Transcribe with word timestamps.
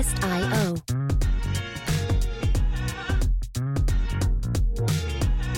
Twist.io. 0.00 0.76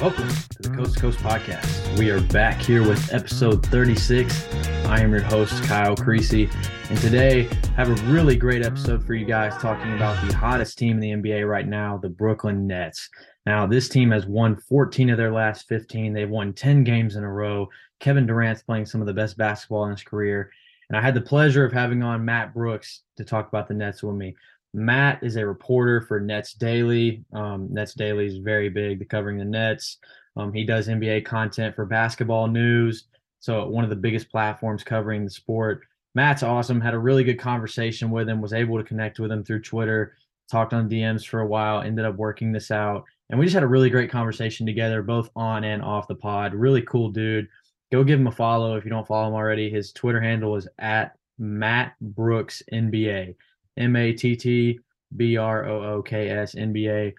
Welcome 0.00 0.28
to 0.30 0.62
the 0.62 0.72
Coast 0.74 0.94
to 0.94 1.00
Coast 1.00 1.18
podcast. 1.20 1.96
We 1.96 2.10
are 2.10 2.20
back 2.22 2.60
here 2.60 2.82
with 2.82 3.14
episode 3.14 3.64
36. 3.66 4.52
I 4.86 4.98
am 4.98 5.12
your 5.12 5.22
host, 5.22 5.62
Kyle 5.62 5.94
Creasy, 5.94 6.50
and 6.90 6.98
today 6.98 7.48
I 7.48 7.66
have 7.76 7.90
a 7.90 8.12
really 8.12 8.34
great 8.34 8.66
episode 8.66 9.06
for 9.06 9.14
you 9.14 9.24
guys 9.24 9.56
talking 9.62 9.94
about 9.94 10.26
the 10.26 10.34
hottest 10.34 10.76
team 10.76 11.00
in 11.00 11.22
the 11.22 11.30
NBA 11.30 11.48
right 11.48 11.68
now, 11.68 11.98
the 11.98 12.08
Brooklyn 12.08 12.66
Nets. 12.66 13.10
Now, 13.46 13.68
this 13.68 13.88
team 13.88 14.10
has 14.10 14.26
won 14.26 14.56
14 14.56 15.10
of 15.10 15.18
their 15.18 15.32
last 15.32 15.68
15. 15.68 16.12
They've 16.12 16.28
won 16.28 16.52
10 16.52 16.82
games 16.82 17.14
in 17.14 17.22
a 17.22 17.32
row. 17.32 17.68
Kevin 18.00 18.26
Durant's 18.26 18.64
playing 18.64 18.86
some 18.86 19.00
of 19.00 19.06
the 19.06 19.14
best 19.14 19.36
basketball 19.36 19.84
in 19.84 19.92
his 19.92 20.02
career. 20.02 20.50
And 20.88 20.96
I 20.96 21.00
had 21.00 21.14
the 21.14 21.20
pleasure 21.20 21.64
of 21.64 21.72
having 21.72 22.02
on 22.02 22.24
Matt 22.24 22.52
Brooks 22.54 23.02
to 23.16 23.24
talk 23.24 23.48
about 23.48 23.68
the 23.68 23.74
Nets 23.74 24.02
with 24.02 24.16
me. 24.16 24.34
Matt 24.74 25.22
is 25.22 25.36
a 25.36 25.46
reporter 25.46 26.00
for 26.00 26.20
Nets 26.20 26.54
Daily. 26.54 27.24
Um, 27.32 27.68
Nets 27.70 27.94
Daily 27.94 28.26
is 28.26 28.38
very 28.38 28.68
big, 28.68 29.08
covering 29.08 29.38
the 29.38 29.44
Nets. 29.44 29.98
Um, 30.36 30.52
he 30.52 30.64
does 30.64 30.88
NBA 30.88 31.24
content 31.26 31.74
for 31.74 31.84
basketball 31.84 32.46
news. 32.46 33.04
So, 33.40 33.66
one 33.66 33.84
of 33.84 33.90
the 33.90 33.96
biggest 33.96 34.30
platforms 34.30 34.84
covering 34.84 35.24
the 35.24 35.30
sport. 35.30 35.82
Matt's 36.14 36.42
awesome. 36.42 36.80
Had 36.80 36.94
a 36.94 36.98
really 36.98 37.24
good 37.24 37.38
conversation 37.38 38.10
with 38.10 38.28
him, 38.28 38.40
was 38.40 38.52
able 38.52 38.78
to 38.78 38.84
connect 38.84 39.18
with 39.18 39.32
him 39.32 39.44
through 39.44 39.62
Twitter, 39.62 40.14
talked 40.50 40.72
on 40.72 40.88
DMs 40.88 41.26
for 41.26 41.40
a 41.40 41.46
while, 41.46 41.80
ended 41.80 42.04
up 42.04 42.16
working 42.16 42.52
this 42.52 42.70
out. 42.70 43.04
And 43.30 43.38
we 43.38 43.46
just 43.46 43.54
had 43.54 43.62
a 43.62 43.68
really 43.68 43.90
great 43.90 44.10
conversation 44.10 44.66
together, 44.66 45.02
both 45.02 45.30
on 45.34 45.64
and 45.64 45.82
off 45.82 46.08
the 46.08 46.14
pod. 46.14 46.54
Really 46.54 46.82
cool 46.82 47.10
dude. 47.10 47.48
Go 47.92 48.02
give 48.02 48.18
him 48.18 48.26
a 48.26 48.32
follow 48.32 48.76
if 48.76 48.84
you 48.84 48.90
don't 48.90 49.06
follow 49.06 49.28
him 49.28 49.34
already. 49.34 49.68
His 49.68 49.92
Twitter 49.92 50.20
handle 50.20 50.56
is 50.56 50.66
at 50.78 51.14
Matt 51.38 51.94
Brooks 52.00 52.62
NBA. 52.72 53.34
M 53.76 53.96
A 53.96 54.12
T 54.14 54.34
T 54.34 54.80
B 55.16 55.36
R 55.36 55.66
O 55.66 55.96
O 55.96 56.02
K 56.02 56.30
S 56.30 56.54
NBA. 56.54 57.12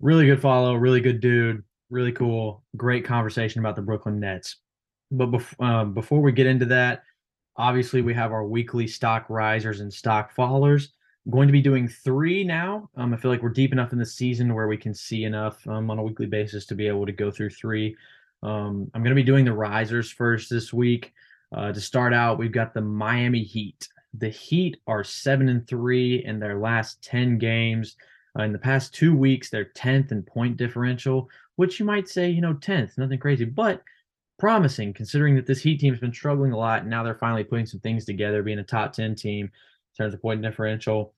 Really 0.00 0.26
good 0.26 0.40
follow, 0.40 0.74
really 0.74 1.00
good 1.00 1.20
dude, 1.20 1.62
really 1.88 2.12
cool. 2.12 2.62
Great 2.76 3.04
conversation 3.04 3.60
about 3.60 3.76
the 3.76 3.82
Brooklyn 3.82 4.20
Nets. 4.20 4.56
But 5.10 5.30
bef- 5.30 5.54
uh, 5.58 5.84
before 5.84 6.20
we 6.20 6.32
get 6.32 6.46
into 6.46 6.66
that, 6.66 7.02
obviously 7.56 8.02
we 8.02 8.14
have 8.14 8.32
our 8.32 8.46
weekly 8.46 8.86
stock 8.86 9.26
risers 9.28 9.80
and 9.80 9.92
stock 9.92 10.34
fallers. 10.34 10.88
Going 11.30 11.48
to 11.48 11.52
be 11.52 11.60
doing 11.60 11.88
three 11.88 12.44
now. 12.44 12.88
Um, 12.96 13.12
I 13.12 13.16
feel 13.16 13.30
like 13.30 13.42
we're 13.42 13.50
deep 13.50 13.72
enough 13.72 13.92
in 13.92 13.98
the 13.98 14.06
season 14.06 14.54
where 14.54 14.68
we 14.68 14.78
can 14.78 14.94
see 14.94 15.24
enough 15.24 15.66
um, 15.68 15.90
on 15.90 15.98
a 15.98 16.02
weekly 16.02 16.26
basis 16.26 16.64
to 16.66 16.74
be 16.74 16.86
able 16.86 17.04
to 17.04 17.12
go 17.12 17.30
through 17.30 17.50
three. 17.50 17.96
Um, 18.42 18.90
I'm 18.94 19.02
going 19.02 19.10
to 19.10 19.14
be 19.14 19.22
doing 19.22 19.44
the 19.44 19.52
risers 19.52 20.10
first 20.10 20.50
this 20.50 20.72
week. 20.72 21.12
Uh, 21.54 21.72
to 21.72 21.80
start 21.80 22.14
out, 22.14 22.38
we've 22.38 22.52
got 22.52 22.74
the 22.74 22.80
Miami 22.80 23.42
Heat 23.42 23.88
the 24.14 24.28
Heat 24.28 24.78
are 24.86 25.04
seven 25.04 25.48
and 25.48 25.66
three 25.66 26.24
in 26.24 26.40
their 26.40 26.58
last 26.58 27.02
10 27.02 27.38
games. 27.38 27.96
Uh, 28.38 28.44
in 28.44 28.52
the 28.52 28.58
past 28.58 28.94
two 28.94 29.14
weeks, 29.14 29.50
they're 29.50 29.72
10th 29.76 30.12
in 30.12 30.22
point 30.22 30.56
differential, 30.56 31.28
which 31.56 31.78
you 31.78 31.86
might 31.86 32.08
say, 32.08 32.28
you 32.28 32.40
know, 32.40 32.54
10th, 32.54 32.98
nothing 32.98 33.18
crazy, 33.18 33.44
but 33.44 33.82
promising 34.38 34.92
considering 34.92 35.36
that 35.36 35.46
this 35.46 35.60
Heat 35.60 35.78
team's 35.78 36.00
been 36.00 36.12
struggling 36.12 36.52
a 36.52 36.58
lot. 36.58 36.82
And 36.82 36.90
now 36.90 37.02
they're 37.02 37.14
finally 37.14 37.44
putting 37.44 37.66
some 37.66 37.80
things 37.80 38.04
together, 38.04 38.42
being 38.42 38.58
a 38.58 38.64
top 38.64 38.92
10 38.92 39.14
team 39.14 39.46
in 39.46 40.04
terms 40.04 40.14
of 40.14 40.22
point 40.22 40.42
differential. 40.42 41.14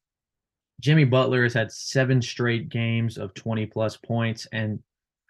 Jimmy 0.81 1.05
Butler 1.05 1.45
has 1.45 1.55
had 1.55 1.70
seven 1.70 2.20
straight 2.20 2.69
games 2.69 3.17
of 3.17 3.34
20 3.34 3.67
plus 3.67 3.97
points. 3.97 4.47
And 4.53 4.81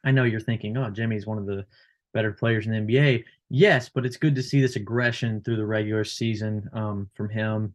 I 0.04 0.10
know 0.10 0.24
you're 0.24 0.40
thinking, 0.40 0.76
oh, 0.76 0.90
Jimmy's 0.90 1.26
one 1.26 1.38
of 1.38 1.46
the 1.46 1.64
better 2.12 2.32
players 2.32 2.66
in 2.66 2.72
the 2.72 2.92
NBA. 2.92 3.24
Yes, 3.50 3.88
but 3.88 4.04
it's 4.04 4.16
good 4.16 4.34
to 4.34 4.42
see 4.42 4.60
this 4.60 4.76
aggression 4.76 5.42
through 5.42 5.56
the 5.56 5.66
regular 5.66 6.04
season 6.04 6.68
um, 6.72 7.08
from 7.14 7.28
him. 7.28 7.74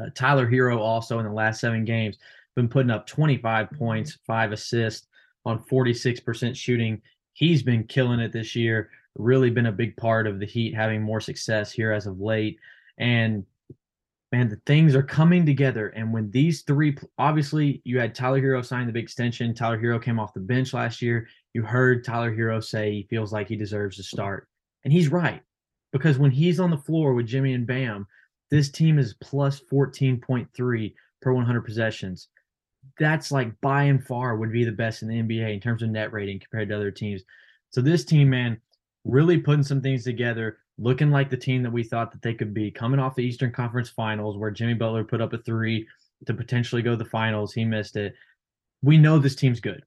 Uh, 0.00 0.06
Tyler 0.14 0.48
Herro 0.48 0.78
also 0.78 1.18
in 1.18 1.26
the 1.26 1.32
last 1.32 1.60
seven 1.60 1.84
games 1.84 2.18
been 2.56 2.68
putting 2.68 2.90
up 2.90 3.06
25 3.06 3.70
points, 3.72 4.18
five 4.26 4.52
assists 4.52 5.06
on 5.44 5.62
46% 5.64 6.56
shooting. 6.56 7.00
He's 7.32 7.62
been 7.62 7.84
killing 7.84 8.20
it 8.20 8.32
this 8.32 8.54
year. 8.54 8.90
Really 9.16 9.50
been 9.50 9.66
a 9.66 9.72
big 9.72 9.96
part 9.96 10.26
of 10.26 10.38
the 10.38 10.46
Heat 10.46 10.74
having 10.74 11.02
more 11.02 11.20
success 11.20 11.72
here 11.72 11.92
as 11.92 12.06
of 12.06 12.20
late. 12.20 12.58
And 12.98 13.44
man, 14.32 14.48
the 14.48 14.60
things 14.66 14.94
are 14.94 15.02
coming 15.02 15.46
together. 15.46 15.88
And 15.88 16.12
when 16.12 16.30
these 16.30 16.62
three, 16.62 16.96
obviously, 17.18 17.80
you 17.84 17.98
had 17.98 18.14
Tyler 18.14 18.40
Herro 18.40 18.64
sign 18.64 18.86
the 18.86 18.92
big 18.92 19.04
extension. 19.04 19.54
Tyler 19.54 19.80
Herro 19.80 20.02
came 20.02 20.20
off 20.20 20.34
the 20.34 20.40
bench 20.40 20.74
last 20.74 21.02
year. 21.02 21.28
You 21.54 21.62
heard 21.62 22.04
Tyler 22.04 22.34
Herro 22.34 22.62
say 22.62 22.92
he 22.92 23.02
feels 23.10 23.32
like 23.32 23.48
he 23.48 23.56
deserves 23.56 23.96
to 23.96 24.02
start. 24.02 24.48
And 24.84 24.92
he's 24.92 25.08
right. 25.08 25.42
Because 25.92 26.18
when 26.18 26.30
he's 26.30 26.60
on 26.60 26.70
the 26.70 26.78
floor 26.78 27.14
with 27.14 27.26
Jimmy 27.26 27.52
and 27.54 27.66
Bam, 27.66 28.06
this 28.50 28.70
team 28.70 28.98
is 28.98 29.14
plus 29.20 29.60
14.3 29.60 30.94
per 31.20 31.32
100 31.32 31.60
possessions. 31.62 32.28
That's 32.98 33.30
like 33.30 33.60
by 33.60 33.84
and 33.84 34.04
far 34.04 34.36
would 34.36 34.52
be 34.52 34.64
the 34.64 34.72
best 34.72 35.02
in 35.02 35.08
the 35.08 35.20
NBA 35.20 35.52
in 35.52 35.60
terms 35.60 35.82
of 35.82 35.90
net 35.90 36.12
rating 36.12 36.38
compared 36.38 36.68
to 36.68 36.76
other 36.76 36.90
teams. 36.90 37.22
So 37.70 37.80
this 37.80 38.04
team, 38.04 38.30
man, 38.30 38.60
really 39.04 39.38
putting 39.38 39.62
some 39.62 39.80
things 39.80 40.04
together, 40.04 40.58
looking 40.78 41.10
like 41.10 41.30
the 41.30 41.36
team 41.36 41.62
that 41.62 41.72
we 41.72 41.82
thought 41.82 42.12
that 42.12 42.22
they 42.22 42.34
could 42.34 42.54
be. 42.54 42.70
Coming 42.70 43.00
off 43.00 43.14
the 43.14 43.24
Eastern 43.24 43.52
Conference 43.52 43.90
Finals, 43.90 44.36
where 44.36 44.50
Jimmy 44.50 44.74
Butler 44.74 45.04
put 45.04 45.20
up 45.20 45.32
a 45.32 45.38
three 45.38 45.86
to 46.26 46.34
potentially 46.34 46.82
go 46.82 46.92
to 46.92 46.96
the 46.96 47.04
finals, 47.04 47.52
he 47.52 47.64
missed 47.64 47.96
it. 47.96 48.14
We 48.82 48.98
know 48.98 49.18
this 49.18 49.34
team's 49.34 49.60
good. 49.60 49.84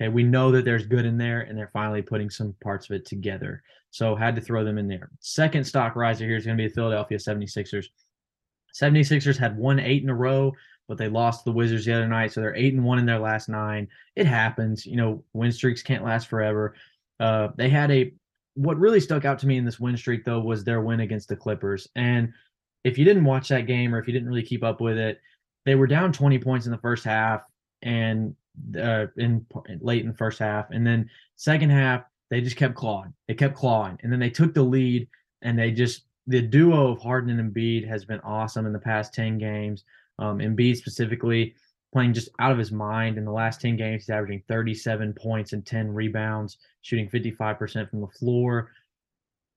Okay, 0.00 0.08
we 0.08 0.22
know 0.22 0.50
that 0.52 0.64
there's 0.64 0.86
good 0.86 1.04
in 1.04 1.18
there, 1.18 1.42
and 1.42 1.56
they're 1.56 1.70
finally 1.72 2.00
putting 2.00 2.30
some 2.30 2.54
parts 2.62 2.88
of 2.88 2.96
it 2.96 3.04
together. 3.04 3.62
So 3.90 4.14
had 4.14 4.34
to 4.36 4.40
throw 4.40 4.64
them 4.64 4.78
in 4.78 4.88
there. 4.88 5.10
Second 5.20 5.64
stock 5.64 5.96
riser 5.96 6.24
here 6.24 6.36
is 6.36 6.46
going 6.46 6.56
to 6.56 6.62
be 6.62 6.68
the 6.68 6.74
Philadelphia 6.74 7.18
76ers. 7.18 7.86
76ers 8.74 9.36
had 9.36 9.58
won 9.58 9.78
eight 9.80 10.02
in 10.02 10.08
a 10.08 10.14
row, 10.14 10.52
but 10.88 10.96
they 10.96 11.08
lost 11.08 11.44
the 11.44 11.52
Wizards 11.52 11.84
the 11.84 11.92
other 11.92 12.06
night, 12.06 12.32
so 12.32 12.40
they're 12.40 12.56
eight 12.56 12.72
and 12.72 12.84
one 12.84 12.98
in 12.98 13.06
their 13.06 13.18
last 13.18 13.48
nine. 13.48 13.88
It 14.16 14.26
happens, 14.26 14.86
you 14.86 14.96
know. 14.96 15.24
Win 15.32 15.52
streaks 15.52 15.82
can't 15.82 16.04
last 16.04 16.28
forever. 16.28 16.74
Uh, 17.18 17.48
they 17.56 17.68
had 17.68 17.90
a 17.90 18.12
what 18.54 18.78
really 18.78 19.00
stuck 19.00 19.24
out 19.24 19.38
to 19.40 19.46
me 19.46 19.56
in 19.56 19.64
this 19.64 19.78
win 19.78 19.96
streak 19.96 20.24
though 20.24 20.40
was 20.40 20.64
their 20.64 20.80
win 20.80 21.00
against 21.00 21.28
the 21.28 21.36
Clippers. 21.36 21.88
And 21.94 22.32
if 22.84 22.98
you 22.98 23.04
didn't 23.04 23.24
watch 23.24 23.48
that 23.48 23.66
game 23.66 23.94
or 23.94 23.98
if 23.98 24.06
you 24.06 24.12
didn't 24.12 24.28
really 24.28 24.42
keep 24.42 24.64
up 24.64 24.80
with 24.80 24.98
it, 24.98 25.20
they 25.64 25.74
were 25.74 25.86
down 25.86 26.12
20 26.12 26.38
points 26.38 26.66
in 26.66 26.72
the 26.72 26.78
first 26.78 27.04
half 27.04 27.42
and 27.82 28.34
uh, 28.78 29.06
in 29.16 29.44
late 29.80 30.02
in 30.02 30.08
the 30.08 30.16
first 30.16 30.38
half, 30.38 30.70
and 30.70 30.86
then 30.86 31.08
second 31.36 31.70
half 31.70 32.04
they 32.30 32.40
just 32.40 32.56
kept 32.56 32.74
clawing. 32.74 33.12
They 33.28 33.34
kept 33.34 33.56
clawing, 33.56 33.98
and 34.02 34.12
then 34.12 34.20
they 34.20 34.30
took 34.30 34.54
the 34.54 34.62
lead, 34.62 35.08
and 35.42 35.58
they 35.58 35.70
just 35.70 36.04
the 36.26 36.40
duo 36.40 36.92
of 36.92 37.02
Harden 37.02 37.38
and 37.38 37.54
Embiid 37.54 37.86
has 37.88 38.04
been 38.04 38.20
awesome 38.20 38.66
in 38.66 38.72
the 38.72 38.78
past 38.78 39.12
10 39.14 39.38
games. 39.38 39.84
Um, 40.18 40.38
Embiid 40.38 40.76
specifically 40.76 41.54
playing 41.92 42.14
just 42.14 42.28
out 42.38 42.52
of 42.52 42.58
his 42.58 42.70
mind 42.70 43.18
in 43.18 43.24
the 43.24 43.32
last 43.32 43.60
10 43.60 43.76
games. 43.76 44.04
He's 44.04 44.10
averaging 44.10 44.42
37 44.46 45.12
points 45.14 45.52
and 45.52 45.66
10 45.66 45.92
rebounds, 45.92 46.58
shooting 46.82 47.08
55% 47.08 47.90
from 47.90 48.00
the 48.00 48.06
floor. 48.06 48.70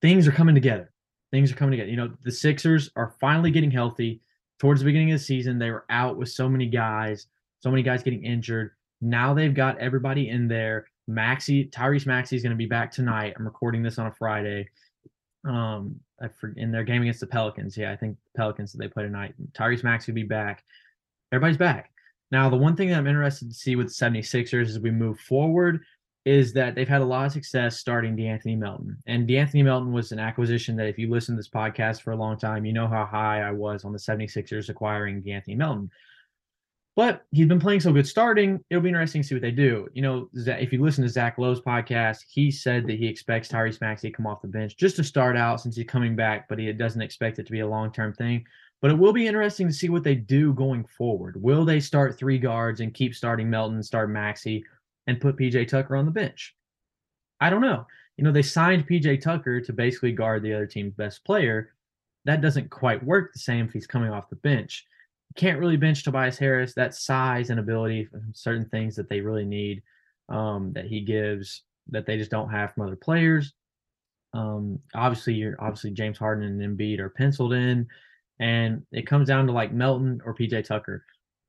Things 0.02 0.26
are 0.26 0.32
coming 0.32 0.54
together. 0.54 0.90
Things 1.30 1.52
are 1.52 1.56
coming 1.56 1.72
together. 1.72 1.90
You 1.90 1.96
know, 1.96 2.12
the 2.24 2.32
Sixers 2.32 2.90
are 2.96 3.14
finally 3.20 3.50
getting 3.50 3.70
healthy. 3.70 4.20
Towards 4.58 4.80
the 4.80 4.86
beginning 4.86 5.12
of 5.12 5.18
the 5.18 5.24
season, 5.24 5.58
they 5.58 5.70
were 5.70 5.84
out 5.90 6.16
with 6.16 6.28
so 6.28 6.48
many 6.48 6.66
guys, 6.66 7.26
so 7.60 7.70
many 7.70 7.82
guys 7.82 8.02
getting 8.02 8.24
injured. 8.24 8.72
Now 9.04 9.34
they've 9.34 9.54
got 9.54 9.78
everybody 9.78 10.30
in 10.30 10.48
there. 10.48 10.86
Maxey 11.06 11.66
Tyrese 11.66 12.06
Maxey 12.06 12.36
is 12.36 12.42
going 12.42 12.52
to 12.52 12.56
be 12.56 12.66
back 12.66 12.90
tonight. 12.90 13.34
I'm 13.36 13.44
recording 13.44 13.82
this 13.82 13.98
on 13.98 14.06
a 14.06 14.12
Friday. 14.12 14.68
Um, 15.46 16.00
I 16.22 16.28
for, 16.28 16.54
in 16.56 16.72
their 16.72 16.84
game 16.84 17.02
against 17.02 17.20
the 17.20 17.26
Pelicans. 17.26 17.76
Yeah, 17.76 17.92
I 17.92 17.96
think 17.96 18.16
Pelicans 18.34 18.72
that 18.72 18.78
they 18.78 18.88
play 18.88 19.02
tonight. 19.02 19.34
Tyrese 19.52 19.84
Maxey 19.84 20.10
will 20.10 20.16
be 20.16 20.22
back. 20.22 20.64
Everybody's 21.32 21.58
back. 21.58 21.90
Now, 22.30 22.48
the 22.48 22.56
one 22.56 22.76
thing 22.76 22.88
that 22.88 22.98
I'm 22.98 23.06
interested 23.06 23.50
to 23.50 23.54
see 23.54 23.76
with 23.76 23.88
the 23.88 24.04
76ers 24.04 24.68
as 24.68 24.80
we 24.80 24.90
move 24.90 25.20
forward 25.20 25.84
is 26.24 26.54
that 26.54 26.74
they've 26.74 26.88
had 26.88 27.02
a 27.02 27.04
lot 27.04 27.26
of 27.26 27.32
success 27.32 27.76
starting 27.76 28.16
De'Anthony 28.16 28.56
Melton. 28.56 28.96
And 29.06 29.28
De'Anthony 29.28 29.62
Melton 29.62 29.92
was 29.92 30.10
an 30.10 30.18
acquisition 30.18 30.74
that 30.76 30.88
if 30.88 30.98
you 30.98 31.10
listen 31.10 31.34
to 31.34 31.38
this 31.38 31.50
podcast 31.50 32.00
for 32.00 32.12
a 32.12 32.16
long 32.16 32.38
time, 32.38 32.64
you 32.64 32.72
know 32.72 32.88
how 32.88 33.04
high 33.04 33.42
I 33.42 33.50
was 33.50 33.84
on 33.84 33.92
the 33.92 33.98
76ers 33.98 34.70
acquiring 34.70 35.22
De'Anthony 35.22 35.58
Melton. 35.58 35.90
But 36.96 37.24
he's 37.32 37.48
been 37.48 37.58
playing 37.58 37.80
so 37.80 37.92
good 37.92 38.06
starting. 38.06 38.64
It'll 38.70 38.82
be 38.82 38.88
interesting 38.88 39.22
to 39.22 39.26
see 39.26 39.34
what 39.34 39.42
they 39.42 39.50
do. 39.50 39.88
You 39.94 40.02
know, 40.02 40.28
if 40.32 40.72
you 40.72 40.80
listen 40.80 41.02
to 41.02 41.08
Zach 41.08 41.38
Lowe's 41.38 41.60
podcast, 41.60 42.18
he 42.28 42.52
said 42.52 42.86
that 42.86 42.98
he 42.98 43.08
expects 43.08 43.48
Tyrese 43.48 43.80
Maxey 43.80 44.10
to 44.10 44.16
come 44.16 44.28
off 44.28 44.42
the 44.42 44.48
bench 44.48 44.76
just 44.76 44.94
to 44.96 45.04
start 45.04 45.36
out 45.36 45.60
since 45.60 45.74
he's 45.74 45.86
coming 45.86 46.14
back, 46.14 46.48
but 46.48 46.58
he 46.58 46.72
doesn't 46.72 47.02
expect 47.02 47.40
it 47.40 47.46
to 47.46 47.52
be 47.52 47.60
a 47.60 47.66
long 47.66 47.90
term 47.90 48.12
thing. 48.12 48.44
But 48.80 48.92
it 48.92 48.98
will 48.98 49.12
be 49.12 49.26
interesting 49.26 49.66
to 49.66 49.72
see 49.72 49.88
what 49.88 50.04
they 50.04 50.14
do 50.14 50.52
going 50.52 50.84
forward. 50.84 51.42
Will 51.42 51.64
they 51.64 51.80
start 51.80 52.16
three 52.16 52.38
guards 52.38 52.80
and 52.80 52.94
keep 52.94 53.14
starting 53.14 53.50
Melton, 53.50 53.82
start 53.82 54.10
Maxey, 54.10 54.64
and 55.08 55.20
put 55.20 55.36
PJ 55.36 55.66
Tucker 55.66 55.96
on 55.96 56.04
the 56.04 56.12
bench? 56.12 56.54
I 57.40 57.50
don't 57.50 57.62
know. 57.62 57.86
You 58.16 58.22
know, 58.22 58.30
they 58.30 58.42
signed 58.42 58.86
PJ 58.86 59.20
Tucker 59.20 59.60
to 59.60 59.72
basically 59.72 60.12
guard 60.12 60.44
the 60.44 60.54
other 60.54 60.66
team's 60.66 60.94
best 60.94 61.24
player. 61.24 61.72
That 62.24 62.40
doesn't 62.40 62.70
quite 62.70 63.02
work 63.02 63.32
the 63.32 63.40
same 63.40 63.66
if 63.66 63.72
he's 63.72 63.86
coming 63.88 64.10
off 64.10 64.30
the 64.30 64.36
bench 64.36 64.86
can't 65.36 65.58
really 65.58 65.76
bench 65.76 66.04
Tobias 66.04 66.38
Harris. 66.38 66.74
That 66.74 66.94
size 66.94 67.50
and 67.50 67.60
ability, 67.60 68.08
certain 68.32 68.66
things 68.66 68.96
that 68.96 69.08
they 69.08 69.20
really 69.20 69.44
need 69.44 69.82
um, 70.28 70.72
that 70.74 70.86
he 70.86 71.00
gives 71.00 71.62
that 71.90 72.06
they 72.06 72.16
just 72.16 72.30
don't 72.30 72.50
have 72.50 72.72
from 72.72 72.86
other 72.86 72.96
players. 72.96 73.52
Um, 74.32 74.80
obviously, 74.94 75.34
you're 75.34 75.56
obviously 75.60 75.90
James 75.90 76.18
Harden 76.18 76.60
and 76.60 76.78
Embiid 76.78 76.98
are 76.98 77.10
penciled 77.10 77.52
in, 77.52 77.86
and 78.40 78.82
it 78.92 79.06
comes 79.06 79.28
down 79.28 79.46
to 79.46 79.52
like 79.52 79.72
Melton 79.72 80.20
or 80.24 80.34
PJ 80.34 80.64
Tucker. 80.64 81.04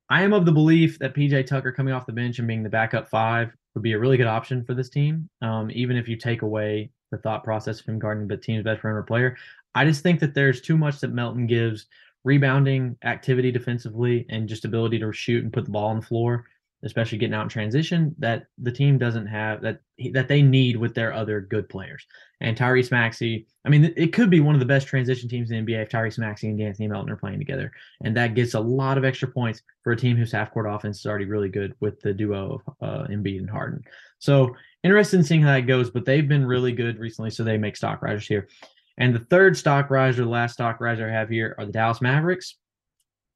I 0.08 0.22
am 0.22 0.32
of 0.32 0.46
the 0.46 0.52
belief 0.52 0.98
that 1.00 1.14
PJ 1.14 1.46
Tucker 1.46 1.72
coming 1.72 1.92
off 1.92 2.06
the 2.06 2.12
bench 2.12 2.38
and 2.38 2.46
being 2.46 2.62
the 2.62 2.68
backup 2.68 3.08
five 3.08 3.50
would 3.74 3.82
be 3.82 3.92
a 3.92 3.98
really 3.98 4.16
good 4.16 4.28
option 4.28 4.64
for 4.64 4.74
this 4.74 4.88
team. 4.88 5.28
Um, 5.42 5.70
even 5.72 5.96
if 5.96 6.08
you 6.08 6.16
take 6.16 6.42
away 6.42 6.90
the 7.10 7.18
thought 7.18 7.42
process 7.42 7.80
from 7.80 7.98
guarding 7.98 8.28
the 8.28 8.36
team's 8.36 8.62
best 8.62 8.80
perimeter 8.80 9.02
player, 9.02 9.36
I 9.74 9.84
just 9.84 10.02
think 10.02 10.20
that 10.20 10.32
there's 10.32 10.60
too 10.60 10.76
much 10.76 11.00
that 11.00 11.12
Melton 11.12 11.46
gives 11.46 11.86
rebounding 12.26 12.96
activity 13.04 13.52
defensively 13.52 14.26
and 14.28 14.48
just 14.48 14.64
ability 14.64 14.98
to 14.98 15.12
shoot 15.12 15.44
and 15.44 15.52
put 15.52 15.64
the 15.64 15.70
ball 15.70 15.86
on 15.86 16.00
the 16.00 16.06
floor 16.06 16.44
especially 16.82 17.18
getting 17.18 17.34
out 17.34 17.42
in 17.42 17.48
transition, 17.48 18.14
that 18.18 18.46
the 18.58 18.70
team 18.70 18.98
doesn't 18.98 19.26
have 19.26 19.62
that 19.62 19.80
that 20.12 20.28
they 20.28 20.42
need 20.42 20.76
with 20.76 20.94
their 20.94 21.12
other 21.12 21.40
good 21.40 21.68
players. 21.68 22.06
And 22.40 22.56
Tyrese 22.56 22.90
Maxey, 22.90 23.46
I 23.64 23.70
mean, 23.70 23.92
it 23.96 24.12
could 24.12 24.28
be 24.28 24.40
one 24.40 24.54
of 24.54 24.60
the 24.60 24.66
best 24.66 24.86
transition 24.86 25.28
teams 25.28 25.50
in 25.50 25.64
the 25.64 25.74
NBA 25.74 25.82
if 25.82 25.88
Tyrese 25.88 26.18
Maxey 26.18 26.48
and 26.48 26.58
D'Anthony 26.58 26.88
Melton 26.88 27.10
are 27.10 27.16
playing 27.16 27.38
together, 27.38 27.72
and 28.02 28.16
that 28.16 28.34
gets 28.34 28.54
a 28.54 28.60
lot 28.60 28.98
of 28.98 29.04
extra 29.04 29.28
points 29.28 29.62
for 29.82 29.92
a 29.92 29.96
team 29.96 30.16
whose 30.16 30.32
half 30.32 30.52
court 30.52 30.66
offense 30.68 31.00
is 31.00 31.06
already 31.06 31.24
really 31.24 31.48
good 31.48 31.74
with 31.80 32.00
the 32.00 32.12
duo 32.12 32.60
of 32.66 32.74
uh, 32.80 33.06
Embiid 33.08 33.38
and 33.38 33.50
Harden. 33.50 33.82
So 34.18 34.54
interested 34.84 35.16
in 35.16 35.24
seeing 35.24 35.42
how 35.42 35.52
that 35.52 35.66
goes, 35.66 35.90
but 35.90 36.04
they've 36.04 36.28
been 36.28 36.46
really 36.46 36.72
good 36.72 36.98
recently, 36.98 37.30
so 37.30 37.42
they 37.42 37.58
make 37.58 37.76
stock 37.76 38.02
risers 38.02 38.28
here. 38.28 38.48
And 38.98 39.14
the 39.14 39.26
third 39.30 39.56
stock 39.56 39.90
riser, 39.90 40.24
the 40.24 40.30
last 40.30 40.54
stock 40.54 40.80
riser 40.80 41.08
I 41.08 41.12
have 41.12 41.28
here, 41.28 41.54
are 41.58 41.66
the 41.66 41.72
Dallas 41.72 42.00
Mavericks. 42.00 42.56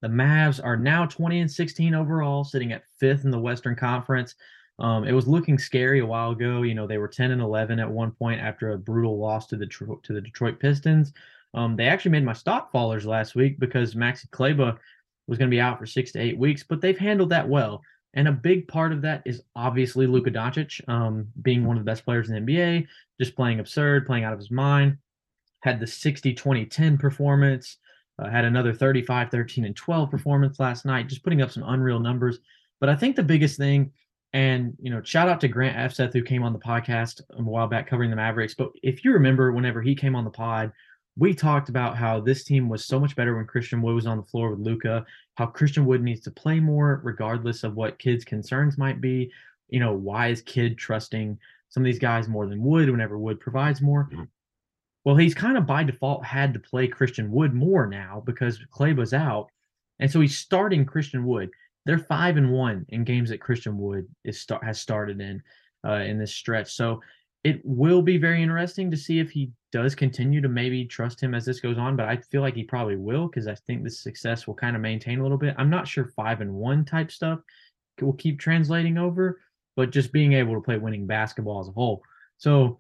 The 0.03 0.09
Mavs 0.09 0.65
are 0.65 0.77
now 0.77 1.05
20 1.05 1.41
and 1.41 1.51
16 1.51 1.95
overall, 1.95 2.45
sitting 2.45 2.73
at 2.73 2.85
fifth 2.99 3.25
in 3.25 3.31
the 3.31 3.39
Western 3.39 3.77
Conference. 3.77 4.35
Um, 4.79 5.05
it 5.05 5.13
was 5.13 5.29
looking 5.29 5.59
scary 5.59 6.01
a 6.01 6.07
while 6.07 6.31
ago. 6.31 6.63
You 6.63 6.75
know, 6.75 6.87
they 6.87 6.97
were 6.97 7.09
10 7.09 7.33
and 7.33 7.43
11 7.43 7.79
at 7.79 7.91
one 7.91 8.13
point 8.13 8.41
after 8.41 8.71
a 8.71 8.79
brutal 8.79 9.19
loss 9.19 9.47
to 9.49 9.57
the 9.57 9.67
to 9.67 10.13
the 10.13 10.21
Detroit 10.23 10.59
Pistons. 10.59 11.13
Um, 11.53 11.77
they 11.77 11.87
actually 11.87 12.13
made 12.13 12.25
my 12.25 12.33
stock 12.33 12.73
fallers 12.73 13.05
last 13.05 13.35
week 13.35 13.59
because 13.59 13.95
Maxi 13.95 14.31
Kleber 14.31 14.79
was 15.27 15.39
going 15.39 15.51
to 15.51 15.55
be 15.55 15.61
out 15.61 15.79
for 15.79 15.87
six 15.87 16.13
to 16.13 16.19
eight 16.19 16.39
weeks, 16.39 16.63
but 16.63 16.81
they've 16.81 16.99
handled 16.99 17.31
that 17.31 17.49
well. 17.49 17.83
And 18.15 18.27
a 18.27 18.33
big 18.33 18.67
part 18.69 18.93
of 18.93 19.03
that 19.03 19.23
is 19.25 19.43
obviously 19.55 20.07
Luka 20.07 20.31
Doncic 20.31 20.81
um, 20.89 21.29
being 21.43 21.65
one 21.65 21.77
of 21.77 21.85
the 21.85 21.91
best 21.91 22.05
players 22.05 22.31
in 22.31 22.35
the 22.35 22.53
NBA, 22.53 22.87
just 23.21 23.37
playing 23.37 23.61
absurd, 23.61 24.07
playing 24.07 24.25
out 24.25 24.33
of 24.33 24.39
his 24.39 24.51
mind. 24.51 24.97
Had 25.61 25.81
the 25.81 25.87
60 25.87 26.35
20 26.35 26.67
10 26.67 26.99
performance. 26.99 27.77
Uh, 28.19 28.29
had 28.29 28.45
another 28.45 28.75
35, 28.75 29.31
13, 29.31 29.65
and 29.65 29.75
12 29.75 30.11
performance 30.11 30.61
last 30.61 30.85
night, 30.85 31.09
just 31.09 31.23
putting 31.23 31.41
up 31.41 31.51
some 31.51 31.63
unreal 31.67 31.99
numbers. 31.99 32.39
But 32.79 32.91
I 32.91 32.97
think 32.97 33.17
the 33.17 33.23
biggest 33.23 33.57
thing, 33.57 33.93
and 34.35 34.77
you 34.79 34.91
know, 34.91 35.01
shout 35.03 35.29
out 35.29 35.41
to 35.41 35.49
Grant 35.49 35.77
Afseth 35.77 36.13
who 36.13 36.23
came 36.23 36.43
on 36.43 36.53
the 36.53 36.59
podcast 36.59 37.23
a 37.31 37.43
while 37.43 37.67
back 37.67 37.87
covering 37.87 38.11
the 38.11 38.17
Mavericks. 38.17 38.55
But 38.55 38.73
if 38.83 39.05
you 39.05 39.13
remember, 39.13 39.53
whenever 39.53 39.81
he 39.81 39.95
came 39.95 40.15
on 40.15 40.25
the 40.25 40.31
pod, 40.31 40.71
we 41.17 41.35
talked 41.35 41.69
about 41.69 41.97
how 41.97 42.21
this 42.21 42.45
team 42.45 42.69
was 42.69 42.85
so 42.85 43.01
much 43.01 43.17
better 43.17 43.37
when 43.37 43.47
Christian 43.47 43.83
Wood 43.83 43.95
was 43.95 44.07
on 44.07 44.17
the 44.17 44.23
floor 44.23 44.51
with 44.51 44.61
Luka, 44.61 45.05
How 45.35 45.47
Christian 45.47 45.85
Wood 45.85 46.03
needs 46.03 46.21
to 46.23 46.31
play 46.31 46.61
more, 46.61 47.01
regardless 47.05 47.65
of 47.65 47.75
what 47.75 47.99
Kidd's 47.99 48.25
concerns 48.25 48.79
might 48.79 49.01
be. 49.01 49.31
You 49.69 49.81
know, 49.81 49.93
why 49.93 50.29
is 50.29 50.43
Kidd 50.43 50.79
trusting 50.79 51.39
some 51.69 51.83
of 51.83 51.85
these 51.85 51.99
guys 51.99 52.29
more 52.29 52.47
than 52.47 52.63
Wood 52.63 52.91
whenever 52.91 53.19
Wood 53.19 53.41
provides 53.41 53.81
more? 53.81 54.09
Well, 55.05 55.17
he's 55.17 55.35
kind 55.35 55.57
of 55.57 55.67
by 55.67 55.85
default 55.85 56.25
had 56.25 56.53
to 56.55 56.61
play 56.61 56.87
Christian 56.87 57.31
Wood 57.31 57.55
more 57.55 57.87
now 57.87 58.23
because 58.25 58.59
Clay 58.71 58.93
was 58.93 59.15
out. 59.15 59.49
And 59.99 60.11
so 60.11 60.21
he's 60.21 60.39
starting 60.39 60.85
Christian 60.85 61.25
Wood. 61.25 61.51
They're 61.87 61.99
five 61.99 62.37
and 62.37 62.53
one 62.53 62.85
in 62.91 63.05
games 63.05 63.31
that 63.31 63.41
Christian 63.41 63.79
Wood 63.79 64.07
is 64.25 64.41
start, 64.41 64.65
has 64.65 64.81
started 64.81 65.21
in 65.21 65.43
uh, 65.87 65.93
in 65.93 66.19
this 66.19 66.35
stretch. 66.35 66.73
So 66.73 67.01
it 67.43 67.61
will 67.65 68.03
be 68.03 68.19
very 68.19 68.43
interesting 68.43 68.91
to 68.91 68.97
see 68.97 69.19
if 69.19 69.31
he 69.31 69.51
does 69.73 69.95
continue 69.95 70.43
to 70.43 70.49
maybe 70.49 70.85
trust 70.85 71.23
him 71.23 71.35
as 71.35 71.47
this 71.47 71.61
goes 71.61 71.79
on. 71.79 71.97
But 71.97 72.09
I 72.09 72.17
feel 72.17 72.43
like 72.43 72.55
he 72.55 72.65
probably 72.65 72.97
will 72.97 73.29
because 73.29 73.47
I 73.47 73.55
think 73.55 73.83
the 73.83 73.91
success 73.91 74.47
will 74.47 74.55
kind 74.55 74.77
of 74.77 74.83
maintain 74.83 75.21
a 75.21 75.23
little 75.23 75.39
bit. 75.39 75.55
I'm 75.57 75.71
not 75.71 75.89
sure 75.89 76.13
five 76.17 76.43
and 76.43 76.53
one 76.53 76.85
type 76.85 77.11
stuff 77.11 77.41
will 78.01 78.13
keep 78.13 78.39
translating 78.39 78.99
over, 78.99 79.41
but 79.77 79.91
just 79.91 80.13
being 80.13 80.35
able 80.35 80.55
to 80.55 80.61
play 80.61 80.77
winning 80.77 81.07
basketball 81.07 81.61
as 81.61 81.69
a 81.69 81.73
whole. 81.73 82.03
So 82.37 82.79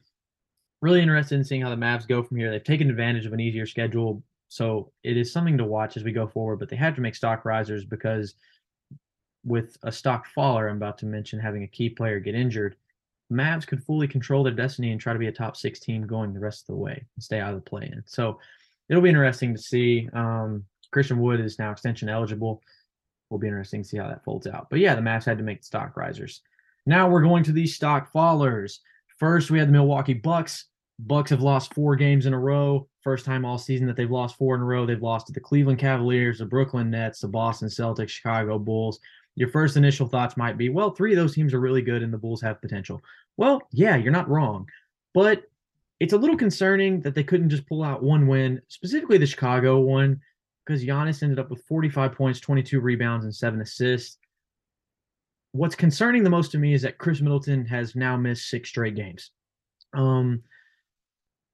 really 0.80 1.02
interested 1.02 1.34
in 1.36 1.44
seeing 1.44 1.62
how 1.62 1.70
the 1.70 1.76
Mavs 1.76 2.08
go 2.08 2.22
from 2.22 2.36
here. 2.36 2.50
They've 2.50 2.62
taken 2.62 2.90
advantage 2.90 3.26
of 3.26 3.32
an 3.32 3.40
easier 3.40 3.66
schedule, 3.66 4.22
so 4.48 4.92
it 5.02 5.16
is 5.16 5.32
something 5.32 5.58
to 5.58 5.64
watch 5.64 5.96
as 5.96 6.04
we 6.04 6.12
go 6.12 6.26
forward. 6.26 6.58
But 6.58 6.68
they 6.68 6.76
have 6.76 6.94
to 6.94 7.00
make 7.00 7.14
stock 7.14 7.44
risers 7.44 7.84
because 7.84 8.34
with 9.44 9.76
a 9.82 9.92
stock 9.92 10.26
faller, 10.26 10.68
I'm 10.68 10.76
about 10.76 10.98
to 10.98 11.06
mention 11.06 11.38
having 11.38 11.62
a 11.62 11.68
key 11.68 11.88
player 11.90 12.20
get 12.20 12.34
injured, 12.34 12.76
Mavs 13.30 13.66
could 13.66 13.82
fully 13.84 14.08
control 14.08 14.42
their 14.42 14.52
destiny 14.52 14.90
and 14.90 15.00
try 15.00 15.12
to 15.12 15.18
be 15.18 15.28
a 15.28 15.32
top 15.32 15.56
six 15.56 15.78
team 15.78 16.06
going 16.06 16.32
the 16.32 16.40
rest 16.40 16.62
of 16.62 16.74
the 16.74 16.80
way 16.80 17.04
and 17.14 17.22
stay 17.22 17.38
out 17.40 17.54
of 17.54 17.56
the 17.56 17.70
play-in. 17.70 18.02
So 18.06 18.40
it'll 18.88 19.02
be 19.02 19.08
interesting 19.08 19.54
to 19.54 19.60
see. 19.60 20.08
Um, 20.12 20.64
Christian 20.90 21.20
Wood 21.20 21.40
is 21.40 21.58
now 21.58 21.70
extension 21.70 22.08
eligible. 22.08 22.62
Will 23.30 23.38
be 23.38 23.46
interesting 23.46 23.82
to 23.82 23.88
see 23.88 23.96
how 23.96 24.08
that 24.08 24.24
folds 24.24 24.48
out. 24.48 24.66
But 24.70 24.80
yeah, 24.80 24.96
the 24.96 25.00
Mavs 25.00 25.24
had 25.24 25.38
to 25.38 25.44
make 25.44 25.62
stock 25.62 25.96
risers. 25.96 26.42
Now 26.84 27.08
we're 27.08 27.22
going 27.22 27.44
to 27.44 27.52
these 27.52 27.76
stock 27.76 28.12
fallers. 28.12 28.78
First, 29.18 29.52
we 29.52 29.58
had 29.60 29.68
the 29.68 29.72
Milwaukee 29.72 30.14
Bucks. 30.14 30.64
Bucks 31.06 31.30
have 31.30 31.42
lost 31.42 31.74
four 31.74 31.96
games 31.96 32.26
in 32.26 32.34
a 32.34 32.38
row. 32.38 32.88
First 33.02 33.24
time 33.24 33.44
all 33.44 33.58
season 33.58 33.86
that 33.86 33.96
they've 33.96 34.10
lost 34.10 34.36
four 34.36 34.54
in 34.54 34.60
a 34.60 34.64
row. 34.64 34.84
They've 34.84 35.02
lost 35.02 35.26
to 35.28 35.32
the 35.32 35.40
Cleveland 35.40 35.78
Cavaliers, 35.78 36.38
the 36.38 36.44
Brooklyn 36.44 36.90
Nets, 36.90 37.20
the 37.20 37.28
Boston 37.28 37.68
Celtics, 37.68 38.10
Chicago 38.10 38.58
Bulls. 38.58 39.00
Your 39.36 39.48
first 39.48 39.76
initial 39.76 40.06
thoughts 40.06 40.36
might 40.36 40.58
be, 40.58 40.68
well, 40.68 40.90
three 40.90 41.12
of 41.12 41.16
those 41.16 41.34
teams 41.34 41.54
are 41.54 41.60
really 41.60 41.82
good 41.82 42.02
and 42.02 42.12
the 42.12 42.18
Bulls 42.18 42.42
have 42.42 42.60
potential. 42.60 43.00
Well, 43.36 43.62
yeah, 43.72 43.96
you're 43.96 44.12
not 44.12 44.28
wrong. 44.28 44.66
But 45.14 45.44
it's 46.00 46.12
a 46.12 46.18
little 46.18 46.36
concerning 46.36 47.00
that 47.02 47.14
they 47.14 47.24
couldn't 47.24 47.50
just 47.50 47.66
pull 47.66 47.82
out 47.82 48.02
one 48.02 48.26
win, 48.26 48.60
specifically 48.68 49.18
the 49.18 49.26
Chicago 49.26 49.80
one, 49.80 50.20
because 50.66 50.84
Giannis 50.84 51.22
ended 51.22 51.38
up 51.38 51.50
with 51.50 51.64
45 51.64 52.12
points, 52.12 52.40
22 52.40 52.80
rebounds, 52.80 53.24
and 53.24 53.34
seven 53.34 53.60
assists. 53.60 54.18
What's 55.52 55.74
concerning 55.74 56.22
the 56.22 56.30
most 56.30 56.52
to 56.52 56.58
me 56.58 56.74
is 56.74 56.82
that 56.82 56.98
Khris 56.98 57.20
Middleton 57.20 57.64
has 57.66 57.96
now 57.96 58.16
missed 58.16 58.48
six 58.48 58.68
straight 58.68 58.94
games. 58.94 59.30
Um, 59.94 60.42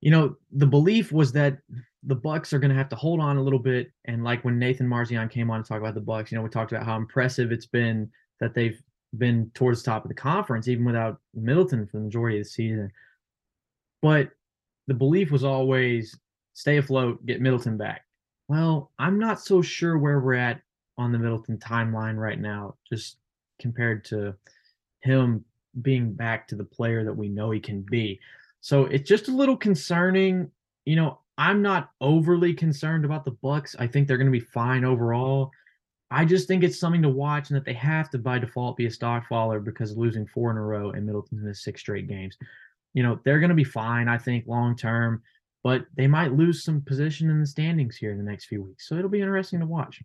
you 0.00 0.10
know, 0.10 0.36
the 0.52 0.66
belief 0.66 1.12
was 1.12 1.32
that 1.32 1.58
the 2.02 2.14
Bucks 2.14 2.52
are 2.52 2.58
going 2.58 2.70
to 2.70 2.76
have 2.76 2.88
to 2.90 2.96
hold 2.96 3.20
on 3.20 3.36
a 3.36 3.42
little 3.42 3.58
bit. 3.58 3.90
And 4.04 4.22
like 4.22 4.44
when 4.44 4.58
Nathan 4.58 4.88
Marzion 4.88 5.30
came 5.30 5.50
on 5.50 5.62
to 5.62 5.68
talk 5.68 5.80
about 5.80 5.94
the 5.94 6.00
Bucks, 6.00 6.30
you 6.30 6.36
know, 6.36 6.42
we 6.42 6.50
talked 6.50 6.72
about 6.72 6.84
how 6.84 6.96
impressive 6.96 7.50
it's 7.50 7.66
been 7.66 8.10
that 8.40 8.54
they've 8.54 8.80
been 9.18 9.50
towards 9.54 9.82
the 9.82 9.90
top 9.90 10.04
of 10.04 10.08
the 10.08 10.14
conference, 10.14 10.68
even 10.68 10.84
without 10.84 11.20
Middleton 11.34 11.86
for 11.86 11.96
the 11.96 12.04
majority 12.04 12.38
of 12.38 12.44
the 12.44 12.50
season. 12.50 12.92
But 14.02 14.30
the 14.86 14.94
belief 14.94 15.30
was 15.30 15.44
always 15.44 16.16
stay 16.52 16.76
afloat, 16.76 17.24
get 17.26 17.40
Middleton 17.40 17.76
back. 17.76 18.04
Well, 18.48 18.92
I'm 18.98 19.18
not 19.18 19.40
so 19.40 19.60
sure 19.60 19.98
where 19.98 20.20
we're 20.20 20.34
at 20.34 20.60
on 20.98 21.12
the 21.12 21.18
Middleton 21.18 21.58
timeline 21.58 22.16
right 22.16 22.40
now, 22.40 22.76
just 22.88 23.16
compared 23.58 24.04
to 24.06 24.34
him 25.00 25.44
being 25.82 26.12
back 26.12 26.46
to 26.48 26.54
the 26.54 26.64
player 26.64 27.04
that 27.04 27.12
we 27.16 27.28
know 27.28 27.50
he 27.50 27.60
can 27.60 27.82
be. 27.82 28.20
So 28.66 28.86
it's 28.86 29.08
just 29.08 29.28
a 29.28 29.32
little 29.32 29.56
concerning. 29.56 30.50
You 30.86 30.96
know, 30.96 31.20
I'm 31.38 31.62
not 31.62 31.90
overly 32.00 32.52
concerned 32.52 33.04
about 33.04 33.24
the 33.24 33.30
Bucks. 33.40 33.76
I 33.78 33.86
think 33.86 34.08
they're 34.08 34.16
going 34.16 34.26
to 34.26 34.36
be 34.36 34.40
fine 34.40 34.84
overall. 34.84 35.52
I 36.10 36.24
just 36.24 36.48
think 36.48 36.64
it's 36.64 36.76
something 36.76 37.02
to 37.02 37.08
watch 37.08 37.48
and 37.48 37.56
that 37.56 37.64
they 37.64 37.74
have 37.74 38.10
to 38.10 38.18
by 38.18 38.40
default 38.40 38.76
be 38.76 38.86
a 38.86 38.90
stock 38.90 39.28
faller 39.28 39.60
because 39.60 39.96
losing 39.96 40.26
four 40.26 40.50
in 40.50 40.56
a 40.56 40.62
row 40.62 40.90
and 40.90 41.06
Middleton 41.06 41.46
in 41.46 41.54
six 41.54 41.80
straight 41.80 42.08
games. 42.08 42.36
You 42.92 43.04
know, 43.04 43.20
they're 43.24 43.38
going 43.38 43.50
to 43.50 43.54
be 43.54 43.62
fine, 43.62 44.08
I 44.08 44.18
think, 44.18 44.48
long 44.48 44.74
term, 44.74 45.22
but 45.62 45.84
they 45.96 46.08
might 46.08 46.32
lose 46.32 46.64
some 46.64 46.80
position 46.80 47.30
in 47.30 47.38
the 47.38 47.46
standings 47.46 47.96
here 47.96 48.10
in 48.10 48.18
the 48.18 48.28
next 48.28 48.46
few 48.46 48.64
weeks. 48.64 48.88
So 48.88 48.96
it'll 48.96 49.08
be 49.08 49.20
interesting 49.20 49.60
to 49.60 49.66
watch. 49.66 50.02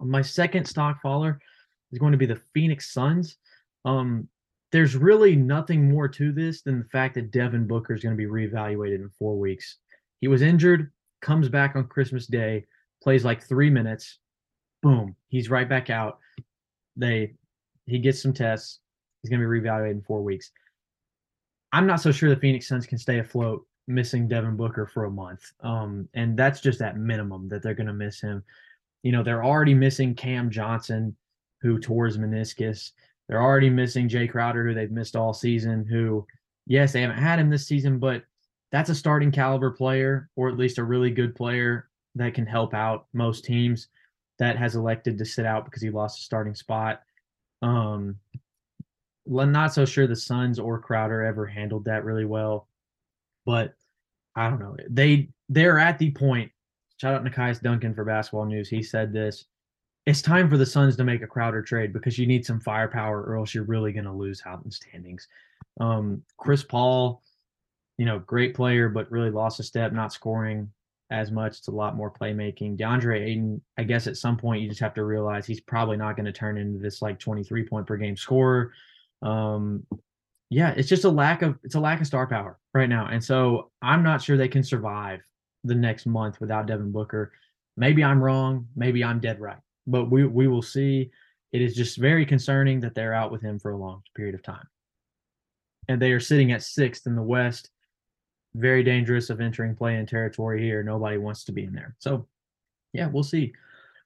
My 0.00 0.22
second 0.22 0.64
stock 0.64 1.02
faller 1.02 1.38
is 1.92 1.98
going 1.98 2.12
to 2.12 2.18
be 2.18 2.24
the 2.24 2.40
Phoenix 2.54 2.90
Suns. 2.90 3.36
Um, 3.84 4.28
there's 4.72 4.96
really 4.96 5.36
nothing 5.36 5.88
more 5.88 6.08
to 6.08 6.32
this 6.32 6.62
than 6.62 6.78
the 6.78 6.84
fact 6.86 7.14
that 7.14 7.30
Devin 7.30 7.66
Booker 7.66 7.94
is 7.94 8.02
going 8.02 8.16
to 8.16 8.22
be 8.22 8.28
reevaluated 8.28 8.96
in 8.96 9.10
four 9.18 9.38
weeks. 9.38 9.76
He 10.20 10.28
was 10.28 10.42
injured, 10.42 10.90
comes 11.20 11.48
back 11.48 11.76
on 11.76 11.86
Christmas 11.86 12.26
Day, 12.26 12.64
plays 13.02 13.24
like 13.24 13.42
three 13.42 13.70
minutes, 13.70 14.18
boom, 14.82 15.14
he's 15.28 15.50
right 15.50 15.68
back 15.68 15.90
out. 15.90 16.18
They 16.96 17.34
he 17.86 17.98
gets 17.98 18.22
some 18.22 18.32
tests. 18.32 18.80
He's 19.20 19.30
going 19.30 19.40
to 19.40 19.46
be 19.46 19.60
reevaluated 19.60 19.92
in 19.92 20.02
four 20.02 20.22
weeks. 20.22 20.50
I'm 21.72 21.86
not 21.86 22.00
so 22.00 22.12
sure 22.12 22.28
the 22.28 22.40
Phoenix 22.40 22.68
Suns 22.68 22.86
can 22.86 22.98
stay 22.98 23.18
afloat 23.18 23.66
missing 23.88 24.28
Devin 24.28 24.56
Booker 24.56 24.86
for 24.86 25.04
a 25.04 25.10
month. 25.10 25.52
Um, 25.60 26.08
and 26.14 26.36
that's 26.36 26.60
just 26.60 26.80
at 26.80 26.96
minimum 26.96 27.48
that 27.48 27.62
they're 27.62 27.74
going 27.74 27.86
to 27.86 27.92
miss 27.92 28.20
him. 28.20 28.42
You 29.02 29.12
know, 29.12 29.22
they're 29.22 29.44
already 29.44 29.74
missing 29.74 30.14
Cam 30.14 30.50
Johnson, 30.50 31.16
who 31.60 31.78
tore 31.78 32.06
his 32.06 32.18
meniscus. 32.18 32.92
They're 33.28 33.42
already 33.42 33.70
missing 33.70 34.08
Jae 34.08 34.30
Crowder, 34.30 34.66
who 34.66 34.74
they've 34.74 34.90
missed 34.90 35.16
all 35.16 35.32
season, 35.32 35.86
who, 35.86 36.26
yes, 36.66 36.92
they 36.92 37.00
haven't 37.00 37.18
had 37.18 37.38
him 37.38 37.50
this 37.50 37.66
season, 37.66 37.98
but 37.98 38.24
that's 38.70 38.90
a 38.90 38.94
starting 38.94 39.30
caliber 39.30 39.70
player, 39.70 40.28
or 40.36 40.48
at 40.48 40.58
least 40.58 40.78
a 40.78 40.84
really 40.84 41.10
good 41.10 41.34
player 41.34 41.88
that 42.14 42.34
can 42.34 42.46
help 42.46 42.74
out 42.74 43.06
most 43.12 43.44
teams 43.44 43.88
that 44.38 44.56
has 44.56 44.74
elected 44.74 45.18
to 45.18 45.24
sit 45.24 45.46
out 45.46 45.64
because 45.64 45.82
he 45.82 45.90
lost 45.90 46.18
a 46.18 46.22
starting 46.22 46.54
spot. 46.54 47.02
Um, 47.62 48.16
not 49.26 49.72
so 49.72 49.84
sure 49.84 50.06
the 50.06 50.16
Suns 50.16 50.58
or 50.58 50.80
Crowder 50.80 51.22
ever 51.22 51.46
handled 51.46 51.84
that 51.84 52.04
really 52.04 52.24
well, 52.24 52.66
but 53.46 53.74
I 54.34 54.50
don't 54.50 54.58
know. 54.58 54.76
They 54.88 55.28
they're 55.48 55.78
at 55.78 55.98
the 55.98 56.10
point. 56.10 56.50
Shout 56.96 57.14
out 57.14 57.24
Nekias 57.24 57.60
Duncan 57.60 57.94
for 57.94 58.04
Basketball 58.04 58.46
News. 58.46 58.68
He 58.68 58.82
said 58.82 59.12
this 59.12 59.44
it's 60.06 60.22
time 60.22 60.50
for 60.50 60.56
the 60.56 60.66
Suns 60.66 60.96
to 60.96 61.04
make 61.04 61.22
a 61.22 61.26
Crowder 61.26 61.62
trade 61.62 61.92
because 61.92 62.18
you 62.18 62.26
need 62.26 62.44
some 62.44 62.60
firepower, 62.60 63.22
or 63.22 63.36
else 63.36 63.54
you're 63.54 63.64
really 63.64 63.92
going 63.92 64.04
to 64.04 64.12
lose 64.12 64.42
out 64.46 64.64
in 64.64 64.70
standings. 64.70 65.28
Um, 65.80 66.22
Chris 66.36 66.62
Paul, 66.62 67.22
you 67.98 68.04
know, 68.04 68.18
great 68.18 68.54
player, 68.54 68.88
but 68.88 69.10
really 69.10 69.30
lost 69.30 69.60
a 69.60 69.62
step, 69.62 69.92
not 69.92 70.12
scoring 70.12 70.70
as 71.10 71.30
much. 71.30 71.58
It's 71.58 71.68
a 71.68 71.72
lot 71.72 71.94
more 71.94 72.10
playmaking. 72.10 72.78
DeAndre 72.78 73.20
Ayton, 73.20 73.60
I 73.78 73.84
guess 73.84 74.06
at 74.06 74.16
some 74.16 74.36
point 74.36 74.62
you 74.62 74.68
just 74.68 74.80
have 74.80 74.94
to 74.94 75.04
realize 75.04 75.46
he's 75.46 75.60
probably 75.60 75.96
not 75.96 76.16
going 76.16 76.26
to 76.26 76.32
turn 76.32 76.58
into 76.58 76.78
this 76.78 77.02
like 77.02 77.18
23 77.18 77.68
point 77.68 77.86
per 77.86 77.96
game 77.96 78.16
scorer. 78.16 78.72
Um, 79.20 79.86
yeah, 80.50 80.70
it's 80.76 80.88
just 80.88 81.04
a 81.04 81.10
lack 81.10 81.42
of 81.42 81.58
it's 81.62 81.76
a 81.76 81.80
lack 81.80 82.00
of 82.00 82.06
star 82.06 82.26
power 82.26 82.58
right 82.74 82.88
now, 82.88 83.06
and 83.06 83.22
so 83.22 83.70
I'm 83.80 84.02
not 84.02 84.20
sure 84.20 84.36
they 84.36 84.48
can 84.48 84.62
survive 84.62 85.20
the 85.64 85.74
next 85.74 86.06
month 86.06 86.40
without 86.40 86.66
Devin 86.66 86.92
Booker. 86.92 87.32
Maybe 87.76 88.04
I'm 88.04 88.22
wrong. 88.22 88.68
Maybe 88.76 89.02
I'm 89.02 89.20
dead 89.20 89.40
right, 89.40 89.60
but 89.86 90.10
we 90.10 90.26
we 90.26 90.48
will 90.48 90.62
see. 90.62 91.10
It 91.52 91.60
is 91.60 91.74
just 91.74 91.98
very 91.98 92.24
concerning 92.24 92.80
that 92.80 92.94
they're 92.94 93.12
out 93.12 93.30
with 93.30 93.42
him 93.42 93.58
for 93.58 93.72
a 93.72 93.76
long 93.76 94.02
period 94.16 94.34
of 94.34 94.42
time, 94.42 94.66
and 95.88 96.00
they 96.00 96.12
are 96.12 96.20
sitting 96.20 96.52
at 96.52 96.62
sixth 96.62 97.06
in 97.06 97.14
the 97.14 97.22
West 97.22 97.70
very 98.54 98.82
dangerous 98.82 99.30
of 99.30 99.40
entering 99.40 99.74
play 99.74 99.96
in 99.96 100.06
territory 100.06 100.62
here. 100.62 100.82
Nobody 100.82 101.16
wants 101.16 101.44
to 101.44 101.52
be 101.52 101.64
in 101.64 101.72
there. 101.72 101.94
So, 101.98 102.26
yeah, 102.92 103.08
we'll 103.08 103.22
see. 103.22 103.52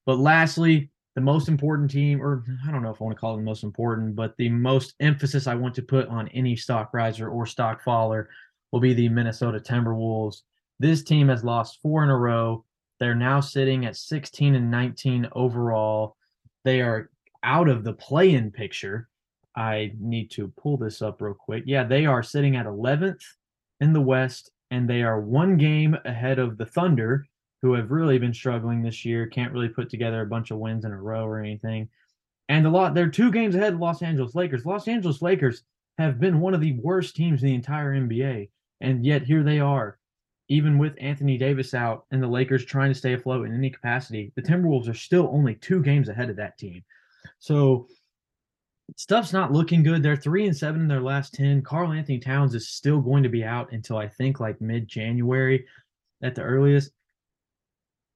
But 0.05 0.19
lastly, 0.19 0.91
the 1.15 1.21
most 1.21 1.49
important 1.49 1.91
team, 1.91 2.23
or 2.23 2.45
I 2.67 2.71
don't 2.71 2.83
know 2.83 2.91
if 2.91 3.01
I 3.01 3.05
want 3.05 3.17
to 3.17 3.21
call 3.21 3.35
it 3.35 3.39
the 3.39 3.43
most 3.43 3.65
important, 3.65 4.15
but 4.15 4.37
the 4.37 4.49
most 4.49 4.95
emphasis 5.01 5.47
I 5.47 5.55
want 5.55 5.75
to 5.77 5.83
put 5.83 6.09
on 6.09 6.29
any 6.29 6.55
stock 6.57 6.91
riser 6.93 7.29
or 7.29 7.47
stock 7.47 7.83
faller 7.83 8.29
will 8.71 8.81
be 8.81 8.95
the 8.95 9.09
Minnesota 9.09 9.59
Timberwolves. 9.59 10.43
This 10.79 11.03
team 11.03 11.29
has 11.29 11.43
lost 11.43 11.81
four 11.83 12.05
in 12.05 12.11
a 12.11 12.17
row. 12.17 12.65
They're 12.99 13.15
now 13.15 13.41
sitting 13.41 13.85
at 13.85 13.97
16 13.97 14.55
and 14.55 14.71
19 14.71 15.29
overall. 15.33 16.17
They 16.65 16.81
are 16.81 17.11
out 17.43 17.69
of 17.69 17.85
the 17.85 17.93
play 17.93 18.35
in 18.35 18.51
picture. 18.51 19.09
I 19.57 19.93
need 20.01 20.31
to 20.33 20.53
pull 20.57 20.77
this 20.77 21.03
up 21.03 21.21
real 21.23 21.35
quick. 21.35 21.65
Yeah, 21.67 21.85
they 21.85 22.07
are 22.07 22.23
sitting 22.23 22.57
at 22.57 22.67
11th 22.67 23.23
in 23.81 23.93
the 23.93 24.01
West, 24.01 24.51
and 24.71 24.89
they 24.89 25.03
are 25.03 25.21
one 25.21 25.57
game 25.57 25.97
ahead 26.05 26.39
of 26.39 26.59
the 26.59 26.67
Thunder, 26.67 27.27
who 27.63 27.73
have 27.75 27.91
really 27.91 28.19
been 28.19 28.35
struggling 28.35 28.83
this 28.83 29.05
year. 29.05 29.27
Can't 29.27 29.53
really 29.53 29.69
put 29.69 29.89
together 29.89 30.23
a 30.23 30.27
bunch 30.27 30.51
of 30.51 30.59
wins 30.59 30.85
in 30.85 30.93
a 30.93 31.01
row 31.01 31.25
or 31.25 31.41
anything. 31.41 31.89
And 32.49 32.67
a 32.67 32.71
lot, 32.71 32.95
they're 32.95 33.09
two 33.09 33.33
games 33.33 33.55
ahead 33.55 33.75
of 33.75 33.81
Los 33.81 34.03
Angeles 34.03 34.35
Lakers. 34.35 34.67
Los 34.67 34.89
Angeles 34.89 35.23
Lakers 35.23 35.63
have 35.99 36.21
been 36.21 36.41
one 36.41 36.55
of 36.55 36.61
the 36.61 36.79
worst 36.83 37.17
teams 37.17 37.43
in 37.43 37.49
the 37.49 37.55
entire 37.55 37.95
NBA, 37.95 38.51
and 38.81 39.05
yet 39.05 39.23
here 39.23 39.43
they 39.43 39.59
are, 39.59 39.99
even 40.49 40.79
with 40.79 40.95
Anthony 41.01 41.37
Davis 41.37 41.75
out 41.75 42.05
and 42.11 42.23
the 42.23 42.29
Lakers 42.29 42.65
trying 42.65 42.91
to 42.91 42.99
stay 42.99 43.15
afloat 43.15 43.47
in 43.47 43.55
any 43.55 43.71
capacity. 43.71 44.33
The 44.37 44.43
Timberwolves 44.43 44.89
are 44.89 44.95
still 44.95 45.29
only 45.33 45.57
two 45.57 45.83
games 45.83 46.09
ahead 46.09 46.31
of 46.31 46.37
that 46.37 46.57
team. 46.59 46.85
So 47.39 47.89
stuff's 48.97 49.33
not 49.33 49.53
looking 49.53 49.83
good. 49.83 50.03
They're 50.03 50.17
three 50.17 50.47
and 50.47 50.57
seven 50.57 50.83
in 50.83 50.89
their 50.89 51.01
last 51.01 51.35
10. 51.35 51.63
Karl-Anthony 51.63 52.19
Towns 52.19 52.55
is 52.55 52.69
still 52.69 53.01
going 53.01 53.25
to 53.25 53.29
be 53.29 53.45
out 53.45 53.73
until 53.73 53.97
I 53.97 54.07
think 54.07 54.39
like 54.39 54.61
mid 54.61 54.87
January 54.87 55.67
at 56.23 56.35
the 56.35 56.43
earliest. 56.43 56.93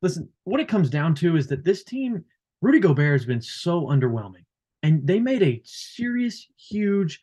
Listen, 0.02 0.28
what 0.44 0.60
it 0.60 0.68
comes 0.68 0.88
down 0.88 1.14
to 1.16 1.36
is 1.36 1.48
that 1.48 1.64
this 1.64 1.82
team, 1.82 2.24
Rudy 2.62 2.78
Gobert, 2.78 3.20
has 3.20 3.26
been 3.26 3.42
so 3.42 3.86
underwhelming. 3.86 4.44
And 4.82 5.06
they 5.06 5.20
made 5.20 5.42
a 5.42 5.60
serious, 5.64 6.46
huge, 6.56 7.20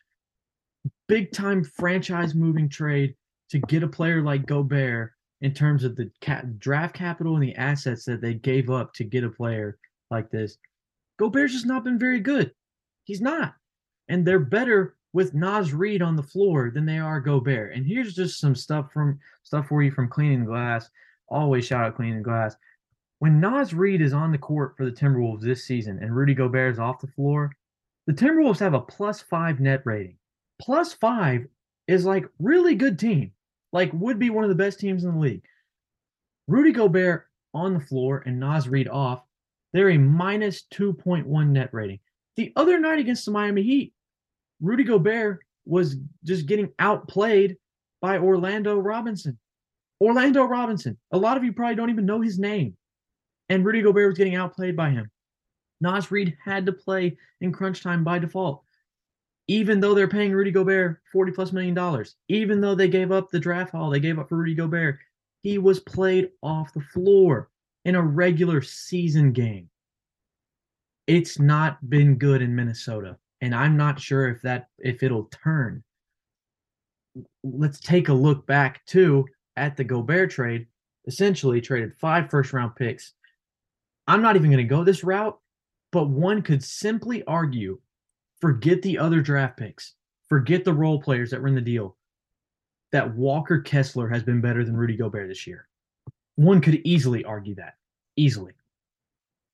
big 1.08 1.32
time 1.32 1.64
franchise 1.64 2.34
moving 2.34 2.68
trade 2.68 3.14
to 3.50 3.58
get 3.58 3.82
a 3.82 3.88
player 3.88 4.22
like 4.22 4.46
Gobert 4.46 5.12
in 5.40 5.54
terms 5.54 5.84
of 5.84 5.96
the 5.96 6.10
cap, 6.20 6.44
draft 6.58 6.94
capital 6.94 7.34
and 7.34 7.42
the 7.42 7.54
assets 7.54 8.04
that 8.04 8.20
they 8.20 8.34
gave 8.34 8.70
up 8.70 8.92
to 8.94 9.04
get 9.04 9.24
a 9.24 9.30
player 9.30 9.78
like 10.10 10.30
this. 10.30 10.58
Gobert's 11.18 11.52
just 11.52 11.66
not 11.66 11.84
been 11.84 11.98
very 11.98 12.20
good. 12.20 12.52
He's 13.04 13.20
not. 13.20 13.54
And 14.08 14.26
they're 14.26 14.38
better 14.38 14.96
with 15.12 15.34
Naz 15.34 15.72
Reid 15.72 16.02
on 16.02 16.16
the 16.16 16.22
floor 16.22 16.70
than 16.72 16.86
they 16.86 16.98
are 16.98 17.20
Gobert. 17.20 17.74
And 17.74 17.86
here's 17.86 18.14
just 18.14 18.40
some 18.40 18.54
stuff 18.54 18.92
from 18.92 19.18
stuff 19.42 19.68
for 19.68 19.82
you 19.82 19.90
from 19.90 20.08
Cleaning 20.08 20.44
Glass. 20.44 20.88
Always 21.28 21.66
shout 21.66 21.84
out 21.84 21.96
Cleaning 21.96 22.22
Glass. 22.22 22.56
When 23.20 23.40
Naz 23.40 23.74
Reid 23.74 24.00
is 24.00 24.12
on 24.12 24.30
the 24.30 24.38
court 24.38 24.76
for 24.76 24.84
the 24.84 24.92
Timberwolves 24.92 25.42
this 25.42 25.64
season 25.64 25.98
and 26.00 26.14
Rudy 26.14 26.34
Gobert 26.34 26.72
is 26.72 26.78
off 26.78 27.00
the 27.00 27.08
floor, 27.08 27.50
the 28.06 28.12
Timberwolves 28.12 28.60
have 28.60 28.74
a 28.74 28.80
plus 28.80 29.20
five 29.20 29.60
net 29.60 29.82
rating. 29.84 30.16
Plus 30.60 30.92
five 30.92 31.46
is 31.88 32.04
like 32.04 32.26
really 32.38 32.74
good 32.74 32.98
team, 32.98 33.32
like 33.72 33.92
would 33.92 34.18
be 34.18 34.30
one 34.30 34.44
of 34.44 34.50
the 34.50 34.56
best 34.56 34.80
teams 34.80 35.04
in 35.04 35.12
the 35.12 35.18
league. 35.18 35.44
Rudy 36.46 36.72
Gobert 36.72 37.26
on 37.54 37.74
the 37.74 37.80
floor 37.80 38.22
and 38.24 38.40
Naz 38.40 38.68
Reid 38.68 38.88
off, 38.88 39.22
they're 39.72 39.90
a 39.90 39.98
minus 39.98 40.64
2.1 40.72 41.48
net 41.48 41.70
rating. 41.72 42.00
The 42.36 42.52
other 42.56 42.78
night 42.78 42.98
against 42.98 43.24
the 43.24 43.32
Miami 43.32 43.62
Heat, 43.62 43.92
Rudy 44.60 44.84
Gobert 44.84 45.40
was 45.66 45.96
just 46.24 46.46
getting 46.46 46.72
outplayed 46.78 47.56
by 48.00 48.18
Orlando 48.18 48.78
Robinson. 48.78 49.38
Orlando 50.00 50.44
Robinson. 50.44 50.96
A 51.10 51.18
lot 51.18 51.36
of 51.36 51.44
you 51.44 51.52
probably 51.52 51.74
don't 51.74 51.90
even 51.90 52.06
know 52.06 52.20
his 52.20 52.38
name. 52.38 52.76
And 53.48 53.64
Rudy 53.64 53.82
Gobert 53.82 54.08
was 54.08 54.18
getting 54.18 54.36
outplayed 54.36 54.76
by 54.76 54.90
him. 54.90 55.10
Naz 55.80 56.10
Reid 56.10 56.36
had 56.44 56.66
to 56.66 56.72
play 56.72 57.16
in 57.40 57.52
crunch 57.52 57.82
time 57.82 58.04
by 58.04 58.18
default. 58.18 58.62
Even 59.48 59.80
though 59.80 59.94
they're 59.94 60.08
paying 60.08 60.32
Rudy 60.32 60.50
Gobert 60.50 61.00
40 61.10 61.32
plus 61.32 61.52
million 61.52 61.74
dollars, 61.74 62.16
even 62.28 62.60
though 62.60 62.74
they 62.74 62.88
gave 62.88 63.10
up 63.10 63.30
the 63.30 63.40
draft 63.40 63.72
haul, 63.72 63.90
they 63.90 64.00
gave 64.00 64.18
up 64.18 64.28
for 64.28 64.36
Rudy 64.36 64.54
Gobert, 64.54 64.98
he 65.42 65.58
was 65.58 65.80
played 65.80 66.30
off 66.42 66.72
the 66.74 66.80
floor 66.80 67.48
in 67.84 67.94
a 67.94 68.02
regular 68.02 68.60
season 68.60 69.32
game 69.32 69.70
it's 71.08 71.38
not 71.38 71.88
been 71.88 72.16
good 72.16 72.42
in 72.42 72.54
Minnesota, 72.54 73.16
and 73.40 73.54
I'm 73.54 73.76
not 73.76 73.98
sure 73.98 74.28
if 74.28 74.42
that 74.42 74.68
if 74.78 75.02
it'll 75.02 75.24
turn. 75.24 75.82
Let's 77.42 77.80
take 77.80 78.10
a 78.10 78.14
look 78.14 78.46
back 78.46 78.84
too 78.84 79.26
at 79.56 79.76
the 79.76 79.84
Gobert 79.84 80.30
trade. 80.30 80.66
Essentially, 81.06 81.62
traded 81.62 81.96
five 81.98 82.30
first 82.30 82.52
round 82.52 82.76
picks. 82.76 83.14
I'm 84.06 84.20
not 84.20 84.36
even 84.36 84.50
going 84.50 84.62
to 84.62 84.68
go 84.68 84.84
this 84.84 85.02
route, 85.02 85.38
but 85.90 86.10
one 86.10 86.42
could 86.42 86.62
simply 86.62 87.24
argue 87.24 87.80
forget 88.40 88.82
the 88.82 88.98
other 88.98 89.20
draft 89.20 89.56
picks, 89.56 89.94
forget 90.28 90.64
the 90.64 90.72
role 90.72 91.00
players 91.00 91.30
that 91.30 91.40
were 91.40 91.48
in 91.48 91.54
the 91.54 91.60
deal, 91.60 91.96
that 92.92 93.14
Walker 93.14 93.60
Kessler 93.60 94.08
has 94.08 94.22
been 94.22 94.40
better 94.40 94.64
than 94.64 94.76
Rudy 94.76 94.96
Gobert 94.96 95.28
this 95.28 95.46
year. 95.46 95.68
One 96.36 96.60
could 96.60 96.80
easily 96.86 97.24
argue 97.24 97.54
that. 97.56 97.74
Easily. 98.16 98.52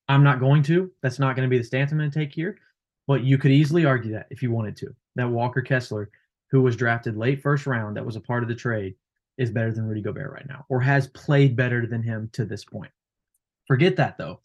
I'm 0.09 0.23
not 0.23 0.41
going 0.41 0.63
to. 0.65 0.91
That's 1.03 1.19
not 1.19 1.35
going 1.35 1.49
to 1.49 1.51
be 1.51 1.59
the 1.59 1.65
stance 1.65 1.91
I'm 1.91 1.99
going 1.99 2.11
to 2.11 2.19
take 2.19 2.33
here. 2.33 2.59
But 3.07 3.25
you 3.25 3.39
could 3.39 3.51
easily 3.51 3.85
argue 3.85 4.13
that 4.13 4.27
if 4.31 4.43
you 4.43 4.51
wanted 4.51 4.77
to, 4.79 4.95
that 5.17 5.29
Walker 5.29 5.63
Kessler, 5.63 6.11
who 6.51 6.63
was 6.63 6.77
drafted 6.77 7.17
late 7.17 7.43
first 7.43 7.67
round, 7.67 7.97
that 7.97 8.07
was 8.07 8.17
a 8.17 8.21
part 8.21 8.43
of 8.43 8.49
the 8.49 8.55
trade, 8.55 8.95
is 9.37 9.51
better 9.51 9.73
than 9.73 9.87
Rudy 9.87 10.01
Gobert 10.01 10.33
right 10.33 10.47
now, 10.49 10.65
or 10.69 10.81
has 10.81 11.09
played 11.09 11.57
better 11.57 11.87
than 11.87 12.03
him 12.03 12.31
to 12.33 12.45
this 12.45 12.65
point. 12.65 12.93
Forget 13.67 13.97
that 13.97 14.17
though. 14.17 14.41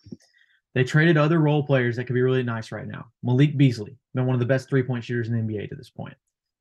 They 0.75 0.83
traded 0.83 1.17
other 1.17 1.39
role 1.39 1.63
players 1.63 1.95
that 1.95 2.05
could 2.05 2.13
be 2.13 2.21
really 2.21 2.43
nice 2.43 2.71
right 2.71 2.87
now. 2.87 3.07
Malik 3.23 3.57
Beasley, 3.57 3.97
been 4.19 4.27
one 4.27 4.35
of 4.35 4.39
the 4.39 4.45
best 4.45 4.69
three 4.69 4.83
point 4.83 5.03
shooters 5.03 5.29
in 5.29 5.35
the 5.35 5.53
NBA 5.53 5.69
to 5.69 5.75
this 5.75 5.89
point. 5.89 6.15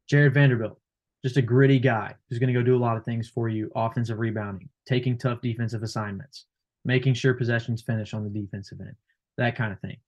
Jarred 0.08 0.34
Vanderbilt, 0.34 0.78
just 1.22 1.36
a 1.36 1.42
gritty 1.42 1.78
guy 1.78 2.14
who's 2.28 2.38
going 2.38 2.52
to 2.52 2.58
go 2.58 2.64
do 2.64 2.76
a 2.76 2.78
lot 2.78 2.96
of 2.96 3.04
things 3.04 3.28
for 3.28 3.48
you 3.48 3.70
offensive 3.76 4.18
rebounding, 4.18 4.68
taking 4.86 5.18
tough 5.18 5.40
defensive 5.40 5.82
assignments 5.82 6.46
making 6.84 7.14
sure 7.14 7.34
possessions 7.34 7.82
finish 7.82 8.14
on 8.14 8.24
the 8.24 8.30
defensive 8.30 8.80
end, 8.80 8.94
that 9.36 9.54
kind 9.56 9.72
of 9.72 9.80
thing. 9.80 9.98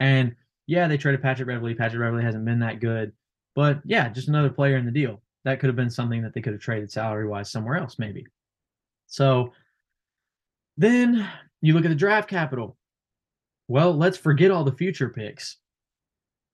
And 0.00 0.34
yeah, 0.66 0.88
they 0.88 0.96
traded 0.96 1.22
Patrick 1.22 1.48
Beverley. 1.48 1.74
Patrick 1.74 2.00
Beverley 2.00 2.24
hasn't 2.24 2.44
been 2.44 2.60
that 2.60 2.80
good, 2.80 3.12
but 3.54 3.80
yeah, 3.84 4.08
just 4.08 4.28
another 4.28 4.50
player 4.50 4.78
in 4.78 4.86
the 4.86 4.90
deal. 4.90 5.20
That 5.44 5.60
could 5.60 5.68
have 5.68 5.76
been 5.76 5.90
something 5.90 6.22
that 6.22 6.34
they 6.34 6.40
could 6.40 6.54
have 6.54 6.62
traded 6.62 6.90
salary 6.90 7.26
wise 7.26 7.50
somewhere 7.50 7.76
else, 7.76 7.98
maybe. 7.98 8.26
So 9.06 9.52
then 10.76 11.28
you 11.60 11.74
look 11.74 11.84
at 11.84 11.88
the 11.88 11.94
draft 11.94 12.28
capital. 12.28 12.76
Well, 13.68 13.94
let's 13.94 14.16
forget 14.16 14.50
all 14.50 14.64
the 14.64 14.72
future 14.72 15.08
picks. 15.08 15.58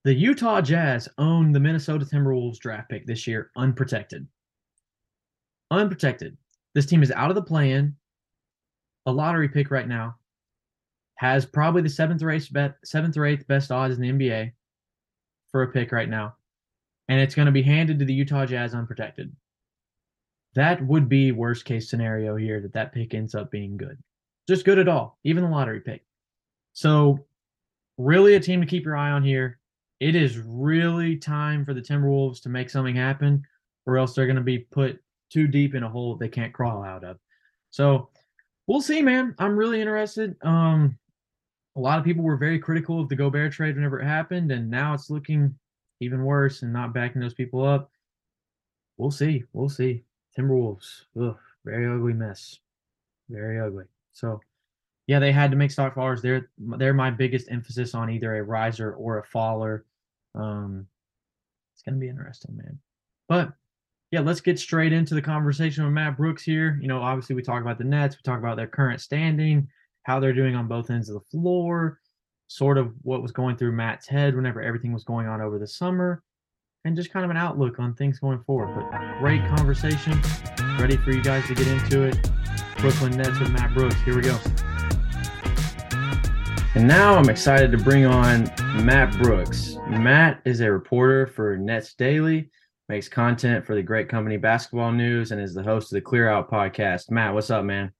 The 0.06 0.14
Utah 0.14 0.60
Jazz 0.60 1.08
own 1.18 1.50
the 1.50 1.58
Minnesota 1.58 2.04
Timberwolves 2.04 2.60
draft 2.60 2.88
pick 2.88 3.06
this 3.06 3.26
year 3.26 3.50
unprotected. 3.56 4.24
Unprotected. 5.72 6.36
This 6.76 6.86
team 6.86 7.02
is 7.02 7.10
out 7.10 7.30
of 7.30 7.34
the 7.34 7.42
plan. 7.42 7.96
a 9.06 9.10
lottery 9.10 9.48
pick 9.48 9.72
right 9.72 9.88
now, 9.88 10.14
has 11.16 11.44
probably 11.44 11.82
the 11.82 11.88
seventh 11.88 12.22
or 12.22 12.30
eighth, 12.30 12.48
seventh 12.84 13.16
or 13.16 13.26
eighth 13.26 13.48
best 13.48 13.72
odds 13.72 13.96
in 13.96 14.00
the 14.00 14.12
NBA 14.12 14.52
for 15.50 15.64
a 15.64 15.72
pick 15.72 15.90
right 15.90 16.08
now, 16.08 16.36
and 17.08 17.20
it's 17.20 17.34
going 17.34 17.46
to 17.46 17.52
be 17.52 17.62
handed 17.62 17.98
to 17.98 18.04
the 18.04 18.14
Utah 18.14 18.46
Jazz 18.46 18.74
unprotected. 18.74 19.34
That 20.54 20.86
would 20.86 21.08
be 21.08 21.32
worst 21.32 21.64
case 21.64 21.90
scenario 21.90 22.36
here 22.36 22.60
that 22.60 22.74
that 22.74 22.92
pick 22.92 23.12
ends 23.12 23.34
up 23.34 23.50
being 23.50 23.76
good, 23.76 23.98
just 24.48 24.64
good 24.64 24.78
at 24.78 24.86
all, 24.86 25.18
even 25.24 25.42
the 25.42 25.50
lottery 25.50 25.80
pick. 25.80 26.04
So, 26.74 27.26
really 27.98 28.36
a 28.36 28.40
team 28.40 28.60
to 28.60 28.68
keep 28.68 28.84
your 28.84 28.96
eye 28.96 29.10
on 29.10 29.24
here. 29.24 29.58
It 30.00 30.14
is 30.14 30.38
really 30.38 31.16
time 31.16 31.64
for 31.64 31.72
the 31.74 31.80
Timberwolves 31.80 32.42
to 32.42 32.48
make 32.48 32.70
something 32.70 32.96
happen, 32.96 33.44
or 33.86 33.96
else 33.96 34.14
they're 34.14 34.26
going 34.26 34.36
to 34.36 34.42
be 34.42 34.58
put 34.58 35.00
too 35.30 35.46
deep 35.46 35.74
in 35.74 35.82
a 35.82 35.88
hole 35.88 36.14
they 36.16 36.28
can't 36.28 36.52
crawl 36.52 36.82
out 36.82 37.04
of. 37.04 37.18
So 37.70 38.08
we'll 38.66 38.80
see, 38.80 39.02
man. 39.02 39.34
I'm 39.38 39.56
really 39.56 39.80
interested. 39.80 40.36
Um, 40.42 40.98
a 41.76 41.80
lot 41.80 41.98
of 41.98 42.04
people 42.04 42.24
were 42.24 42.36
very 42.36 42.58
critical 42.58 43.00
of 43.00 43.08
the 43.08 43.16
Gobert 43.16 43.52
trade 43.52 43.76
whenever 43.76 44.00
it 44.00 44.06
happened, 44.06 44.52
and 44.52 44.70
now 44.70 44.94
it's 44.94 45.10
looking 45.10 45.54
even 46.00 46.24
worse 46.24 46.62
and 46.62 46.72
not 46.72 46.92
backing 46.92 47.20
those 47.20 47.34
people 47.34 47.64
up. 47.64 47.90
We'll 48.98 49.10
see. 49.10 49.44
We'll 49.52 49.68
see. 49.68 50.02
Timberwolves, 50.36 51.02
ugh, 51.20 51.38
very 51.64 51.86
ugly 51.86 52.12
mess. 52.12 52.58
Very 53.28 53.58
ugly. 53.60 53.84
So, 54.12 54.40
yeah, 55.06 55.18
they 55.20 55.32
had 55.32 55.50
to 55.50 55.56
make 55.56 55.70
stock 55.70 55.94
fallers. 55.94 56.20
They're 56.20 56.50
they're 56.58 56.94
my 56.94 57.10
biggest 57.10 57.50
emphasis 57.50 57.94
on 57.94 58.10
either 58.10 58.36
a 58.36 58.42
riser 58.42 58.92
or 58.94 59.18
a 59.18 59.24
faller. 59.24 59.84
Um, 60.34 60.86
it's 61.74 61.82
gonna 61.82 61.98
be 61.98 62.08
interesting, 62.08 62.56
man. 62.56 62.78
But 63.28 63.52
yeah, 64.10 64.20
let's 64.20 64.40
get 64.40 64.58
straight 64.58 64.92
into 64.92 65.14
the 65.14 65.22
conversation 65.22 65.84
with 65.84 65.92
Matt 65.92 66.16
Brooks 66.16 66.42
here. 66.42 66.78
You 66.80 66.88
know, 66.88 67.00
obviously 67.00 67.36
we 67.36 67.42
talk 67.42 67.62
about 67.62 67.78
the 67.78 67.84
Nets, 67.84 68.16
we 68.16 68.22
talk 68.22 68.38
about 68.38 68.56
their 68.56 68.66
current 68.66 69.00
standing, 69.00 69.68
how 70.04 70.20
they're 70.20 70.32
doing 70.32 70.54
on 70.54 70.68
both 70.68 70.90
ends 70.90 71.08
of 71.08 71.14
the 71.14 71.38
floor, 71.38 72.00
sort 72.48 72.78
of 72.78 72.92
what 73.02 73.22
was 73.22 73.32
going 73.32 73.56
through 73.56 73.72
Matt's 73.72 74.06
head 74.06 74.34
whenever 74.34 74.60
everything 74.60 74.92
was 74.92 75.04
going 75.04 75.26
on 75.26 75.40
over 75.40 75.58
the 75.58 75.66
summer, 75.66 76.22
and 76.84 76.96
just 76.96 77.12
kind 77.12 77.24
of 77.24 77.30
an 77.30 77.36
outlook 77.36 77.78
on 77.78 77.94
things 77.94 78.18
going 78.18 78.42
forward. 78.44 78.74
But 78.74 79.18
great 79.20 79.44
conversation. 79.56 80.20
Ready 80.80 80.96
for 80.96 81.10
you 81.10 81.22
guys 81.22 81.46
to 81.46 81.54
get 81.54 81.68
into 81.68 82.02
it. 82.02 82.30
Brooklyn 82.78 83.16
Nets 83.16 83.38
with 83.38 83.50
Matt 83.50 83.74
Brooks. 83.74 83.96
Here 84.02 84.14
we 84.14 84.22
go. 84.22 84.38
And 86.76 86.86
now 86.86 87.16
I'm 87.16 87.30
excited 87.30 87.72
to 87.72 87.78
bring 87.78 88.04
on 88.04 88.52
Matt 88.84 89.16
Brooks. 89.22 89.78
Matt 89.88 90.42
is 90.44 90.60
a 90.60 90.70
reporter 90.70 91.26
for 91.26 91.56
Nets 91.56 91.94
Daily 91.94 92.50
makes 92.90 93.08
content 93.08 93.64
for 93.64 93.74
the 93.74 93.82
Great 93.82 94.10
Company 94.10 94.36
Basketball 94.36 94.92
News, 94.92 95.32
and 95.32 95.40
is 95.40 95.54
the 95.54 95.62
host 95.62 95.90
of 95.90 95.96
the 95.96 96.02
Clear 96.02 96.28
Out 96.28 96.50
podcast. 96.50 97.10
Matt, 97.10 97.32
what's 97.32 97.48
up, 97.48 97.64
man? 97.64 97.92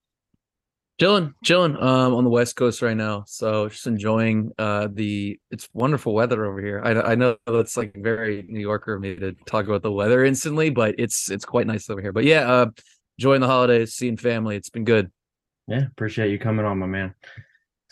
Chilling, 1.00 1.32
chilling. 1.42 1.74
Um, 1.76 2.14
on 2.14 2.24
the 2.24 2.28
West 2.28 2.54
Coast 2.56 2.82
right 2.82 2.96
now, 2.96 3.24
so 3.26 3.70
just 3.70 3.86
enjoying 3.86 4.52
uh 4.58 4.88
the 4.92 5.40
it's 5.50 5.70
wonderful 5.72 6.12
weather 6.12 6.44
over 6.44 6.60
here. 6.60 6.82
I 6.84 7.12
I 7.12 7.14
know 7.14 7.38
that's 7.46 7.78
like 7.78 7.94
very 7.96 8.44
New 8.46 8.60
Yorker 8.60 8.96
of 8.96 9.00
me 9.00 9.16
to 9.16 9.32
talk 9.46 9.64
about 9.64 9.84
the 9.84 9.90
weather 9.90 10.22
instantly, 10.22 10.68
but 10.68 10.96
it's 10.98 11.30
it's 11.30 11.46
quite 11.46 11.66
nice 11.66 11.88
over 11.88 12.02
here. 12.02 12.12
But 12.12 12.24
yeah, 12.24 12.40
uh, 12.40 12.66
enjoying 13.18 13.40
the 13.40 13.46
holidays, 13.46 13.94
seeing 13.94 14.18
family. 14.18 14.56
It's 14.56 14.68
been 14.68 14.84
good. 14.84 15.10
Yeah, 15.66 15.86
appreciate 15.86 16.30
you 16.30 16.38
coming 16.38 16.66
on, 16.66 16.78
my 16.78 16.86
man. 16.86 17.14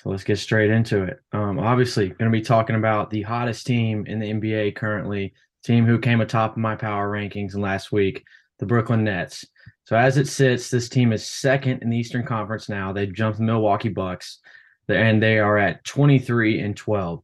So 0.05 0.11
let's 0.11 0.23
get 0.23 0.39
straight 0.39 0.71
into 0.71 1.03
it. 1.05 1.21
Um, 1.33 1.59
obviously, 1.59 2.11
going 2.11 2.31
to 2.31 2.39
be 2.39 2.45
talking 2.45 2.77
about 2.77 3.09
the 3.09 3.23
hottest 3.23 3.67
team 3.67 4.05
in 4.07 4.19
the 4.19 4.31
NBA 4.33 4.77
currently, 4.77 5.33
team 5.65 5.87
who 5.87 5.99
came 5.99 6.21
atop 6.21 6.53
of 6.53 6.57
my 6.59 6.77
power 6.77 7.11
rankings 7.11 7.57
last 7.57 7.91
week, 7.91 8.23
the 8.59 8.67
Brooklyn 8.67 9.05
Nets. 9.05 9.47
So 9.85 9.97
as 9.97 10.19
it 10.19 10.29
sits, 10.29 10.69
this 10.69 10.91
team 10.91 11.15
is 11.15 11.27
second 11.27 11.83
in 11.83 11.89
the 11.89 11.97
Eastern 11.97 12.25
Conference 12.25 12.69
now. 12.69 12.93
They've 12.93 13.13
jumped 13.13 13.39
the 13.39 13.45
Milwaukee 13.45 13.89
Bucks, 13.89 14.41
and 14.89 15.23
they 15.23 15.39
are 15.39 15.57
at 15.57 15.85
23 15.85 16.61
and 16.61 16.77
12. 16.77 17.23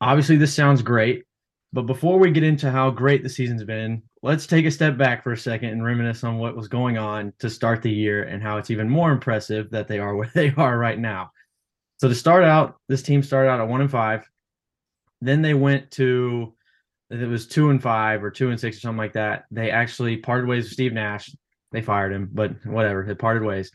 Obviously, 0.00 0.36
this 0.36 0.54
sounds 0.54 0.80
great, 0.80 1.24
but 1.74 1.82
before 1.82 2.18
we 2.18 2.30
get 2.30 2.44
into 2.44 2.70
how 2.70 2.88
great 2.88 3.24
the 3.24 3.28
season's 3.28 3.64
been, 3.64 4.02
let's 4.22 4.46
take 4.46 4.64
a 4.64 4.70
step 4.70 4.96
back 4.96 5.22
for 5.22 5.32
a 5.32 5.38
second 5.38 5.68
and 5.68 5.84
reminisce 5.84 6.24
on 6.24 6.38
what 6.38 6.56
was 6.56 6.68
going 6.68 6.96
on 6.96 7.34
to 7.40 7.50
start 7.50 7.82
the 7.82 7.92
year 7.92 8.22
and 8.22 8.42
how 8.42 8.56
it's 8.56 8.70
even 8.70 8.88
more 8.88 9.12
impressive 9.12 9.68
that 9.70 9.86
they 9.86 9.98
are 9.98 10.16
where 10.16 10.30
they 10.34 10.54
are 10.56 10.78
right 10.78 10.98
now. 10.98 11.30
So 11.98 12.08
to 12.08 12.14
start 12.14 12.44
out, 12.44 12.76
this 12.88 13.02
team 13.02 13.22
started 13.22 13.48
out 13.48 13.60
at 13.60 13.68
one 13.68 13.80
and 13.80 13.90
five. 13.90 14.28
Then 15.20 15.42
they 15.42 15.54
went 15.54 15.90
to 15.92 16.54
it 17.10 17.28
was 17.28 17.46
two 17.46 17.70
and 17.70 17.82
five 17.82 18.24
or 18.24 18.30
two 18.30 18.50
and 18.50 18.58
six 18.58 18.78
or 18.78 18.80
something 18.80 18.98
like 18.98 19.12
that. 19.12 19.44
They 19.50 19.70
actually 19.70 20.16
parted 20.16 20.48
ways 20.48 20.64
with 20.64 20.72
Steve 20.72 20.92
Nash. 20.92 21.34
They 21.72 21.80
fired 21.80 22.12
him, 22.12 22.30
but 22.32 22.64
whatever. 22.66 23.04
They 23.04 23.14
parted 23.14 23.42
ways, 23.42 23.70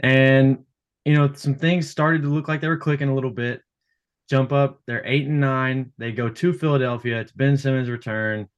and 0.00 0.64
you 1.04 1.14
know 1.14 1.32
some 1.32 1.54
things 1.54 1.88
started 1.88 2.22
to 2.22 2.28
look 2.28 2.48
like 2.48 2.60
they 2.60 2.68
were 2.68 2.76
clicking 2.76 3.08
a 3.08 3.14
little 3.14 3.30
bit. 3.30 3.62
Jump 4.28 4.52
up, 4.52 4.80
they're 4.86 5.06
eight 5.06 5.26
and 5.26 5.40
nine. 5.40 5.92
They 5.98 6.12
go 6.12 6.28
to 6.28 6.52
Philadelphia. 6.52 7.20
It's 7.20 7.32
Ben 7.32 7.56
Simmons' 7.56 7.88
return, 7.88 8.48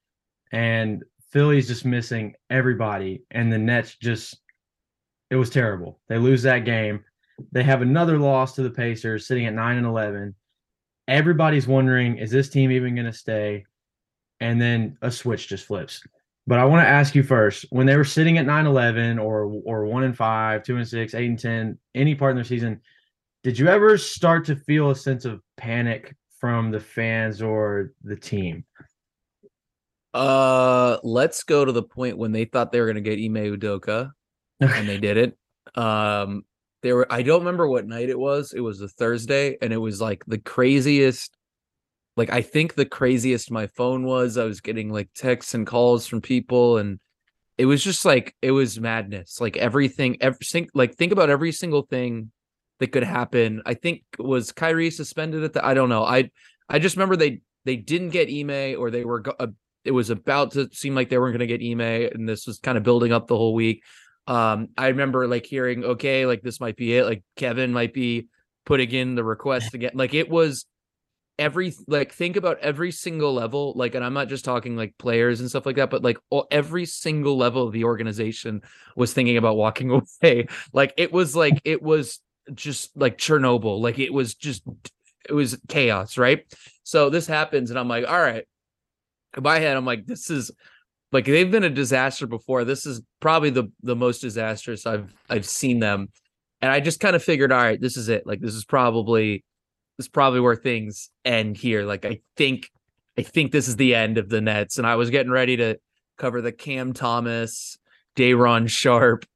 and 0.52 1.04
Philly's 1.30 1.68
just 1.68 1.84
missing 1.84 2.34
everybody, 2.48 3.22
and 3.30 3.52
the 3.52 3.58
Nets 3.58 3.96
just 3.96 4.40
it 5.30 5.36
was 5.36 5.50
terrible. 5.50 6.00
They 6.08 6.18
lose 6.18 6.42
that 6.42 6.64
game. 6.64 7.04
They 7.52 7.62
have 7.62 7.82
another 7.82 8.18
loss 8.18 8.54
to 8.54 8.62
the 8.62 8.70
Pacers, 8.70 9.26
sitting 9.26 9.46
at 9.46 9.54
nine 9.54 9.76
and 9.76 9.86
eleven. 9.86 10.34
Everybody's 11.08 11.66
wondering, 11.66 12.18
is 12.18 12.30
this 12.30 12.48
team 12.48 12.70
even 12.70 12.94
going 12.94 13.06
to 13.06 13.12
stay? 13.12 13.64
and 14.40 14.60
then 14.60 14.96
a 15.02 15.10
switch 15.10 15.48
just 15.48 15.66
flips. 15.66 16.02
But 16.46 16.58
I 16.58 16.64
want 16.64 16.82
to 16.84 16.88
ask 16.88 17.14
you 17.14 17.22
first, 17.22 17.66
when 17.70 17.86
they 17.86 17.96
were 17.96 18.04
sitting 18.04 18.38
at 18.38 18.46
9-11 18.46 19.22
or 19.22 19.44
or 19.64 19.84
one 19.84 20.04
and 20.04 20.16
five, 20.16 20.64
two 20.64 20.76
and 20.76 20.88
six, 20.88 21.14
eight 21.14 21.28
and 21.28 21.38
ten, 21.38 21.78
any 21.94 22.14
part 22.14 22.30
in 22.30 22.36
their 22.36 22.44
season, 22.44 22.80
did 23.44 23.58
you 23.58 23.68
ever 23.68 23.96
start 23.98 24.46
to 24.46 24.56
feel 24.56 24.90
a 24.90 24.96
sense 24.96 25.24
of 25.24 25.42
panic 25.56 26.16
from 26.40 26.70
the 26.70 26.80
fans 26.80 27.42
or 27.42 27.92
the 28.02 28.16
team? 28.16 28.64
Uh 30.12 30.98
let's 31.04 31.44
go 31.44 31.64
to 31.64 31.70
the 31.70 31.84
point 31.84 32.18
when 32.18 32.32
they 32.32 32.44
thought 32.44 32.72
they 32.72 32.80
were 32.80 32.86
gonna 32.88 33.00
get 33.00 33.20
Ime 33.20 33.56
Udoka 33.56 34.10
and 34.60 34.88
they 34.88 34.98
did 34.98 35.16
it. 35.18 35.38
Um 35.76 36.44
they 36.82 36.92
were 36.92 37.06
I 37.10 37.22
don't 37.22 37.40
remember 37.40 37.68
what 37.68 37.86
night 37.86 38.08
it 38.08 38.18
was. 38.18 38.52
It 38.52 38.60
was 38.60 38.80
a 38.80 38.88
Thursday 38.88 39.56
and 39.60 39.72
it 39.72 39.78
was 39.78 40.00
like 40.00 40.24
the 40.26 40.38
craziest 40.38 41.36
like 42.16 42.30
I 42.30 42.42
think 42.42 42.74
the 42.74 42.86
craziest 42.86 43.50
my 43.50 43.66
phone 43.68 44.04
was, 44.04 44.36
I 44.36 44.44
was 44.44 44.60
getting 44.60 44.92
like 44.92 45.08
texts 45.14 45.54
and 45.54 45.66
calls 45.66 46.06
from 46.06 46.20
people 46.20 46.78
and 46.78 46.98
it 47.56 47.66
was 47.66 47.84
just 47.84 48.04
like 48.04 48.34
it 48.42 48.50
was 48.52 48.80
madness. 48.80 49.40
Like 49.40 49.56
everything 49.56 50.16
every 50.20 50.68
like 50.74 50.96
think 50.96 51.12
about 51.12 51.30
every 51.30 51.52
single 51.52 51.82
thing 51.82 52.30
that 52.78 52.92
could 52.92 53.04
happen. 53.04 53.62
I 53.66 53.74
think 53.74 54.02
was 54.18 54.52
Kyrie 54.52 54.90
suspended 54.90 55.44
at 55.44 55.52
the 55.52 55.64
I 55.64 55.74
don't 55.74 55.88
know. 55.88 56.04
I 56.04 56.30
I 56.68 56.78
just 56.78 56.96
remember 56.96 57.16
they 57.16 57.42
they 57.64 57.76
didn't 57.76 58.10
get 58.10 58.28
Ime 58.28 58.78
or 58.78 58.90
they 58.90 59.04
were 59.04 59.22
uh, 59.38 59.48
it 59.84 59.92
was 59.92 60.10
about 60.10 60.52
to 60.52 60.68
seem 60.72 60.94
like 60.94 61.08
they 61.08 61.18
weren't 61.18 61.36
going 61.36 61.48
to 61.48 61.58
get 61.58 61.66
Ime 61.66 62.10
and 62.12 62.28
this 62.28 62.46
was 62.46 62.58
kind 62.58 62.76
of 62.76 62.84
building 62.84 63.12
up 63.12 63.28
the 63.28 63.36
whole 63.36 63.54
week. 63.54 63.82
Um 64.30 64.68
I 64.78 64.88
remember 64.88 65.26
like 65.26 65.44
hearing 65.44 65.84
okay, 65.84 66.24
like 66.24 66.40
this 66.40 66.60
might 66.60 66.76
be 66.76 66.96
it. 66.96 67.04
Like 67.04 67.24
Kevin 67.34 67.72
might 67.72 67.92
be 67.92 68.28
putting 68.64 68.92
in 68.92 69.16
the 69.16 69.24
request 69.24 69.74
again. 69.74 69.90
Like 69.94 70.14
it 70.14 70.30
was 70.30 70.66
every 71.40 71.74
like 71.88 72.12
think 72.12 72.36
about 72.36 72.58
every 72.58 72.92
single 72.92 73.32
level 73.32 73.72
like 73.74 73.94
and 73.94 74.04
i'm 74.04 74.12
not 74.12 74.28
just 74.28 74.44
talking 74.44 74.76
like 74.76 74.92
players 74.98 75.40
and 75.40 75.48
stuff 75.48 75.64
like 75.64 75.76
that 75.76 75.88
but 75.88 76.02
like 76.02 76.18
all, 76.28 76.46
every 76.50 76.84
single 76.84 77.38
level 77.38 77.66
of 77.66 77.72
the 77.72 77.82
organization 77.82 78.60
was 78.94 79.14
thinking 79.14 79.38
about 79.38 79.56
walking 79.56 79.90
away 80.22 80.46
like 80.74 80.92
it 80.98 81.10
was 81.10 81.34
like 81.34 81.58
it 81.64 81.82
was 81.82 82.20
just 82.52 82.94
like 82.94 83.16
chernobyl 83.16 83.80
like 83.80 83.98
it 83.98 84.12
was 84.12 84.34
just 84.34 84.62
it 85.26 85.32
was 85.32 85.58
chaos 85.66 86.18
right 86.18 86.44
so 86.82 87.08
this 87.08 87.26
happens 87.26 87.70
and 87.70 87.78
i'm 87.78 87.88
like 87.88 88.06
all 88.06 88.20
right 88.20 88.46
in 89.34 89.42
my 89.42 89.58
head 89.58 89.78
i'm 89.78 89.86
like 89.86 90.04
this 90.04 90.28
is 90.28 90.50
like 91.12 91.24
they've 91.24 91.50
been 91.50 91.64
a 91.64 91.70
disaster 91.70 92.26
before 92.26 92.64
this 92.64 92.86
is 92.86 93.02
probably 93.20 93.50
the 93.50 93.70
the 93.82 93.96
most 93.96 94.20
disastrous 94.20 94.86
i've 94.86 95.14
i've 95.28 95.46
seen 95.46 95.78
them 95.78 96.08
and 96.60 96.70
i 96.70 96.80
just 96.80 97.00
kind 97.00 97.16
of 97.16 97.22
figured 97.22 97.52
all 97.52 97.58
right 97.62 97.80
this 97.80 97.96
is 97.96 98.08
it 98.08 98.26
like 98.26 98.40
this 98.40 98.54
is 98.54 98.64
probably 98.64 99.44
is 100.00 100.08
probably 100.08 100.40
where 100.40 100.56
things 100.56 101.10
end 101.24 101.56
here. 101.56 101.84
Like 101.84 102.04
I 102.04 102.20
think 102.36 102.70
I 103.16 103.22
think 103.22 103.52
this 103.52 103.68
is 103.68 103.76
the 103.76 103.94
end 103.94 104.18
of 104.18 104.28
the 104.28 104.40
Nets. 104.40 104.78
And 104.78 104.86
I 104.86 104.96
was 104.96 105.10
getting 105.10 105.30
ready 105.30 105.56
to 105.58 105.78
cover 106.16 106.40
the 106.40 106.52
Cam 106.52 106.92
Thomas, 106.92 107.78
Day'Ron 108.16 108.66
Sharpe, 108.66 109.26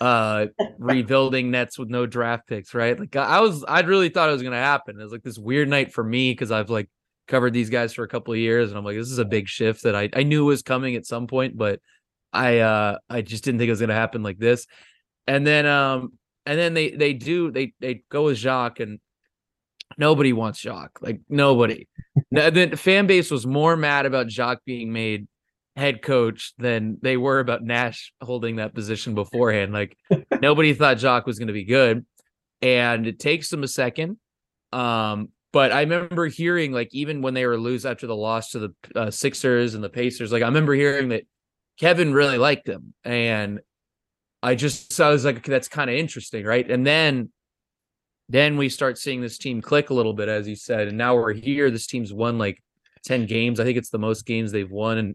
uh 0.00 0.46
rebuilding 0.78 1.50
Nets 1.50 1.78
with 1.78 1.90
no 1.90 2.06
draft 2.06 2.48
picks, 2.48 2.74
right? 2.74 2.98
Like 2.98 3.14
I 3.14 3.40
was 3.40 3.62
I 3.68 3.80
really 3.82 4.08
thought 4.08 4.30
it 4.30 4.32
was 4.32 4.42
gonna 4.42 4.56
happen. 4.56 4.98
It 4.98 5.04
was 5.04 5.12
like 5.12 5.22
this 5.22 5.38
weird 5.38 5.68
night 5.68 5.92
for 5.92 6.02
me 6.02 6.32
because 6.32 6.50
I've 6.50 6.70
like 6.70 6.88
covered 7.26 7.52
these 7.52 7.70
guys 7.70 7.92
for 7.92 8.04
a 8.04 8.08
couple 8.08 8.34
of 8.34 8.40
years 8.40 8.70
and 8.70 8.78
I'm 8.78 8.84
like, 8.84 8.96
this 8.96 9.10
is 9.10 9.18
a 9.18 9.24
big 9.24 9.48
shift 9.48 9.82
that 9.84 9.96
I, 9.96 10.08
I 10.12 10.22
knew 10.22 10.44
was 10.44 10.62
coming 10.62 10.96
at 10.96 11.06
some 11.06 11.26
point, 11.26 11.56
but 11.56 11.80
I 12.32 12.58
uh 12.58 12.98
I 13.08 13.22
just 13.22 13.44
didn't 13.44 13.58
think 13.58 13.68
it 13.68 13.72
was 13.72 13.80
gonna 13.80 13.94
happen 13.94 14.22
like 14.22 14.38
this. 14.38 14.66
And 15.26 15.46
then 15.46 15.66
um 15.66 16.14
and 16.46 16.58
then 16.58 16.74
they 16.74 16.90
they 16.90 17.12
do 17.12 17.50
they 17.50 17.72
they 17.80 18.02
go 18.10 18.24
with 18.24 18.38
Jacque 18.38 18.80
and 18.80 18.98
Nobody 19.98 20.32
wants 20.32 20.60
Jacque. 20.60 21.00
Like 21.00 21.20
nobody. 21.28 21.88
the 22.30 22.74
fan 22.76 23.06
base 23.06 23.30
was 23.30 23.46
more 23.46 23.76
mad 23.76 24.06
about 24.06 24.28
Jacque 24.28 24.64
being 24.64 24.92
made 24.92 25.28
head 25.76 26.02
coach 26.02 26.52
than 26.58 26.98
they 27.02 27.16
were 27.16 27.40
about 27.40 27.62
Nash 27.62 28.12
holding 28.20 28.56
that 28.56 28.74
position 28.74 29.14
beforehand. 29.14 29.72
Like 29.72 29.96
nobody 30.40 30.74
thought 30.74 30.98
Jacque 30.98 31.26
was 31.26 31.38
going 31.38 31.48
to 31.48 31.54
be 31.54 31.64
good, 31.64 32.04
and 32.62 33.06
it 33.06 33.18
takes 33.18 33.50
them 33.50 33.62
a 33.62 33.68
second. 33.68 34.18
Um, 34.72 35.28
but 35.54 35.70
I 35.70 35.82
remember 35.82 36.26
hearing 36.26 36.72
like 36.72 36.88
even 36.92 37.22
when 37.22 37.32
they 37.32 37.46
were 37.46 37.56
lose 37.56 37.86
after 37.86 38.08
the 38.08 38.16
loss 38.16 38.50
to 38.50 38.58
the 38.58 38.74
uh, 38.96 39.10
Sixers 39.12 39.76
and 39.76 39.84
the 39.84 39.88
Pacers, 39.88 40.32
like 40.32 40.42
I 40.42 40.46
remember 40.46 40.74
hearing 40.74 41.10
that 41.10 41.28
Kevin 41.78 42.12
really 42.12 42.38
liked 42.38 42.66
them, 42.66 42.92
and 43.04 43.60
I 44.42 44.56
just 44.56 45.00
I 45.00 45.10
was 45.10 45.24
like, 45.24 45.36
okay, 45.36 45.52
that's 45.52 45.68
kind 45.68 45.88
of 45.88 45.94
interesting, 45.94 46.44
right? 46.44 46.68
And 46.68 46.84
then 46.84 47.30
then 48.28 48.56
we 48.56 48.68
start 48.68 48.98
seeing 48.98 49.20
this 49.20 49.38
team 49.38 49.62
click 49.62 49.90
a 49.90 49.94
little 49.94 50.12
bit, 50.12 50.28
as 50.28 50.48
you 50.48 50.56
said, 50.56 50.88
and 50.88 50.98
now 50.98 51.14
we're 51.14 51.32
here. 51.32 51.70
This 51.70 51.86
team's 51.86 52.12
won 52.12 52.36
like 52.36 52.60
ten 53.04 53.24
games. 53.24 53.60
I 53.60 53.64
think 53.64 53.78
it's 53.78 53.90
the 53.90 53.98
most 53.98 54.26
games 54.26 54.50
they've 54.50 54.68
won 54.68 54.98
in 54.98 55.14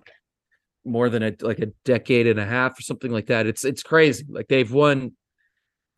more 0.86 1.10
than 1.10 1.22
a 1.22 1.36
like 1.42 1.60
a 1.60 1.74
decade 1.84 2.28
and 2.28 2.40
a 2.40 2.46
half 2.46 2.80
or 2.80 2.82
something 2.82 3.12
like 3.12 3.26
that. 3.26 3.46
It's 3.46 3.66
it's 3.66 3.84
crazy. 3.84 4.24
Like 4.30 4.48
they've 4.48 4.72
won 4.72 5.12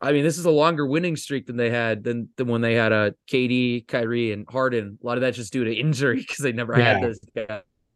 I 0.02 0.10
mean, 0.10 0.24
this 0.24 0.36
is 0.36 0.44
a 0.44 0.50
longer 0.50 0.84
winning 0.84 1.14
streak 1.14 1.46
than 1.46 1.56
they 1.56 1.70
had 1.70 2.02
than, 2.02 2.28
than 2.36 2.48
when 2.48 2.60
they 2.60 2.74
had 2.74 2.90
a 2.90 2.96
uh, 2.96 3.10
KD, 3.30 3.86
Kyrie, 3.86 4.32
and 4.32 4.44
Harden. 4.48 4.98
A 5.00 5.06
lot 5.06 5.16
of 5.16 5.20
that's 5.20 5.36
just 5.36 5.52
due 5.52 5.64
to 5.64 5.72
injury 5.72 6.16
because 6.28 6.38
they 6.38 6.52
never 6.52 6.76
yeah. 6.76 6.94
had 6.94 7.02
those 7.02 7.20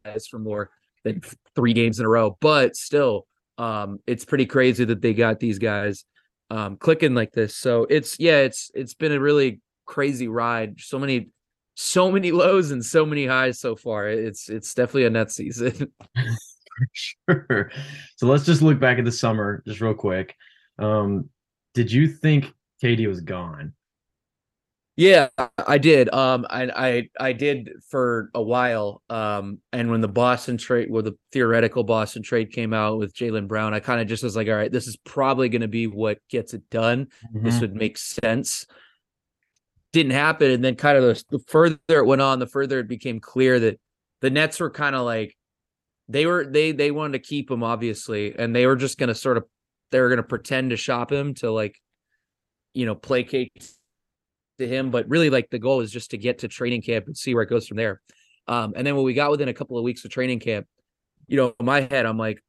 guys 0.05 0.27
for 0.27 0.39
more 0.39 0.69
than 1.03 1.21
three 1.53 1.73
games 1.73 1.99
in 1.99 2.05
a 2.05 2.09
row. 2.09 2.37
But 2.39 2.77
still, 2.77 3.27
um, 3.57 3.99
it's 4.07 4.23
pretty 4.23 4.45
crazy 4.45 4.85
that 4.85 5.01
they 5.01 5.13
got 5.13 5.41
these 5.41 5.59
guys 5.59 6.05
um, 6.49 6.77
clicking 6.77 7.13
like 7.13 7.33
this. 7.33 7.57
So 7.57 7.85
it's 7.89 8.17
yeah, 8.19 8.37
it's 8.37 8.71
it's 8.73 8.93
been 8.93 9.11
a 9.11 9.19
really 9.19 9.59
crazy 9.85 10.29
ride. 10.29 10.79
So 10.79 10.99
many, 10.99 11.29
so 11.75 12.09
many 12.09 12.31
lows 12.43 12.71
and 12.71 12.83
so 12.83 13.05
many 13.05 13.25
highs 13.25 13.59
so 13.59 13.75
far. 13.75 14.07
It's 14.07 14.49
it's 14.49 14.73
definitely 14.73 15.05
a 15.05 15.09
net 15.09 15.31
season. 15.31 15.91
sure. 16.93 17.71
So 18.15 18.27
let's 18.27 18.45
just 18.45 18.61
look 18.61 18.79
back 18.79 18.97
at 18.97 19.05
the 19.05 19.11
summer 19.11 19.61
just 19.67 19.81
real 19.81 19.93
quick. 19.93 20.35
Um, 20.79 21.29
did 21.77 21.91
you 21.91 22.07
think 22.07 22.55
KD 22.81 23.07
was 23.07 23.21
gone? 23.21 23.71
Yeah, 24.95 25.27
I 25.59 25.77
did. 25.77 26.11
Um, 26.11 26.47
I 26.49 26.63
I 27.19 27.27
I 27.27 27.33
did 27.33 27.69
for 27.87 28.31
a 28.33 28.41
while. 28.41 29.03
Um, 29.11 29.59
and 29.71 29.91
when 29.91 30.01
the 30.01 30.07
Boston 30.07 30.57
trade, 30.57 30.87
well, 30.89 31.03
the 31.03 31.15
theoretical 31.31 31.83
Boston 31.83 32.23
trade 32.23 32.51
came 32.51 32.73
out 32.73 32.97
with 32.97 33.13
Jaylen 33.13 33.47
Brown, 33.47 33.75
I 33.75 33.79
kind 33.79 34.01
of 34.01 34.07
just 34.07 34.23
was 34.23 34.35
like, 34.35 34.47
all 34.47 34.55
right, 34.55 34.71
this 34.71 34.87
is 34.87 34.97
probably 34.97 35.49
going 35.49 35.61
to 35.61 35.67
be 35.67 35.85
what 35.85 36.17
gets 36.31 36.55
it 36.55 36.67
done. 36.71 37.09
Mm-hmm. 37.27 37.45
This 37.45 37.61
would 37.61 37.75
make 37.75 37.99
sense. 37.99 38.65
Didn't 39.93 40.13
happen, 40.13 40.49
and 40.49 40.65
then 40.65 40.73
kind 40.73 40.97
of 40.97 41.03
the, 41.03 41.37
the 41.37 41.43
further 41.45 41.77
it 41.89 42.07
went 42.07 42.23
on, 42.23 42.39
the 42.39 42.47
further 42.47 42.79
it 42.79 42.87
became 42.87 43.19
clear 43.19 43.59
that 43.59 43.79
the 44.21 44.31
Nets 44.31 44.59
were 44.59 44.71
kind 44.71 44.95
of 44.95 45.05
like 45.05 45.37
they 46.09 46.25
were 46.25 46.43
they 46.43 46.71
they 46.71 46.89
wanted 46.89 47.21
to 47.21 47.27
keep 47.27 47.51
him 47.51 47.61
obviously, 47.61 48.33
and 48.35 48.55
they 48.55 48.65
were 48.65 48.75
just 48.75 48.97
going 48.97 49.09
to 49.09 49.15
sort 49.15 49.37
of 49.37 49.45
they 49.91 49.99
were 49.99 50.09
going 50.09 50.17
to 50.17 50.23
pretend 50.23 50.71
to 50.71 50.77
shop 50.77 51.11
him 51.11 51.33
to 51.35 51.51
like, 51.51 51.75
you 52.73 52.85
know, 52.85 52.95
placate 52.95 53.51
to 54.59 54.67
him, 54.67 54.91
but 54.91 55.07
really 55.09 55.29
like 55.29 55.49
the 55.49 55.59
goal 55.59 55.81
is 55.81 55.91
just 55.91 56.11
to 56.11 56.17
get 56.17 56.39
to 56.39 56.47
training 56.47 56.81
camp 56.81 57.07
and 57.07 57.17
see 57.17 57.33
where 57.33 57.43
it 57.43 57.49
goes 57.49 57.67
from 57.67 57.77
there. 57.77 58.01
Um, 58.47 58.73
and 58.75 58.85
then 58.85 58.95
when 58.95 59.05
we 59.05 59.13
got 59.13 59.31
within 59.31 59.49
a 59.49 59.53
couple 59.53 59.77
of 59.77 59.83
weeks 59.83 60.03
of 60.05 60.11
training 60.11 60.39
camp, 60.39 60.67
you 61.27 61.37
know, 61.37 61.53
in 61.59 61.65
my 61.65 61.81
head, 61.81 62.05
I'm 62.05 62.17
like, 62.17 62.41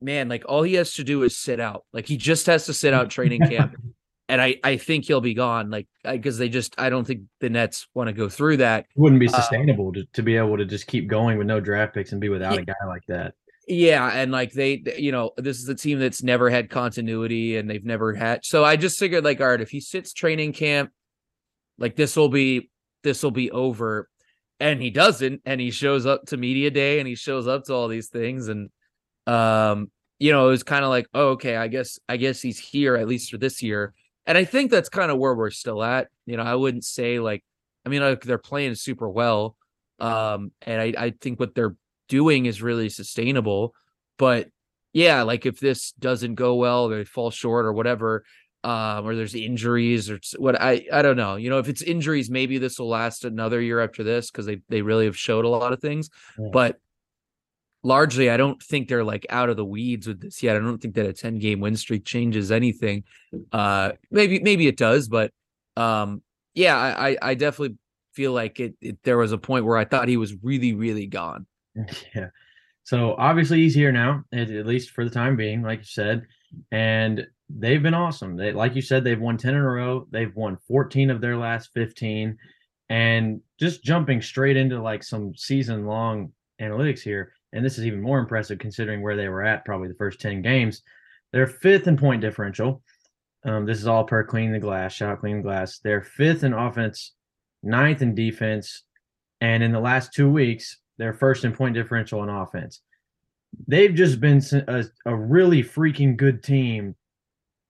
man, 0.00 0.28
like 0.28 0.44
all 0.46 0.62
he 0.62 0.74
has 0.74 0.94
to 0.94 1.04
do 1.04 1.22
is 1.22 1.36
sit 1.36 1.60
out. 1.60 1.84
Like 1.92 2.06
he 2.06 2.16
just 2.16 2.46
has 2.46 2.66
to 2.66 2.74
sit 2.74 2.94
out 2.94 3.10
training 3.10 3.40
camp. 3.40 3.74
And 4.26 4.40
I, 4.40 4.56
I 4.64 4.78
think 4.78 5.04
he'll 5.04 5.20
be 5.20 5.34
gone. 5.34 5.68
Like, 5.68 5.86
because 6.02 6.38
they 6.38 6.48
just, 6.48 6.74
I 6.78 6.88
don't 6.88 7.06
think 7.06 7.24
the 7.40 7.50
Nets 7.50 7.86
want 7.92 8.08
to 8.08 8.14
go 8.14 8.30
through 8.30 8.56
that. 8.56 8.86
It 8.96 8.98
wouldn't 8.98 9.20
be 9.20 9.28
uh, 9.28 9.32
sustainable 9.32 9.88
uh, 9.88 10.00
to, 10.00 10.04
to 10.14 10.22
be 10.22 10.38
able 10.38 10.56
to 10.56 10.64
just 10.64 10.86
keep 10.86 11.08
going 11.08 11.36
with 11.36 11.46
no 11.46 11.60
draft 11.60 11.92
picks 11.92 12.12
and 12.12 12.22
be 12.22 12.30
without 12.30 12.54
yeah, 12.54 12.60
a 12.60 12.64
guy 12.64 12.86
like 12.86 13.04
that. 13.08 13.34
Yeah, 13.66 14.08
and 14.08 14.30
like 14.30 14.52
they, 14.52 14.82
you 14.98 15.10
know, 15.10 15.30
this 15.36 15.58
is 15.58 15.68
a 15.68 15.74
team 15.74 15.98
that's 15.98 16.22
never 16.22 16.50
had 16.50 16.68
continuity 16.68 17.56
and 17.56 17.68
they've 17.68 17.84
never 17.84 18.12
had. 18.12 18.44
So 18.44 18.62
I 18.64 18.76
just 18.76 18.98
figured, 18.98 19.24
like, 19.24 19.40
all 19.40 19.48
right, 19.48 19.60
if 19.60 19.70
he 19.70 19.80
sits 19.80 20.12
training 20.12 20.52
camp, 20.52 20.90
like 21.78 21.96
this 21.96 22.14
will 22.16 22.28
be 22.28 22.70
this 23.02 23.22
will 23.22 23.30
be 23.30 23.50
over. 23.50 24.08
And 24.60 24.80
he 24.80 24.90
doesn't, 24.90 25.42
and 25.44 25.60
he 25.60 25.70
shows 25.70 26.06
up 26.06 26.26
to 26.26 26.36
media 26.36 26.70
day 26.70 26.98
and 27.00 27.08
he 27.08 27.16
shows 27.16 27.48
up 27.48 27.64
to 27.64 27.74
all 27.74 27.88
these 27.88 28.08
things. 28.08 28.48
And 28.48 28.70
um, 29.26 29.90
you 30.18 30.30
know, 30.30 30.46
it 30.46 30.50
was 30.50 30.62
kind 30.62 30.84
of 30.84 30.90
like, 30.90 31.06
oh, 31.14 31.30
okay, 31.30 31.56
I 31.56 31.68
guess 31.68 31.98
I 32.08 32.18
guess 32.18 32.40
he's 32.40 32.58
here 32.58 32.96
at 32.96 33.08
least 33.08 33.30
for 33.30 33.38
this 33.38 33.62
year. 33.62 33.94
And 34.26 34.38
I 34.38 34.44
think 34.44 34.70
that's 34.70 34.88
kind 34.88 35.10
of 35.10 35.18
where 35.18 35.34
we're 35.34 35.50
still 35.50 35.82
at. 35.82 36.08
You 36.26 36.36
know, 36.36 36.42
I 36.42 36.54
wouldn't 36.54 36.84
say 36.84 37.18
like, 37.18 37.44
I 37.84 37.88
mean, 37.88 38.02
like 38.02 38.22
they're 38.22 38.38
playing 38.38 38.74
super 38.74 39.08
well. 39.08 39.56
Um, 40.00 40.52
and 40.62 40.80
I, 40.80 40.94
I 40.98 41.14
think 41.20 41.40
what 41.40 41.54
they're 41.54 41.76
doing 42.08 42.46
is 42.46 42.62
really 42.62 42.88
sustainable. 42.88 43.74
But 44.18 44.48
yeah, 44.92 45.22
like 45.22 45.46
if 45.46 45.58
this 45.60 45.92
doesn't 45.92 46.36
go 46.36 46.54
well, 46.54 46.88
they 46.88 47.04
fall 47.04 47.30
short 47.30 47.66
or 47.66 47.72
whatever, 47.72 48.24
um, 48.62 49.06
or 49.06 49.14
there's 49.14 49.34
injuries 49.34 50.10
or 50.10 50.18
what 50.38 50.60
I 50.60 50.86
I 50.92 51.02
don't 51.02 51.16
know. 51.16 51.36
You 51.36 51.50
know, 51.50 51.58
if 51.58 51.68
it's 51.68 51.82
injuries, 51.82 52.30
maybe 52.30 52.58
this 52.58 52.78
will 52.78 52.88
last 52.88 53.24
another 53.24 53.60
year 53.60 53.80
after 53.80 54.02
this 54.02 54.30
because 54.30 54.46
they 54.46 54.60
they 54.68 54.82
really 54.82 55.04
have 55.04 55.18
showed 55.18 55.44
a 55.44 55.48
lot 55.48 55.72
of 55.72 55.80
things. 55.80 56.08
Yeah. 56.38 56.48
But 56.52 56.80
largely, 57.82 58.30
I 58.30 58.36
don't 58.36 58.60
think 58.62 58.88
they're 58.88 59.04
like 59.04 59.26
out 59.28 59.50
of 59.50 59.56
the 59.56 59.64
weeds 59.64 60.06
with 60.06 60.20
this 60.20 60.42
yet. 60.42 60.56
I 60.56 60.60
don't 60.60 60.78
think 60.78 60.94
that 60.94 61.06
a 61.06 61.12
10 61.12 61.38
game 61.38 61.60
win 61.60 61.76
streak 61.76 62.04
changes 62.04 62.50
anything. 62.50 63.04
Uh, 63.52 63.92
maybe 64.10 64.40
maybe 64.40 64.66
it 64.66 64.76
does, 64.76 65.08
but 65.08 65.30
um, 65.76 66.22
yeah, 66.54 66.76
I 66.76 67.16
I 67.20 67.34
definitely 67.34 67.76
feel 68.14 68.32
like 68.32 68.60
it, 68.60 68.74
it. 68.80 69.02
There 69.02 69.18
was 69.18 69.32
a 69.32 69.38
point 69.38 69.66
where 69.66 69.76
I 69.76 69.84
thought 69.84 70.08
he 70.08 70.16
was 70.16 70.34
really 70.42 70.72
really 70.74 71.06
gone. 71.06 71.46
Yeah. 72.14 72.28
So 72.84 73.14
obviously 73.16 73.62
he's 73.62 73.74
here 73.74 73.92
now, 73.92 74.24
at, 74.32 74.48
least 74.48 74.90
for 74.90 75.04
the 75.04 75.10
time 75.10 75.36
being, 75.36 75.62
like 75.62 75.78
you 75.80 75.86
said, 75.86 76.26
and 76.70 77.26
they've 77.48 77.82
been 77.82 77.94
awesome. 77.94 78.36
They, 78.36 78.52
like 78.52 78.76
you 78.76 78.82
said, 78.82 79.04
they've 79.04 79.20
won 79.20 79.38
10 79.38 79.54
in 79.54 79.60
a 79.60 79.62
row. 79.62 80.06
They've 80.10 80.34
won 80.36 80.58
14 80.68 81.10
of 81.10 81.20
their 81.20 81.36
last 81.36 81.70
15. 81.72 82.36
And 82.90 83.40
just 83.58 83.82
jumping 83.82 84.20
straight 84.20 84.58
into 84.58 84.82
like 84.82 85.02
some 85.02 85.34
season 85.34 85.86
long 85.86 86.32
analytics 86.60 87.00
here, 87.00 87.32
and 87.54 87.64
this 87.64 87.78
is 87.78 87.86
even 87.86 88.02
more 88.02 88.18
impressive 88.18 88.58
considering 88.58 89.00
where 89.00 89.16
they 89.16 89.28
were 89.28 89.42
at 89.42 89.64
probably 89.64 89.88
the 89.88 89.94
first 89.94 90.20
10 90.20 90.42
games. 90.42 90.82
They're 91.32 91.46
fifth 91.46 91.88
in 91.88 91.96
point 91.96 92.20
differential. 92.20 92.82
Um, 93.44 93.66
this 93.66 93.78
is 93.78 93.86
all 93.86 94.04
per 94.04 94.24
clean 94.24 94.52
the 94.52 94.58
glass, 94.58 94.92
shot 94.92 95.20
clean 95.20 95.38
the 95.38 95.42
glass. 95.42 95.78
They're 95.78 96.02
fifth 96.02 96.44
in 96.44 96.52
offense, 96.52 97.12
ninth 97.62 98.02
in 98.02 98.14
defense, 98.14 98.82
and 99.40 99.62
in 99.62 99.72
the 99.72 99.80
last 99.80 100.12
two 100.12 100.30
weeks, 100.30 100.78
they're 100.98 101.14
first 101.14 101.44
in 101.44 101.52
point 101.52 101.74
differential 101.74 102.22
in 102.22 102.28
offense. 102.28 102.80
They've 103.68 103.94
just 103.94 104.20
been 104.20 104.42
a, 104.68 104.84
a 105.06 105.14
really 105.14 105.62
freaking 105.62 106.16
good 106.16 106.42
team 106.42 106.94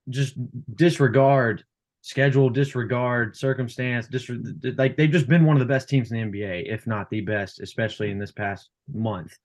just 0.09 0.35
disregard 0.75 1.63
schedule, 2.01 2.49
disregard 2.49 3.35
circumstance, 3.35 4.07
dis- 4.07 4.29
like 4.77 4.95
they've 4.95 5.11
just 5.11 5.27
been 5.27 5.45
one 5.45 5.55
of 5.55 5.59
the 5.59 5.73
best 5.73 5.89
teams 5.89 6.11
in 6.11 6.31
the 6.31 6.39
NBA, 6.39 6.71
if 6.71 6.85
not 6.85 7.09
the 7.09 7.21
best, 7.21 7.59
especially 7.59 8.11
in 8.11 8.19
this 8.19 8.31
past 8.31 8.69
month. 8.93 9.35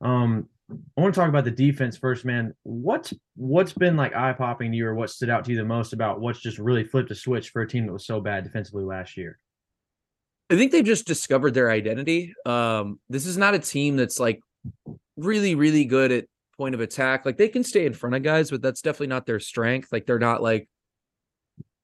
Um, 0.00 0.48
I 0.70 1.00
want 1.00 1.14
to 1.14 1.20
talk 1.20 1.28
about 1.28 1.44
the 1.44 1.50
defense 1.50 1.96
first, 1.96 2.24
man. 2.24 2.54
What's 2.64 3.14
what's 3.36 3.72
been 3.72 3.96
like 3.96 4.16
eye 4.16 4.32
popping 4.32 4.72
to 4.72 4.76
you, 4.76 4.86
or 4.86 4.94
what 4.94 5.10
stood 5.10 5.30
out 5.30 5.44
to 5.44 5.52
you 5.52 5.56
the 5.56 5.64
most 5.64 5.92
about 5.92 6.20
what's 6.20 6.40
just 6.40 6.58
really 6.58 6.84
flipped 6.84 7.10
a 7.10 7.14
switch 7.14 7.50
for 7.50 7.62
a 7.62 7.68
team 7.68 7.86
that 7.86 7.92
was 7.92 8.06
so 8.06 8.20
bad 8.20 8.44
defensively 8.44 8.82
last 8.82 9.16
year? 9.16 9.38
I 10.48 10.56
think 10.56 10.72
they've 10.72 10.84
just 10.84 11.06
discovered 11.06 11.54
their 11.54 11.70
identity. 11.70 12.32
Um, 12.44 13.00
this 13.08 13.26
is 13.26 13.36
not 13.36 13.54
a 13.54 13.58
team 13.58 13.96
that's 13.96 14.20
like 14.20 14.40
really, 15.16 15.54
really 15.54 15.84
good 15.84 16.12
at 16.12 16.26
point 16.56 16.74
of 16.74 16.80
attack. 16.80 17.26
Like 17.26 17.36
they 17.36 17.48
can 17.48 17.64
stay 17.64 17.86
in 17.86 17.92
front 17.92 18.14
of 18.14 18.22
guys, 18.22 18.50
but 18.50 18.62
that's 18.62 18.80
definitely 18.80 19.08
not 19.08 19.26
their 19.26 19.40
strength. 19.40 19.88
Like 19.92 20.06
they're 20.06 20.18
not 20.18 20.42
like, 20.42 20.68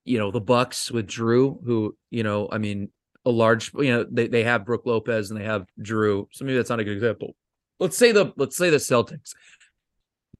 you 0.04 0.18
know, 0.18 0.30
the 0.30 0.40
Bucks 0.40 0.90
with 0.90 1.06
Jrue, 1.06 1.58
who, 1.64 1.96
you 2.10 2.22
know, 2.22 2.48
I 2.50 2.58
mean, 2.58 2.90
a 3.24 3.30
large, 3.30 3.72
you 3.74 3.90
know, 3.90 4.06
they, 4.10 4.28
they 4.28 4.44
have 4.44 4.64
Brook 4.64 4.82
Lopez 4.84 5.30
and 5.30 5.40
they 5.40 5.44
have 5.44 5.66
Jrue. 5.80 6.26
So 6.32 6.44
maybe 6.44 6.56
that's 6.56 6.70
not 6.70 6.80
a 6.80 6.84
good 6.84 6.94
example. 6.94 7.34
Let's 7.78 7.96
say 7.96 8.12
the 8.12 8.32
let's 8.36 8.56
say 8.56 8.70
the 8.70 8.76
Celtics. 8.76 9.32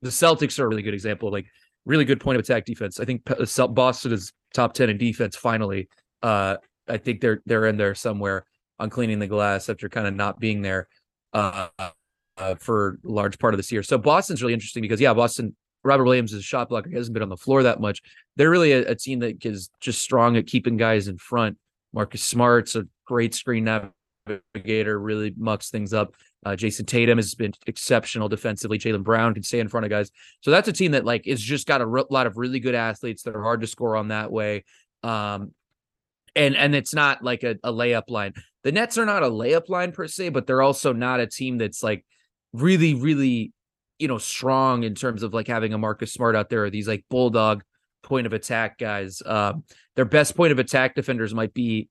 The 0.00 0.10
Celtics 0.10 0.58
are 0.58 0.64
a 0.64 0.68
really 0.68 0.82
good 0.82 0.94
example 0.94 1.30
like 1.30 1.46
really 1.84 2.04
good 2.04 2.20
point 2.20 2.36
of 2.36 2.44
attack 2.44 2.64
defense. 2.64 3.00
I 3.00 3.04
think 3.04 3.22
Boston 3.24 4.12
is 4.12 4.32
top 4.54 4.74
10 4.74 4.90
in 4.90 4.98
defense 4.98 5.34
finally. 5.36 5.88
Uh 6.22 6.56
I 6.92 6.98
think 6.98 7.20
they're 7.20 7.42
they're 7.46 7.66
in 7.66 7.76
there 7.76 7.94
somewhere 7.94 8.44
on 8.78 8.90
cleaning 8.90 9.18
the 9.18 9.26
glass 9.26 9.68
after 9.68 9.88
kind 9.88 10.06
of 10.06 10.14
not 10.14 10.38
being 10.38 10.62
there. 10.62 10.88
Uh 11.32 11.68
uh, 12.38 12.54
for 12.56 12.98
large 13.04 13.38
part 13.38 13.54
of 13.54 13.58
this 13.58 13.70
year. 13.70 13.82
So 13.82 13.98
Boston's 13.98 14.42
really 14.42 14.54
interesting 14.54 14.82
because 14.82 15.00
yeah, 15.00 15.14
Boston 15.14 15.54
Robert 15.84 16.04
Williams 16.04 16.32
is 16.32 16.40
a 16.40 16.42
shot 16.42 16.68
blocker. 16.68 16.88
He 16.88 16.96
hasn't 16.96 17.14
been 17.14 17.22
on 17.22 17.28
the 17.28 17.36
floor 17.36 17.62
that 17.64 17.80
much. 17.80 18.02
They're 18.36 18.50
really 18.50 18.72
a, 18.72 18.90
a 18.90 18.94
team 18.94 19.18
that 19.20 19.44
is 19.44 19.70
just 19.80 20.00
strong 20.00 20.36
at 20.36 20.46
keeping 20.46 20.76
guys 20.76 21.08
in 21.08 21.18
front. 21.18 21.58
Marcus 21.92 22.22
Smart's 22.22 22.76
a 22.76 22.86
great 23.04 23.34
screen 23.34 23.64
navigator, 23.64 24.98
really 24.98 25.34
mucks 25.36 25.70
things 25.70 25.92
up. 25.92 26.14
Uh, 26.44 26.56
Jayson 26.56 26.86
Tatum 26.86 27.18
has 27.18 27.34
been 27.34 27.52
exceptional 27.66 28.28
defensively. 28.28 28.78
Jaylen 28.78 29.04
Brown 29.04 29.34
can 29.34 29.42
stay 29.42 29.60
in 29.60 29.68
front 29.68 29.84
of 29.84 29.90
guys. 29.90 30.10
So 30.40 30.50
that's 30.50 30.68
a 30.68 30.72
team 30.72 30.92
that 30.92 31.04
like 31.04 31.26
is 31.26 31.40
just 31.40 31.66
got 31.66 31.80
a 31.80 31.84
r- 31.84 32.06
lot 32.10 32.26
of 32.26 32.36
really 32.36 32.60
good 32.60 32.74
athletes 32.74 33.22
that 33.24 33.36
are 33.36 33.42
hard 33.42 33.60
to 33.60 33.66
score 33.66 33.96
on 33.96 34.08
that 34.08 34.32
way. 34.32 34.64
Um, 35.02 35.52
and 36.34 36.56
and 36.56 36.74
it's 36.74 36.94
not 36.94 37.22
like 37.22 37.42
a, 37.42 37.56
a 37.62 37.72
layup 37.72 38.08
line. 38.08 38.34
The 38.64 38.72
Nets 38.72 38.98
are 38.98 39.06
not 39.06 39.22
a 39.22 39.28
layup 39.28 39.68
line 39.68 39.92
per 39.92 40.06
se, 40.06 40.30
but 40.30 40.46
they're 40.46 40.62
also 40.62 40.92
not 40.92 41.20
a 41.20 41.26
team 41.26 41.58
that's 41.58 41.82
like 41.82 42.04
really, 42.52 42.94
really, 42.94 43.52
you 43.98 44.08
know, 44.08 44.18
strong 44.18 44.84
in 44.84 44.94
terms 44.94 45.22
of 45.22 45.34
like 45.34 45.48
having 45.48 45.72
a 45.72 45.78
Marcus 45.78 46.12
Smart 46.12 46.36
out 46.36 46.48
there, 46.48 46.64
or 46.64 46.70
these 46.70 46.88
like 46.88 47.04
bulldog 47.10 47.62
point 48.02 48.26
of 48.26 48.32
attack 48.32 48.78
guys. 48.78 49.22
Um, 49.24 49.64
their 49.96 50.04
best 50.04 50.36
point 50.36 50.52
of 50.52 50.58
attack 50.58 50.94
defenders 50.94 51.34
might 51.34 51.54
be 51.54 51.88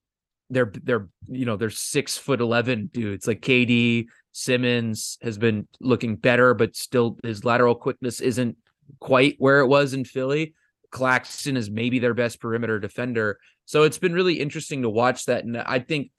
they're 0.50 0.72
they're 0.82 1.08
you 1.28 1.46
know 1.46 1.56
they're 1.56 1.70
six 1.70 2.18
foot 2.18 2.40
eleven 2.40 2.90
dudes 2.92 3.26
like 3.26 3.40
KD 3.40 4.06
Simmons 4.32 5.18
has 5.22 5.38
been 5.38 5.68
looking 5.80 6.16
better, 6.16 6.54
but 6.54 6.74
still 6.74 7.18
his 7.22 7.44
lateral 7.44 7.74
quickness 7.74 8.20
isn't 8.20 8.56
quite 9.00 9.36
where 9.38 9.60
it 9.60 9.66
was 9.66 9.94
in 9.94 10.04
Philly. 10.04 10.54
Claxton 10.90 11.56
is 11.56 11.70
maybe 11.70 11.98
their 11.98 12.14
best 12.14 12.40
perimeter 12.40 12.78
defender. 12.78 13.38
So 13.64 13.84
it's 13.84 13.98
been 13.98 14.12
really 14.12 14.34
interesting 14.34 14.82
to 14.82 14.90
watch 14.90 15.26
that. 15.26 15.44
And 15.44 15.56
I 15.56 15.78
think 15.78 16.10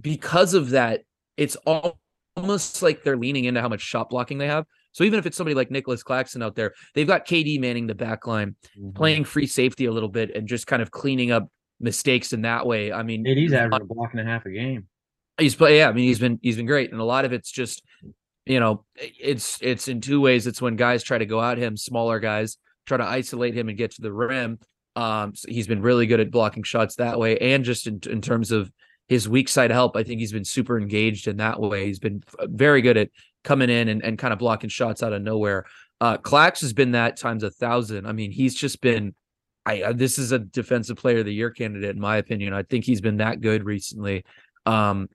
because 0.00 0.54
of 0.54 0.70
that, 0.70 1.02
it's 1.36 1.56
almost 2.36 2.82
like 2.82 3.02
they're 3.02 3.16
leaning 3.16 3.44
into 3.44 3.60
how 3.60 3.68
much 3.68 3.80
shot 3.80 4.10
blocking 4.10 4.38
they 4.38 4.46
have. 4.46 4.64
So 4.92 5.04
even 5.04 5.18
if 5.18 5.26
it's 5.26 5.36
somebody 5.36 5.54
like 5.54 5.70
Nicholas 5.70 6.02
Claxton 6.02 6.42
out 6.42 6.56
there, 6.56 6.74
they've 6.94 7.06
got 7.06 7.26
KD 7.26 7.60
manning 7.60 7.86
the 7.86 7.94
back 7.94 8.26
line, 8.26 8.56
mm-hmm. 8.76 8.90
playing 8.90 9.24
free 9.24 9.46
safety 9.46 9.84
a 9.84 9.92
little 9.92 10.08
bit, 10.08 10.34
and 10.34 10.48
just 10.48 10.66
kind 10.66 10.82
of 10.82 10.90
cleaning 10.90 11.30
up 11.30 11.48
mistakes 11.78 12.32
in 12.32 12.42
that 12.42 12.66
way. 12.66 12.92
I 12.92 13.02
mean, 13.02 13.24
he's 13.24 13.52
averaging 13.52 13.82
a 13.82 13.94
block 13.94 14.10
and 14.12 14.20
a 14.20 14.24
half 14.24 14.46
a 14.46 14.50
game. 14.50 14.88
He's 15.38 15.54
play, 15.54 15.78
yeah. 15.78 15.88
I 15.88 15.92
mean, 15.92 16.06
he's 16.06 16.18
been 16.18 16.40
he's 16.42 16.56
been 16.56 16.66
great, 16.66 16.90
and 16.90 17.00
a 17.00 17.04
lot 17.04 17.24
of 17.24 17.32
it's 17.32 17.52
just, 17.52 17.82
you 18.44 18.58
know, 18.58 18.84
it's 18.96 19.58
it's 19.62 19.86
in 19.86 20.00
two 20.00 20.20
ways. 20.20 20.48
It's 20.48 20.60
when 20.60 20.74
guys 20.74 21.04
try 21.04 21.18
to 21.18 21.26
go 21.26 21.40
at 21.40 21.58
him, 21.58 21.76
smaller 21.76 22.18
guys 22.18 22.56
try 22.86 22.96
to 22.96 23.04
isolate 23.04 23.54
him 23.54 23.68
and 23.68 23.78
get 23.78 23.92
to 23.92 24.02
the 24.02 24.12
rim. 24.12 24.58
Um, 24.98 25.32
so 25.36 25.48
he's 25.48 25.68
been 25.68 25.80
really 25.80 26.06
good 26.06 26.18
at 26.18 26.32
blocking 26.32 26.64
shots 26.64 26.96
that 26.96 27.20
way, 27.20 27.38
and 27.38 27.64
just 27.64 27.86
in, 27.86 28.00
in 28.10 28.20
terms 28.20 28.50
of 28.50 28.68
his 29.06 29.28
weak 29.28 29.48
side 29.48 29.70
help, 29.70 29.96
I 29.96 30.02
think 30.02 30.18
he's 30.18 30.32
been 30.32 30.44
super 30.44 30.76
engaged 30.76 31.28
in 31.28 31.36
that 31.36 31.60
way. 31.60 31.86
He's 31.86 32.00
been 32.00 32.24
very 32.40 32.82
good 32.82 32.96
at 32.96 33.10
coming 33.44 33.70
in 33.70 33.86
and, 33.88 34.02
and 34.02 34.18
kind 34.18 34.32
of 34.32 34.40
blocking 34.40 34.68
shots 34.68 35.04
out 35.04 35.12
of 35.12 35.22
nowhere. 35.22 35.66
Uh, 36.00 36.16
Clax 36.16 36.62
has 36.62 36.72
been 36.72 36.90
that 36.92 37.16
times 37.16 37.44
a 37.44 37.50
thousand. 37.50 38.06
I 38.06 38.12
mean, 38.12 38.32
he's 38.32 38.56
just 38.56 38.80
been. 38.80 39.14
I 39.64 39.82
uh, 39.82 39.92
this 39.92 40.18
is 40.18 40.32
a 40.32 40.40
defensive 40.40 40.96
player 40.96 41.18
of 41.18 41.26
the 41.26 41.34
year 41.34 41.52
candidate 41.52 41.94
in 41.94 42.00
my 42.00 42.16
opinion. 42.16 42.52
I 42.52 42.64
think 42.64 42.84
he's 42.84 43.00
been 43.00 43.18
that 43.18 43.40
good 43.40 43.64
recently. 43.64 44.24
Um, 44.66 45.08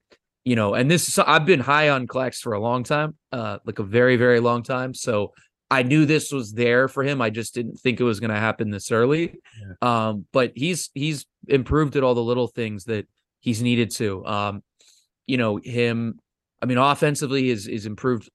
you 0.45 0.55
know, 0.55 0.75
and 0.75 0.89
this 0.89 1.19
I've 1.19 1.45
been 1.45 1.59
high 1.59 1.89
on 1.89 2.07
Clax 2.07 2.39
for 2.39 2.53
a 2.53 2.59
long 2.59 2.85
time, 2.85 3.17
uh, 3.33 3.57
like 3.65 3.79
a 3.79 3.83
very 3.83 4.15
very 4.15 4.39
long 4.39 4.63
time. 4.63 4.93
So 4.93 5.33
I 5.73 5.83
knew 5.83 6.05
this 6.05 6.31
was 6.31 6.53
there 6.53 6.87
for 6.87 7.03
him. 7.03 7.21
I 7.21 7.29
just 7.29 7.55
didn't 7.55 7.77
think 7.79 7.99
it 7.99 8.03
was 8.03 8.19
going 8.19 8.29
to 8.29 8.39
happen 8.39 8.69
this 8.69 8.91
early. 8.91 9.39
Yeah. 9.59 9.73
Um, 10.07 10.25
but 10.31 10.51
he's 10.55 10.89
he's 10.93 11.25
improved 11.47 11.95
at 11.95 12.03
all 12.03 12.13
the 12.13 12.23
little 12.23 12.47
things 12.47 12.85
that 12.85 13.07
he's 13.39 13.61
needed 13.61 13.91
to. 13.91 14.25
Um, 14.25 14.63
you 15.25 15.37
know, 15.37 15.57
him. 15.57 16.19
I 16.61 16.65
mean, 16.65 16.77
offensively 16.77 17.49
is 17.49 17.67
is 17.67 17.85
improved 17.85 18.29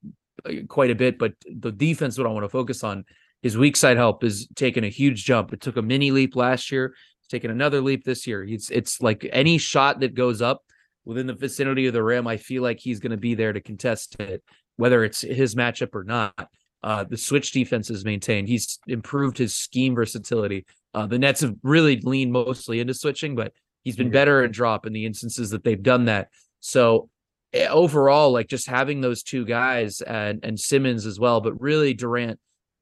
uh, 0.44 0.52
quite 0.68 0.90
a 0.90 0.94
bit, 0.94 1.18
but 1.18 1.34
the 1.44 1.72
defense, 1.72 2.18
what 2.18 2.26
I 2.26 2.30
want 2.30 2.44
to 2.44 2.50
focus 2.50 2.82
on, 2.82 3.04
his 3.40 3.56
weak 3.56 3.76
side 3.76 3.96
help 3.96 4.24
is 4.24 4.48
taking 4.56 4.84
a 4.84 4.88
huge 4.88 5.24
jump. 5.24 5.52
It 5.52 5.60
took 5.60 5.76
a 5.76 5.82
mini 5.82 6.10
leap 6.10 6.34
last 6.34 6.72
year. 6.72 6.94
It's 7.20 7.28
taken 7.28 7.50
another 7.50 7.80
leap 7.80 8.04
this 8.04 8.26
year. 8.26 8.44
It's 8.44 8.70
it's 8.70 9.00
like 9.00 9.28
any 9.32 9.58
shot 9.58 10.00
that 10.00 10.14
goes 10.14 10.42
up 10.42 10.62
within 11.04 11.26
the 11.26 11.34
vicinity 11.34 11.86
of 11.86 11.94
the 11.94 12.02
rim, 12.02 12.26
I 12.26 12.36
feel 12.36 12.62
like 12.62 12.78
he's 12.78 13.00
going 13.00 13.12
to 13.12 13.16
be 13.16 13.34
there 13.34 13.52
to 13.54 13.62
contest 13.62 14.20
it, 14.20 14.44
whether 14.76 15.04
it's 15.04 15.22
his 15.22 15.54
matchup 15.54 15.94
or 15.94 16.04
not. 16.04 16.50
Uh, 16.82 17.04
the 17.04 17.16
switch 17.16 17.52
defense 17.52 17.90
is 17.90 18.04
maintained. 18.04 18.48
He's 18.48 18.78
improved 18.86 19.38
his 19.38 19.54
scheme 19.54 19.94
versatility. 19.94 20.64
Uh, 20.94 21.06
the 21.06 21.18
Nets 21.18 21.40
have 21.40 21.54
really 21.62 22.00
leaned 22.00 22.32
mostly 22.32 22.80
into 22.80 22.94
switching, 22.94 23.34
but 23.34 23.52
he's 23.84 23.96
been 23.96 24.10
better 24.10 24.44
in 24.44 24.52
drop 24.52 24.86
in 24.86 24.92
the 24.92 25.04
instances 25.04 25.50
that 25.50 25.64
they've 25.64 25.82
done 25.82 26.06
that. 26.06 26.28
So 26.60 27.08
eh, 27.52 27.66
overall, 27.66 28.32
like 28.32 28.48
just 28.48 28.68
having 28.68 29.00
those 29.00 29.22
two 29.22 29.44
guys 29.44 30.00
and 30.00 30.40
and 30.44 30.58
Simmons 30.58 31.04
as 31.04 31.18
well, 31.18 31.40
but 31.40 31.60
really 31.60 31.94
Durant 31.94 32.38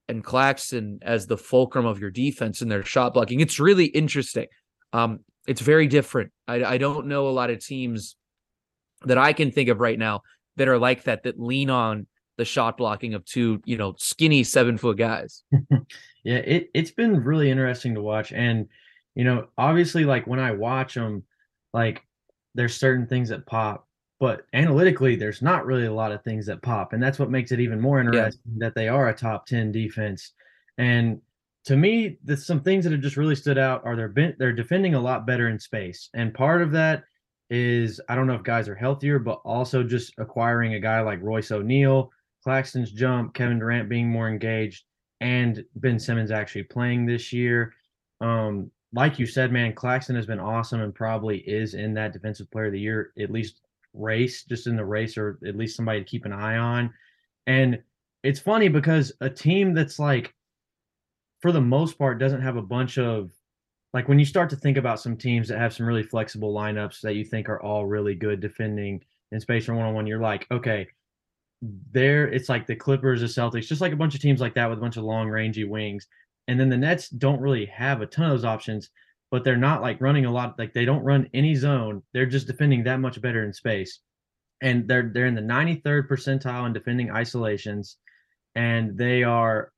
and 0.08 0.22
Claxton 0.22 0.98
as 1.02 1.26
the 1.26 1.38
fulcrum 1.38 1.86
of 1.86 1.98
your 1.98 2.10
defense 2.10 2.60
and 2.60 2.70
their 2.70 2.84
shot 2.84 3.14
blocking. 3.14 3.40
It's 3.40 3.58
really 3.58 3.86
interesting. 3.86 4.46
Um, 4.92 5.20
it's 5.46 5.60
very 5.60 5.86
different. 5.86 6.32
I, 6.46 6.64
I 6.64 6.78
don't 6.78 7.06
know 7.06 7.28
a 7.28 7.30
lot 7.30 7.50
of 7.50 7.64
teams 7.64 8.16
that 9.04 9.18
I 9.18 9.32
can 9.32 9.50
think 9.50 9.68
of 9.68 9.80
right 9.80 9.98
now 9.98 10.22
that 10.56 10.68
are 10.68 10.78
like 10.78 11.04
that 11.04 11.24
that 11.24 11.38
lean 11.38 11.70
on 11.70 12.06
the 12.36 12.44
shot 12.44 12.76
blocking 12.76 13.14
of 13.14 13.24
two, 13.24 13.60
you 13.64 13.76
know, 13.76 13.94
skinny 13.98 14.44
seven 14.44 14.76
foot 14.76 14.98
guys. 14.98 15.42
yeah, 16.24 16.36
it 16.36 16.70
it's 16.74 16.90
been 16.90 17.22
really 17.22 17.50
interesting 17.50 17.94
to 17.94 18.02
watch, 18.02 18.32
and 18.32 18.68
you 19.14 19.24
know, 19.24 19.48
obviously, 19.56 20.04
like 20.04 20.26
when 20.26 20.40
I 20.40 20.52
watch 20.52 20.94
them, 20.94 21.24
like 21.72 22.02
there's 22.54 22.76
certain 22.76 23.06
things 23.06 23.30
that 23.30 23.46
pop, 23.46 23.86
but 24.20 24.46
analytically, 24.52 25.16
there's 25.16 25.42
not 25.42 25.66
really 25.66 25.86
a 25.86 25.92
lot 25.92 26.12
of 26.12 26.22
things 26.22 26.46
that 26.46 26.62
pop, 26.62 26.92
and 26.92 27.02
that's 27.02 27.18
what 27.18 27.30
makes 27.30 27.52
it 27.52 27.60
even 27.60 27.80
more 27.80 28.00
interesting 28.00 28.40
yeah. 28.56 28.66
that 28.66 28.74
they 28.74 28.88
are 28.88 29.08
a 29.08 29.14
top 29.14 29.46
ten 29.46 29.72
defense. 29.72 30.32
And 30.78 31.20
to 31.64 31.76
me, 31.76 32.18
there's 32.22 32.46
some 32.46 32.60
things 32.60 32.84
that 32.84 32.92
have 32.92 33.02
just 33.02 33.16
really 33.16 33.34
stood 33.34 33.58
out 33.58 33.84
are 33.84 33.96
they're 33.96 34.08
been, 34.08 34.36
they're 34.38 34.52
defending 34.52 34.94
a 34.94 35.00
lot 35.00 35.26
better 35.26 35.48
in 35.48 35.58
space, 35.58 36.10
and 36.14 36.34
part 36.34 36.60
of 36.60 36.72
that 36.72 37.04
is 37.48 38.00
I 38.08 38.14
don't 38.14 38.26
know 38.26 38.34
if 38.34 38.42
guys 38.42 38.68
are 38.68 38.74
healthier, 38.74 39.18
but 39.18 39.40
also 39.44 39.82
just 39.82 40.12
acquiring 40.18 40.74
a 40.74 40.80
guy 40.80 41.00
like 41.00 41.22
Royce 41.22 41.50
O'Neale 41.50 42.10
Claxton's 42.46 42.92
jump, 42.92 43.34
Kevin 43.34 43.58
Durant 43.58 43.88
being 43.88 44.08
more 44.08 44.28
engaged, 44.28 44.84
and 45.20 45.64
Ben 45.74 45.98
Simmons 45.98 46.30
actually 46.30 46.62
playing 46.62 47.04
this 47.04 47.32
year. 47.32 47.74
Um, 48.20 48.70
like 48.92 49.18
you 49.18 49.26
said, 49.26 49.50
man, 49.50 49.72
Claxton 49.72 50.14
has 50.14 50.26
been 50.26 50.38
awesome 50.38 50.80
and 50.80 50.94
probably 50.94 51.38
is 51.38 51.74
in 51.74 51.92
that 51.94 52.12
defensive 52.12 52.48
player 52.52 52.66
of 52.66 52.72
the 52.72 52.78
year, 52.78 53.12
at 53.18 53.32
least 53.32 53.62
race, 53.94 54.44
just 54.44 54.68
in 54.68 54.76
the 54.76 54.84
race, 54.84 55.18
or 55.18 55.40
at 55.44 55.56
least 55.56 55.74
somebody 55.74 55.98
to 55.98 56.08
keep 56.08 56.24
an 56.24 56.32
eye 56.32 56.56
on. 56.56 56.94
And 57.48 57.82
it's 58.22 58.38
funny 58.38 58.68
because 58.68 59.10
a 59.20 59.28
team 59.28 59.74
that's 59.74 59.98
like, 59.98 60.32
for 61.42 61.50
the 61.50 61.60
most 61.60 61.98
part, 61.98 62.20
doesn't 62.20 62.42
have 62.42 62.56
a 62.56 62.62
bunch 62.62 62.96
of 62.96 63.32
like 63.92 64.06
when 64.06 64.20
you 64.20 64.24
start 64.24 64.50
to 64.50 64.56
think 64.56 64.76
about 64.76 65.00
some 65.00 65.16
teams 65.16 65.48
that 65.48 65.58
have 65.58 65.74
some 65.74 65.84
really 65.84 66.04
flexible 66.04 66.54
lineups 66.54 67.00
that 67.00 67.16
you 67.16 67.24
think 67.24 67.48
are 67.48 67.60
all 67.60 67.86
really 67.86 68.14
good 68.14 68.38
defending 68.38 69.02
in 69.32 69.40
space 69.40 69.68
or 69.68 69.74
one 69.74 69.86
on 69.86 69.94
one, 69.94 70.06
you're 70.06 70.20
like, 70.20 70.46
okay, 70.52 70.86
there 71.62 72.28
it's 72.28 72.48
like 72.48 72.66
the 72.66 72.76
Clippers, 72.76 73.20
the 73.20 73.26
Celtics, 73.26 73.66
just 73.66 73.80
like 73.80 73.92
a 73.92 73.96
bunch 73.96 74.14
of 74.14 74.20
teams 74.20 74.40
like 74.40 74.54
that 74.54 74.68
with 74.68 74.78
a 74.78 74.82
bunch 74.82 74.96
of 74.96 75.04
long 75.04 75.28
rangy 75.28 75.64
wings. 75.64 76.06
And 76.48 76.60
then 76.60 76.68
the 76.68 76.76
Nets 76.76 77.08
don't 77.08 77.40
really 77.40 77.66
have 77.66 78.02
a 78.02 78.06
ton 78.06 78.26
of 78.26 78.30
those 78.32 78.44
options, 78.44 78.90
but 79.30 79.42
they're 79.42 79.56
not 79.56 79.82
like 79.82 80.00
running 80.00 80.26
a 80.26 80.30
lot. 80.30 80.58
Like 80.58 80.72
they 80.72 80.84
don't 80.84 81.02
run 81.02 81.28
any 81.34 81.54
zone. 81.54 82.02
They're 82.12 82.26
just 82.26 82.46
defending 82.46 82.84
that 82.84 83.00
much 83.00 83.20
better 83.20 83.44
in 83.44 83.52
space. 83.52 84.00
And 84.60 84.86
they're 84.88 85.10
they're 85.12 85.26
in 85.26 85.34
the 85.34 85.42
93rd 85.42 86.08
percentile 86.08 86.66
in 86.66 86.72
defending 86.72 87.10
isolations, 87.10 87.96
and 88.54 88.96
they 88.96 89.22
are 89.22 89.72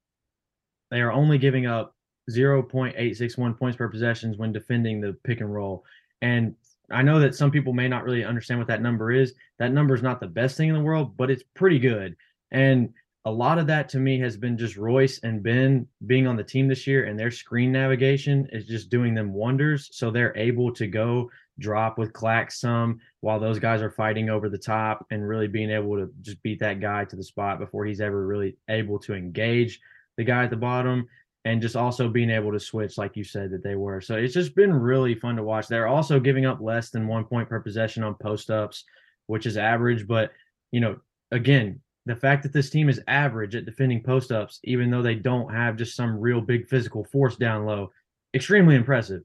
they 0.91 1.01
are 1.01 1.12
only 1.12 1.38
giving 1.38 1.67
up 1.67 1.95
0.861 2.31 3.59
points 3.59 3.77
per 3.77 3.88
possessions 3.88 4.37
when 4.37 4.53
defending 4.53 5.01
the 5.01 5.17
pick 5.25 5.41
and 5.41 5.53
roll. 5.53 5.85
And 6.23 6.55
I 6.90 7.03
know 7.03 7.20
that 7.20 7.35
some 7.35 7.51
people 7.51 7.72
may 7.72 7.88
not 7.88 8.05
really 8.05 8.24
understand 8.24 8.61
what 8.61 8.68
that 8.68 8.83
number 8.83 9.11
is. 9.11 9.35
That 9.59 9.72
number 9.72 9.94
is 9.94 10.03
not 10.03 10.20
the 10.20 10.27
best 10.27 10.57
thing 10.57 10.68
in 10.68 10.74
the 10.74 10.81
world, 10.81 11.16
but 11.16 11.31
it's 11.31 11.44
pretty 11.55 11.79
good. 11.79 12.16
And 12.51 12.94
a 13.24 13.31
lot 13.31 13.59
of 13.59 13.66
that 13.66 13.90
to 13.90 13.98
me 13.98 14.18
has 14.20 14.38
been 14.38 14.57
just 14.57 14.77
Royce 14.77 15.18
and 15.22 15.42
Ben 15.42 15.87
being 16.07 16.27
on 16.27 16.37
the 16.37 16.44
team 16.44 16.66
this 16.66 16.87
year 16.87 17.05
and 17.05 17.18
their 17.18 17.31
screen 17.31 17.70
navigation 17.72 18.48
is 18.53 18.66
just 18.66 18.88
doing 18.88 19.14
them 19.14 19.35
wonders. 19.35 19.90
So 19.92 20.11
they're 20.11 20.37
able 20.37 20.72
to 20.74 20.87
go 20.87 21.31
drop 21.59 21.98
with 21.98 22.12
Claxton 22.14 23.01
while 23.20 23.38
those 23.38 23.59
guys 23.59 23.83
are 23.83 23.90
fighting 23.90 24.31
over 24.31 24.48
the 24.48 24.57
top 24.57 25.05
and 25.11 25.29
really 25.29 25.48
being 25.48 25.70
able 25.70 25.96
to 25.96 26.11
just 26.22 26.42
beat 26.42 26.61
that 26.61 26.81
guy 26.81 27.05
to 27.05 27.16
the 27.16 27.24
spot 27.24 27.59
before 27.59 27.85
he's 27.85 28.01
ever 28.01 28.27
really 28.27 28.57
able 28.70 28.98
to 29.01 29.14
engage 29.14 29.81
the 30.16 30.24
guy 30.24 30.44
at 30.44 30.51
the 30.51 30.57
bottom 30.57 31.07
and 31.44 31.62
just 31.62 31.77
also 31.77 32.09
being 32.09 32.31
able 32.31 32.53
to 32.53 32.61
switch 32.61 32.98
like 32.98 33.16
you 33.16 33.24
said 33.24 33.51
that 33.51 33.62
they 33.62 33.74
were. 33.74 34.01
So 34.01 34.16
it's 34.16 34.35
just 34.35 34.55
been 34.55 34.72
really 34.72 35.14
fun 35.14 35.37
to 35.37 35.42
watch. 35.42 35.68
They're 35.68 35.88
also 35.88 36.20
giving 36.20 36.46
up 36.46 36.61
less 36.61 36.90
than 36.90 37.07
one 37.07 37.24
point 37.24 37.48
per 37.48 37.61
possession 37.61 38.03
on 38.03 38.14
post 38.16 38.51
ups, 38.51 38.85
which 39.27 39.46
is 39.46 39.57
average. 39.57 40.07
But 40.07 40.33
you 40.72 40.81
know, 40.81 40.96
again, 41.31 41.81
the 42.07 42.16
fact 42.16 42.42
that 42.42 42.53
this 42.53 42.70
team 42.70 42.88
is 42.88 43.01
average 43.07 43.55
at 43.55 43.66
defending 43.66 44.03
post 44.03 44.33
ups, 44.33 44.61
even 44.64 44.90
though 44.90 45.03
they 45.03 45.14
don't 45.14 45.53
have 45.53 45.77
just 45.77 45.94
some 45.94 46.18
real 46.18 46.40
big 46.40 46.68
physical 46.68 47.05
force 47.05 47.37
down 47.37 47.66
low, 47.66 47.92
extremely 48.35 48.74
impressive. 48.74 49.22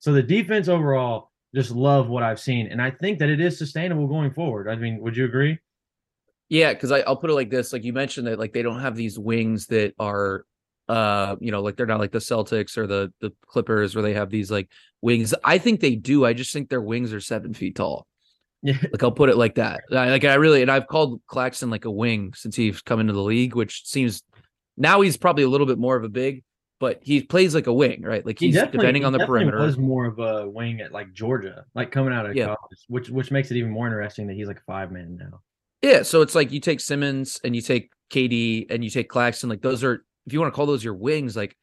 So 0.00 0.12
the 0.12 0.22
defense 0.22 0.68
overall, 0.68 1.30
just 1.54 1.70
love 1.70 2.08
what 2.08 2.22
I've 2.22 2.40
seen, 2.40 2.68
and 2.68 2.80
I 2.80 2.90
think 2.90 3.18
that 3.18 3.28
it 3.28 3.40
is 3.40 3.58
sustainable 3.58 4.06
going 4.06 4.32
forward. 4.32 4.68
I 4.68 4.76
mean, 4.76 5.00
would 5.00 5.16
you 5.16 5.26
agree? 5.26 5.58
Yeah, 6.48 6.72
because 6.72 6.90
I'll 6.90 7.16
put 7.16 7.30
it 7.30 7.34
like 7.34 7.50
this: 7.50 7.72
like 7.72 7.84
you 7.84 7.92
mentioned 7.92 8.26
that, 8.26 8.38
like 8.38 8.54
they 8.54 8.62
don't 8.62 8.80
have 8.80 8.96
these 8.96 9.18
wings 9.18 9.66
that 9.66 9.94
are 9.98 10.46
uh 10.92 11.36
you 11.40 11.50
know 11.50 11.62
like 11.62 11.74
they're 11.74 11.86
not 11.86 12.00
like 12.00 12.12
the 12.12 12.18
celtics 12.18 12.76
or 12.76 12.86
the 12.86 13.10
the 13.20 13.32
clippers 13.46 13.94
where 13.94 14.02
they 14.02 14.12
have 14.12 14.28
these 14.28 14.50
like 14.50 14.68
wings. 15.00 15.32
I 15.42 15.56
think 15.56 15.80
they 15.80 15.96
do 15.96 16.26
i 16.26 16.34
just 16.34 16.52
think 16.52 16.68
their 16.68 16.82
wings 16.82 17.14
are 17.14 17.20
seven 17.20 17.54
feet 17.54 17.76
tall. 17.76 18.06
Yeah. 18.62 18.76
Like 18.92 19.02
i'll 19.02 19.10
put 19.10 19.30
it 19.30 19.38
like 19.38 19.54
that. 19.54 19.84
Like 19.90 20.24
i 20.26 20.34
really 20.34 20.60
and 20.60 20.70
i've 20.70 20.86
called 20.86 21.22
claxton 21.26 21.70
like 21.70 21.86
a 21.86 21.90
wing 21.90 22.34
since 22.34 22.54
he's 22.56 22.82
come 22.82 23.00
into 23.00 23.14
the 23.14 23.22
league 23.22 23.54
which 23.54 23.86
seems 23.86 24.22
now 24.76 25.00
he's 25.00 25.16
probably 25.16 25.44
a 25.44 25.48
little 25.48 25.66
bit 25.66 25.78
more 25.78 25.96
of 25.96 26.04
a 26.04 26.10
big 26.10 26.44
but 26.78 26.98
he 27.00 27.22
plays 27.22 27.54
like 27.54 27.68
a 27.68 27.72
wing 27.72 28.02
right? 28.02 28.26
Like 28.26 28.38
he's 28.38 28.54
he 28.54 28.66
depending 28.66 29.06
on 29.06 29.14
the 29.14 29.24
perimeter. 29.24 29.60
was 29.60 29.78
more 29.78 30.04
of 30.04 30.18
a 30.18 30.46
wing 30.46 30.82
at 30.82 30.92
like 30.92 31.10
georgia 31.14 31.64
like 31.74 31.90
coming 31.90 32.12
out 32.12 32.26
of 32.26 32.36
yeah. 32.36 32.46
college 32.46 32.80
which 32.88 33.08
which 33.08 33.30
makes 33.30 33.50
it 33.50 33.56
even 33.56 33.70
more 33.70 33.86
interesting 33.86 34.26
that 34.26 34.34
he's 34.34 34.46
like 34.46 34.58
a 34.58 34.66
five 34.66 34.92
man 34.92 35.16
now. 35.18 35.40
Yeah 35.80 36.02
so 36.02 36.20
it's 36.20 36.34
like 36.34 36.52
you 36.52 36.60
take 36.60 36.80
simmons 36.80 37.40
and 37.42 37.56
you 37.56 37.62
take 37.62 37.90
kd 38.12 38.66
and 38.68 38.84
you 38.84 38.90
take 38.90 39.08
claxton 39.08 39.48
like 39.48 39.62
those 39.62 39.82
are 39.82 40.04
if 40.26 40.32
you 40.32 40.40
want 40.40 40.52
to 40.52 40.56
call 40.56 40.66
those 40.66 40.84
your 40.84 40.94
wings, 40.94 41.36
like 41.36 41.56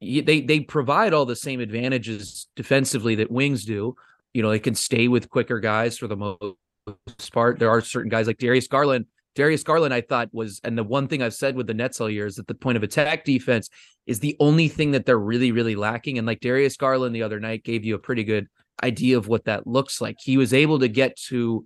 they 0.00 0.40
they 0.40 0.60
provide 0.60 1.12
all 1.12 1.26
the 1.26 1.36
same 1.36 1.60
advantages 1.60 2.48
defensively 2.56 3.16
that 3.16 3.30
wings 3.30 3.64
do. 3.64 3.96
You 4.34 4.42
know, 4.42 4.50
they 4.50 4.58
can 4.58 4.74
stay 4.74 5.08
with 5.08 5.30
quicker 5.30 5.58
guys 5.58 5.98
for 5.98 6.06
the 6.06 6.16
most 6.16 7.32
part. 7.32 7.58
There 7.58 7.70
are 7.70 7.80
certain 7.80 8.10
guys 8.10 8.26
like 8.26 8.38
Darius 8.38 8.68
Garland. 8.68 9.06
Darius 9.34 9.62
Garland, 9.62 9.94
I 9.94 10.00
thought 10.00 10.30
was, 10.32 10.60
and 10.64 10.76
the 10.76 10.82
one 10.82 11.06
thing 11.06 11.22
I've 11.22 11.34
said 11.34 11.54
with 11.54 11.68
the 11.68 11.74
Nets 11.74 12.00
all 12.00 12.10
year 12.10 12.26
is 12.26 12.36
that 12.36 12.48
the 12.48 12.54
point 12.54 12.76
of 12.76 12.82
attack 12.82 13.24
defense 13.24 13.68
is 14.04 14.18
the 14.18 14.36
only 14.40 14.66
thing 14.66 14.90
that 14.92 15.06
they're 15.06 15.18
really, 15.18 15.52
really 15.52 15.76
lacking. 15.76 16.18
And 16.18 16.26
like 16.26 16.40
Darius 16.40 16.76
Garland 16.76 17.14
the 17.14 17.22
other 17.22 17.38
night 17.38 17.62
gave 17.62 17.84
you 17.84 17.94
a 17.94 18.00
pretty 18.00 18.24
good 18.24 18.48
idea 18.82 19.16
of 19.16 19.28
what 19.28 19.44
that 19.44 19.66
looks 19.66 20.00
like. 20.00 20.16
He 20.20 20.36
was 20.36 20.52
able 20.52 20.80
to 20.80 20.88
get 20.88 21.16
to 21.28 21.64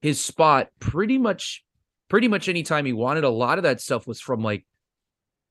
his 0.00 0.20
spot 0.20 0.68
pretty 0.80 1.18
much 1.18 1.62
pretty 2.08 2.28
much 2.28 2.48
anytime 2.48 2.86
he 2.86 2.92
wanted. 2.92 3.24
A 3.24 3.30
lot 3.30 3.58
of 3.58 3.64
that 3.64 3.80
stuff 3.80 4.06
was 4.06 4.20
from 4.20 4.42
like 4.42 4.64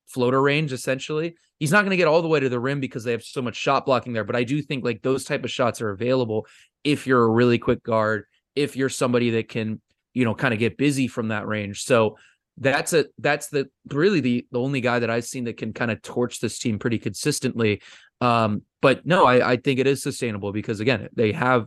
floater 0.07 0.41
range, 0.41 0.73
essentially. 0.73 1.35
He's 1.59 1.71
not 1.71 1.81
going 1.81 1.91
to 1.91 1.97
get 1.97 2.07
all 2.07 2.21
the 2.21 2.27
way 2.27 2.39
to 2.39 2.49
the 2.49 2.59
rim 2.59 2.79
because 2.79 3.03
they 3.03 3.11
have 3.11 3.23
so 3.23 3.41
much 3.41 3.55
shot 3.55 3.85
blocking 3.85 4.13
there. 4.13 4.23
But 4.23 4.35
I 4.35 4.43
do 4.43 4.61
think 4.61 4.83
like 4.83 5.01
those 5.01 5.23
type 5.23 5.43
of 5.43 5.51
shots 5.51 5.81
are 5.81 5.91
available 5.91 6.45
if 6.83 7.07
you're 7.07 7.23
a 7.23 7.29
really 7.29 7.57
quick 7.57 7.83
guard, 7.83 8.25
if 8.55 8.75
you're 8.75 8.89
somebody 8.89 9.31
that 9.31 9.47
can, 9.47 9.81
you 10.13 10.25
know, 10.25 10.35
kind 10.35 10.53
of 10.53 10.59
get 10.59 10.77
busy 10.77 11.07
from 11.07 11.29
that 11.29 11.47
range. 11.47 11.83
So 11.83 12.17
that's 12.57 12.93
a 12.93 13.05
that's 13.17 13.47
the 13.47 13.67
really 13.91 14.19
the 14.19 14.45
the 14.51 14.59
only 14.59 14.81
guy 14.81 14.99
that 14.99 15.09
I've 15.09 15.25
seen 15.25 15.45
that 15.45 15.57
can 15.57 15.73
kind 15.73 15.89
of 15.89 16.01
torch 16.01 16.39
this 16.39 16.59
team 16.59 16.79
pretty 16.79 16.99
consistently. 16.99 17.81
Um, 18.21 18.63
but 18.81 19.05
no, 19.05 19.25
I, 19.25 19.53
I 19.53 19.57
think 19.57 19.79
it 19.79 19.87
is 19.87 20.03
sustainable 20.03 20.51
because 20.51 20.79
again, 20.79 21.09
they 21.15 21.31
have 21.31 21.65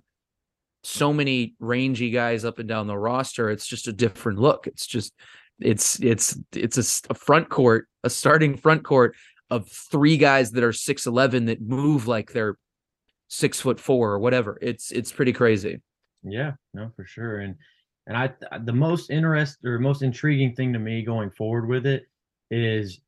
so 0.84 1.12
many 1.12 1.54
rangy 1.58 2.10
guys 2.10 2.44
up 2.44 2.60
and 2.60 2.68
down 2.68 2.86
the 2.86 2.96
roster. 2.96 3.50
It's 3.50 3.66
just 3.66 3.88
a 3.88 3.92
different 3.92 4.38
look. 4.38 4.66
It's 4.68 4.86
just 4.86 5.12
it's 5.60 5.98
it's 6.00 6.38
it's 6.52 7.04
a, 7.06 7.12
a 7.12 7.14
front 7.14 7.48
court, 7.48 7.88
a 8.04 8.10
starting 8.10 8.56
front 8.56 8.84
court 8.84 9.14
of 9.50 9.68
three 9.68 10.16
guys 10.16 10.50
that 10.52 10.64
are 10.64 10.72
six 10.72 11.06
eleven 11.06 11.46
that 11.46 11.60
move 11.60 12.06
like 12.06 12.32
they're 12.32 12.56
six 13.28 13.60
foot 13.60 13.80
four 13.80 14.12
or 14.12 14.18
whatever. 14.18 14.58
It's 14.60 14.90
it's 14.90 15.12
pretty 15.12 15.32
crazy. 15.32 15.80
Yeah, 16.22 16.52
no, 16.74 16.90
for 16.96 17.06
sure. 17.06 17.40
And 17.40 17.56
and 18.06 18.16
I 18.16 18.32
the 18.64 18.72
most 18.72 19.10
interest 19.10 19.58
or 19.64 19.78
most 19.78 20.02
intriguing 20.02 20.54
thing 20.54 20.72
to 20.72 20.78
me 20.78 21.02
going 21.02 21.30
forward 21.30 21.68
with 21.68 21.86
it 21.86 22.04
is 22.50 23.00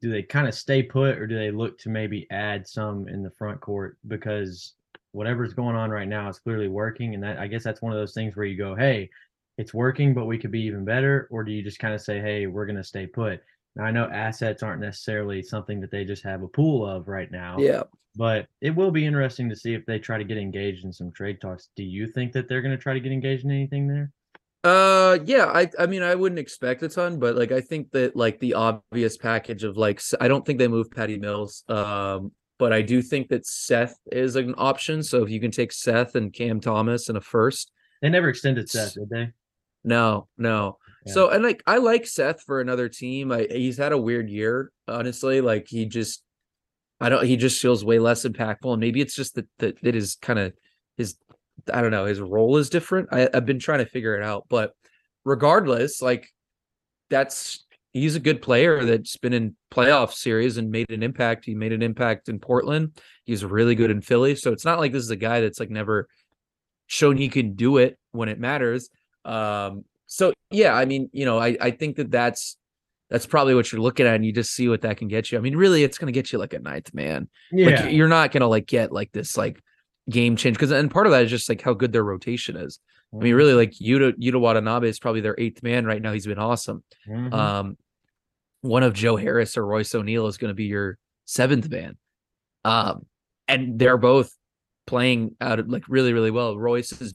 do 0.00 0.10
they 0.10 0.22
kind 0.22 0.48
of 0.48 0.54
stay 0.54 0.82
put 0.82 1.18
or 1.18 1.26
do 1.26 1.36
they 1.36 1.50
look 1.50 1.78
to 1.78 1.88
maybe 1.88 2.26
add 2.30 2.66
some 2.66 3.08
in 3.08 3.22
the 3.22 3.30
front 3.30 3.60
court 3.60 3.98
because 4.06 4.74
whatever's 5.10 5.54
going 5.54 5.76
on 5.76 5.90
right 5.90 6.08
now 6.08 6.28
is 6.28 6.38
clearly 6.38 6.68
working 6.68 7.14
and 7.14 7.22
that 7.22 7.38
I 7.38 7.46
guess 7.46 7.62
that's 7.62 7.82
one 7.82 7.92
of 7.92 7.98
those 7.98 8.14
things 8.14 8.34
where 8.34 8.46
you 8.46 8.56
go, 8.56 8.74
"Hey, 8.74 9.10
it's 9.58 9.74
working, 9.74 10.14
but 10.14 10.26
we 10.26 10.38
could 10.38 10.50
be 10.50 10.62
even 10.62 10.84
better," 10.84 11.28
or 11.30 11.44
do 11.44 11.52
you 11.52 11.62
just 11.62 11.78
kind 11.78 11.94
of 11.94 12.00
say, 12.00 12.20
"Hey, 12.20 12.46
we're 12.46 12.66
going 12.66 12.76
to 12.76 12.84
stay 12.84 13.06
put." 13.06 13.40
Now 13.76 13.84
I 13.84 13.90
know 13.90 14.08
assets 14.10 14.62
aren't 14.62 14.80
necessarily 14.80 15.42
something 15.42 15.80
that 15.80 15.90
they 15.90 16.04
just 16.04 16.22
have 16.24 16.42
a 16.42 16.48
pool 16.48 16.86
of 16.86 17.08
right 17.08 17.30
now. 17.30 17.56
Yeah. 17.58 17.84
But 18.14 18.46
it 18.60 18.70
will 18.70 18.90
be 18.90 19.06
interesting 19.06 19.48
to 19.48 19.56
see 19.56 19.72
if 19.72 19.86
they 19.86 19.98
try 19.98 20.18
to 20.18 20.24
get 20.24 20.36
engaged 20.36 20.84
in 20.84 20.92
some 20.92 21.10
trade 21.12 21.40
talks. 21.40 21.70
Do 21.76 21.82
you 21.82 22.06
think 22.06 22.32
that 22.32 22.46
they're 22.46 22.60
going 22.60 22.76
to 22.76 22.82
try 22.82 22.92
to 22.92 23.00
get 23.00 23.10
engaged 23.10 23.44
in 23.44 23.50
anything 23.50 23.88
there? 23.88 24.12
Uh, 24.64 25.18
yeah, 25.24 25.46
I 25.46 25.68
I 25.78 25.86
mean 25.86 26.02
I 26.02 26.14
wouldn't 26.14 26.38
expect 26.38 26.82
a 26.82 26.88
ton, 26.88 27.18
but 27.18 27.34
like 27.34 27.50
I 27.50 27.60
think 27.60 27.90
that 27.92 28.14
like 28.14 28.38
the 28.38 28.54
obvious 28.54 29.16
package 29.16 29.64
of 29.64 29.76
like 29.76 30.00
I 30.20 30.28
don't 30.28 30.46
think 30.46 30.58
they 30.58 30.68
move 30.68 30.90
Patty 30.90 31.18
Mills. 31.18 31.64
Um, 31.68 32.32
but 32.58 32.72
I 32.72 32.82
do 32.82 33.02
think 33.02 33.28
that 33.30 33.44
Seth 33.44 33.98
is 34.12 34.36
an 34.36 34.54
option. 34.56 35.02
So 35.02 35.24
if 35.24 35.30
you 35.30 35.40
can 35.40 35.50
take 35.50 35.72
Seth 35.72 36.14
and 36.14 36.32
Cam 36.32 36.60
Thomas 36.60 37.08
and 37.08 37.18
a 37.18 37.20
first, 37.20 37.72
they 38.02 38.08
never 38.08 38.28
extended 38.28 38.70
Seth, 38.70 38.94
did 38.94 39.10
they? 39.10 39.32
No, 39.84 40.28
no. 40.38 40.78
Yeah. 41.06 41.12
So 41.12 41.28
and 41.30 41.42
like 41.42 41.62
I 41.66 41.78
like 41.78 42.06
Seth 42.06 42.42
for 42.42 42.60
another 42.60 42.88
team. 42.88 43.32
I 43.32 43.46
he's 43.50 43.78
had 43.78 43.92
a 43.92 43.98
weird 43.98 44.28
year, 44.30 44.70
honestly. 44.86 45.40
Like 45.40 45.66
he 45.68 45.86
just 45.86 46.22
I 47.00 47.08
don't 47.08 47.26
he 47.26 47.36
just 47.36 47.60
feels 47.60 47.84
way 47.84 47.98
less 47.98 48.24
impactful. 48.24 48.72
And 48.72 48.80
maybe 48.80 49.00
it's 49.00 49.14
just 49.14 49.34
that 49.34 49.48
that 49.58 49.78
it 49.82 49.96
is 49.96 50.16
kind 50.16 50.38
of 50.38 50.52
his 50.96 51.16
I 51.72 51.82
don't 51.82 51.90
know, 51.90 52.06
his 52.06 52.20
role 52.20 52.56
is 52.56 52.70
different. 52.70 53.08
I, 53.12 53.28
I've 53.32 53.46
been 53.46 53.58
trying 53.58 53.80
to 53.80 53.86
figure 53.86 54.16
it 54.16 54.22
out, 54.22 54.46
but 54.48 54.72
regardless, 55.24 56.00
like 56.00 56.28
that's 57.10 57.66
he's 57.92 58.16
a 58.16 58.20
good 58.20 58.40
player 58.40 58.84
that's 58.84 59.16
been 59.16 59.32
in 59.32 59.56
playoff 59.70 60.12
series 60.12 60.56
and 60.56 60.70
made 60.70 60.90
an 60.90 61.02
impact. 61.02 61.44
He 61.44 61.54
made 61.54 61.72
an 61.72 61.82
impact 61.82 62.28
in 62.28 62.38
Portland. 62.38 62.98
He's 63.24 63.44
really 63.44 63.74
good 63.74 63.90
in 63.90 64.00
Philly. 64.00 64.34
So 64.34 64.52
it's 64.52 64.64
not 64.64 64.78
like 64.78 64.92
this 64.92 65.02
is 65.02 65.10
a 65.10 65.16
guy 65.16 65.40
that's 65.40 65.60
like 65.60 65.70
never 65.70 66.08
shown 66.86 67.16
he 67.16 67.28
can 67.28 67.54
do 67.54 67.76
it 67.78 67.98
when 68.12 68.28
it 68.28 68.40
matters. 68.40 68.88
Um, 69.24 69.84
so 70.06 70.32
yeah, 70.50 70.74
I 70.74 70.84
mean, 70.84 71.08
you 71.12 71.24
know, 71.24 71.38
I, 71.38 71.56
I 71.60 71.70
think 71.70 71.96
that 71.96 72.10
that's 72.10 72.56
that's 73.10 73.26
probably 73.26 73.54
what 73.54 73.70
you're 73.70 73.80
looking 73.80 74.06
at, 74.06 74.14
and 74.14 74.24
you 74.24 74.32
just 74.32 74.54
see 74.54 74.68
what 74.68 74.82
that 74.82 74.96
can 74.96 75.08
get 75.08 75.30
you. 75.30 75.38
I 75.38 75.40
mean, 75.40 75.56
really, 75.56 75.84
it's 75.84 75.98
going 75.98 76.12
to 76.12 76.18
get 76.18 76.32
you 76.32 76.38
like 76.38 76.54
a 76.54 76.58
ninth 76.58 76.92
man. 76.94 77.28
Yeah, 77.50 77.82
like, 77.82 77.92
you're 77.92 78.08
not 78.08 78.32
going 78.32 78.40
to 78.40 78.46
like 78.46 78.66
get 78.66 78.92
like 78.92 79.12
this 79.12 79.36
like 79.36 79.60
game 80.10 80.36
change 80.36 80.56
because 80.56 80.70
and 80.70 80.90
part 80.90 81.06
of 81.06 81.12
that 81.12 81.24
is 81.24 81.30
just 81.30 81.48
like 81.48 81.62
how 81.62 81.74
good 81.74 81.92
their 81.92 82.04
rotation 82.04 82.56
is. 82.56 82.78
Mm-hmm. 83.12 83.20
I 83.20 83.24
mean, 83.24 83.34
really, 83.34 83.54
like 83.54 83.72
Yuta 83.72 84.12
Yuta 84.18 84.40
Watanabe 84.40 84.88
is 84.88 84.98
probably 84.98 85.20
their 85.20 85.36
eighth 85.38 85.62
man 85.62 85.84
right 85.84 86.00
now. 86.00 86.12
He's 86.12 86.26
been 86.26 86.38
awesome. 86.38 86.82
Mm-hmm. 87.08 87.32
Um, 87.34 87.76
one 88.62 88.82
of 88.82 88.94
Joe 88.94 89.16
Harris 89.16 89.56
or 89.56 89.66
Royce 89.66 89.94
O'Neale 89.94 90.26
is 90.26 90.38
going 90.38 90.50
to 90.50 90.54
be 90.54 90.64
your 90.64 90.98
seventh 91.24 91.68
man. 91.68 91.96
Um, 92.64 93.06
and 93.48 93.78
they're 93.78 93.98
both 93.98 94.32
playing 94.86 95.36
out 95.40 95.58
of 95.58 95.68
like 95.68 95.84
really, 95.88 96.12
really 96.12 96.30
well. 96.30 96.56
Royce 96.56 96.90
has 96.98 97.14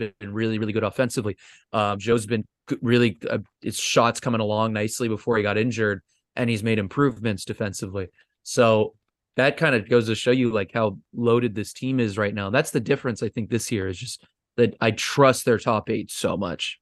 been 0.00 0.32
really, 0.34 0.58
really 0.58 0.72
good 0.72 0.84
offensively. 0.84 1.36
Um, 1.72 1.98
Joe's 1.98 2.26
been 2.26 2.44
really 2.80 3.18
uh, 3.28 3.38
his 3.60 3.78
shots 3.78 4.20
coming 4.20 4.40
along 4.40 4.72
nicely 4.72 5.08
before 5.08 5.36
he 5.36 5.42
got 5.42 5.58
injured, 5.58 6.02
and 6.34 6.50
he's 6.50 6.64
made 6.64 6.78
improvements 6.78 7.44
defensively. 7.44 8.08
So 8.42 8.94
that 9.36 9.56
kind 9.56 9.74
of 9.74 9.88
goes 9.88 10.06
to 10.06 10.14
show 10.14 10.32
you 10.32 10.50
like 10.50 10.72
how 10.72 10.98
loaded 11.14 11.54
this 11.54 11.72
team 11.72 12.00
is 12.00 12.18
right 12.18 12.34
now. 12.34 12.50
That's 12.50 12.72
the 12.72 12.80
difference 12.80 13.22
I 13.22 13.28
think 13.28 13.48
this 13.48 13.70
year 13.70 13.88
is 13.88 13.98
just 13.98 14.24
that 14.56 14.76
I 14.80 14.90
trust 14.90 15.44
their 15.44 15.58
top 15.58 15.88
eight 15.88 16.10
so 16.10 16.36
much. 16.36 16.80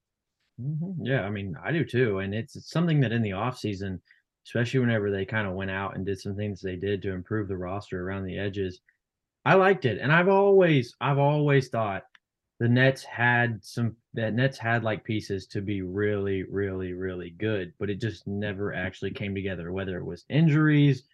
Mm-hmm. 0.60 1.04
Yeah, 1.04 1.22
I 1.22 1.30
mean, 1.30 1.54
I 1.62 1.72
do 1.72 1.84
too. 1.84 2.18
And 2.18 2.34
it's, 2.34 2.56
it's 2.56 2.70
something 2.70 3.00
that 3.00 3.12
in 3.12 3.22
the 3.22 3.32
off 3.32 3.58
season, 3.58 4.00
especially 4.46 4.80
whenever 4.80 5.10
they 5.10 5.24
kind 5.24 5.46
of 5.46 5.54
went 5.54 5.70
out 5.70 5.94
and 5.94 6.06
did 6.06 6.20
some 6.20 6.34
things 6.34 6.60
they 6.60 6.76
did 6.76 7.02
to 7.02 7.12
improve 7.12 7.48
the 7.48 7.56
roster 7.56 8.02
around 8.02 8.24
the 8.24 8.38
edges, 8.38 8.80
I 9.44 9.54
liked 9.54 9.84
it. 9.84 9.98
And 10.00 10.12
I've 10.12 10.28
always, 10.28 10.96
I've 11.00 11.18
always 11.18 11.68
thought 11.68 12.02
the 12.60 12.68
Nets 12.68 13.04
had 13.04 13.64
some 13.64 13.94
that 14.14 14.34
Nets 14.34 14.58
had 14.58 14.82
like 14.82 15.04
pieces 15.04 15.46
to 15.48 15.60
be 15.60 15.82
really, 15.82 16.42
really, 16.42 16.92
really 16.92 17.30
good, 17.30 17.72
but 17.78 17.88
it 17.88 18.00
just 18.00 18.26
never 18.26 18.74
actually 18.74 19.12
came 19.12 19.34
together, 19.34 19.70
whether 19.72 19.96
it 19.96 20.04
was 20.04 20.24
injuries, 20.28 21.04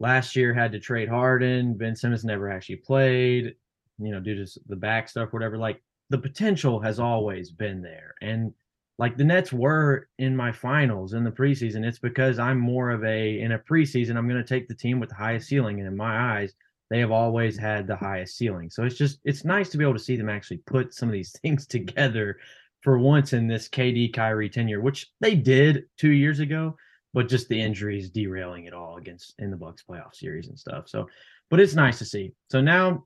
last 0.00 0.36
year 0.36 0.54
had 0.54 0.72
to 0.72 0.80
trade 0.80 1.08
Harden. 1.08 1.74
Ben 1.74 1.94
Simmons 1.94 2.24
never 2.24 2.50
actually 2.50 2.76
played, 2.76 3.54
you 3.98 4.10
know, 4.10 4.20
due 4.20 4.44
to 4.44 4.60
the 4.68 4.76
back 4.76 5.08
stuff, 5.08 5.32
whatever. 5.32 5.58
Like 5.58 5.82
the 6.10 6.18
potential 6.18 6.80
has 6.80 6.98
always 6.98 7.50
been 7.50 7.82
there. 7.82 8.14
And 8.22 8.52
like 8.98 9.16
the 9.16 9.24
Nets 9.24 9.52
were 9.52 10.08
in 10.18 10.34
my 10.34 10.50
finals 10.50 11.12
in 11.12 11.24
the 11.24 11.30
preseason, 11.30 11.84
it's 11.84 11.98
because 11.98 12.38
I'm 12.38 12.58
more 12.58 12.90
of 12.90 13.04
a 13.04 13.40
in 13.40 13.52
a 13.52 13.58
preseason, 13.58 14.16
I'm 14.16 14.28
going 14.28 14.42
to 14.42 14.48
take 14.48 14.66
the 14.66 14.74
team 14.74 14.98
with 14.98 15.10
the 15.10 15.14
highest 15.14 15.48
ceiling. 15.48 15.78
And 15.78 15.88
in 15.88 15.96
my 15.96 16.38
eyes, 16.38 16.54
they 16.90 17.00
have 17.00 17.10
always 17.10 17.58
had 17.58 17.86
the 17.86 17.96
highest 17.96 18.36
ceiling. 18.36 18.70
So 18.70 18.84
it's 18.84 18.96
just 18.96 19.20
it's 19.24 19.44
nice 19.44 19.68
to 19.70 19.78
be 19.78 19.84
able 19.84 19.94
to 19.94 19.98
see 19.98 20.16
them 20.16 20.28
actually 20.28 20.58
put 20.58 20.94
some 20.94 21.08
of 21.08 21.12
these 21.12 21.32
things 21.42 21.66
together 21.66 22.38
for 22.80 22.98
once 22.98 23.32
in 23.32 23.48
this 23.48 23.68
KD 23.68 24.12
Kyrie 24.12 24.48
tenure, 24.48 24.80
which 24.80 25.10
they 25.20 25.34
did 25.34 25.84
two 25.96 26.10
years 26.10 26.40
ago 26.40 26.76
but 27.14 27.28
just 27.28 27.48
the 27.48 27.60
injuries 27.60 28.10
derailing 28.10 28.66
it 28.66 28.74
all 28.74 28.96
against 28.96 29.34
in 29.38 29.50
the 29.50 29.56
Bucks 29.56 29.82
playoff 29.88 30.14
series 30.14 30.48
and 30.48 30.58
stuff. 30.58 30.88
So, 30.88 31.08
but 31.50 31.60
it's 31.60 31.74
nice 31.74 31.98
to 31.98 32.04
see. 32.04 32.32
So 32.50 32.60
now 32.60 33.04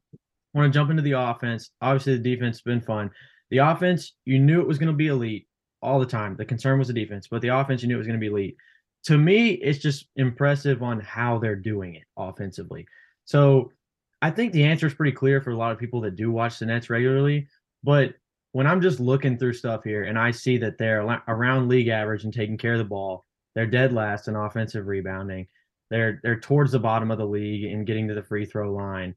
I 0.54 0.58
want 0.58 0.72
to 0.72 0.78
jump 0.78 0.90
into 0.90 1.02
the 1.02 1.12
offense. 1.12 1.70
Obviously, 1.80 2.16
the 2.16 2.34
defense 2.34 2.56
has 2.56 2.62
been 2.62 2.80
fun. 2.80 3.10
The 3.50 3.58
offense, 3.58 4.14
you 4.24 4.38
knew 4.38 4.60
it 4.60 4.68
was 4.68 4.78
going 4.78 4.90
to 4.90 4.96
be 4.96 5.06
elite 5.08 5.46
all 5.80 6.00
the 6.00 6.06
time. 6.06 6.36
The 6.36 6.44
concern 6.44 6.78
was 6.78 6.88
the 6.88 6.94
defense, 6.94 7.28
but 7.28 7.42
the 7.42 7.48
offense, 7.48 7.82
you 7.82 7.88
knew 7.88 7.94
it 7.94 7.98
was 7.98 8.06
going 8.06 8.18
to 8.18 8.24
be 8.24 8.30
elite. 8.30 8.56
To 9.04 9.18
me, 9.18 9.50
it's 9.50 9.78
just 9.78 10.06
impressive 10.16 10.82
on 10.82 11.00
how 11.00 11.38
they're 11.38 11.56
doing 11.56 11.96
it 11.96 12.04
offensively. 12.16 12.86
So 13.24 13.72
I 14.20 14.30
think 14.30 14.52
the 14.52 14.64
answer 14.64 14.86
is 14.86 14.94
pretty 14.94 15.12
clear 15.12 15.40
for 15.40 15.50
a 15.50 15.56
lot 15.56 15.72
of 15.72 15.78
people 15.78 16.00
that 16.02 16.16
do 16.16 16.30
watch 16.30 16.58
the 16.58 16.66
Nets 16.66 16.90
regularly. 16.90 17.48
But 17.82 18.14
when 18.52 18.66
I'm 18.66 18.80
just 18.80 19.00
looking 19.00 19.38
through 19.38 19.54
stuff 19.54 19.82
here 19.82 20.04
and 20.04 20.18
I 20.18 20.30
see 20.30 20.58
that 20.58 20.78
they're 20.78 21.02
around 21.28 21.68
league 21.68 21.88
average 21.88 22.24
and 22.24 22.32
taking 22.32 22.58
care 22.58 22.74
of 22.74 22.78
the 22.78 22.84
ball, 22.84 23.24
they're 23.54 23.66
dead 23.66 23.92
last 23.92 24.28
in 24.28 24.36
offensive 24.36 24.86
rebounding. 24.86 25.48
They're 25.90 26.20
they're 26.22 26.40
towards 26.40 26.72
the 26.72 26.78
bottom 26.78 27.10
of 27.10 27.18
the 27.18 27.26
league 27.26 27.64
in 27.64 27.84
getting 27.84 28.08
to 28.08 28.14
the 28.14 28.22
free 28.22 28.46
throw 28.46 28.72
line. 28.72 29.14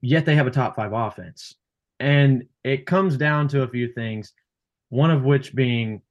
Yet 0.00 0.24
they 0.24 0.34
have 0.34 0.46
a 0.46 0.50
top 0.50 0.76
five 0.76 0.92
offense. 0.92 1.54
And 2.00 2.44
it 2.62 2.86
comes 2.86 3.16
down 3.16 3.48
to 3.48 3.62
a 3.62 3.68
few 3.68 3.92
things, 3.92 4.32
one 4.90 5.10
of 5.10 5.24
which 5.24 5.54
being 5.54 6.02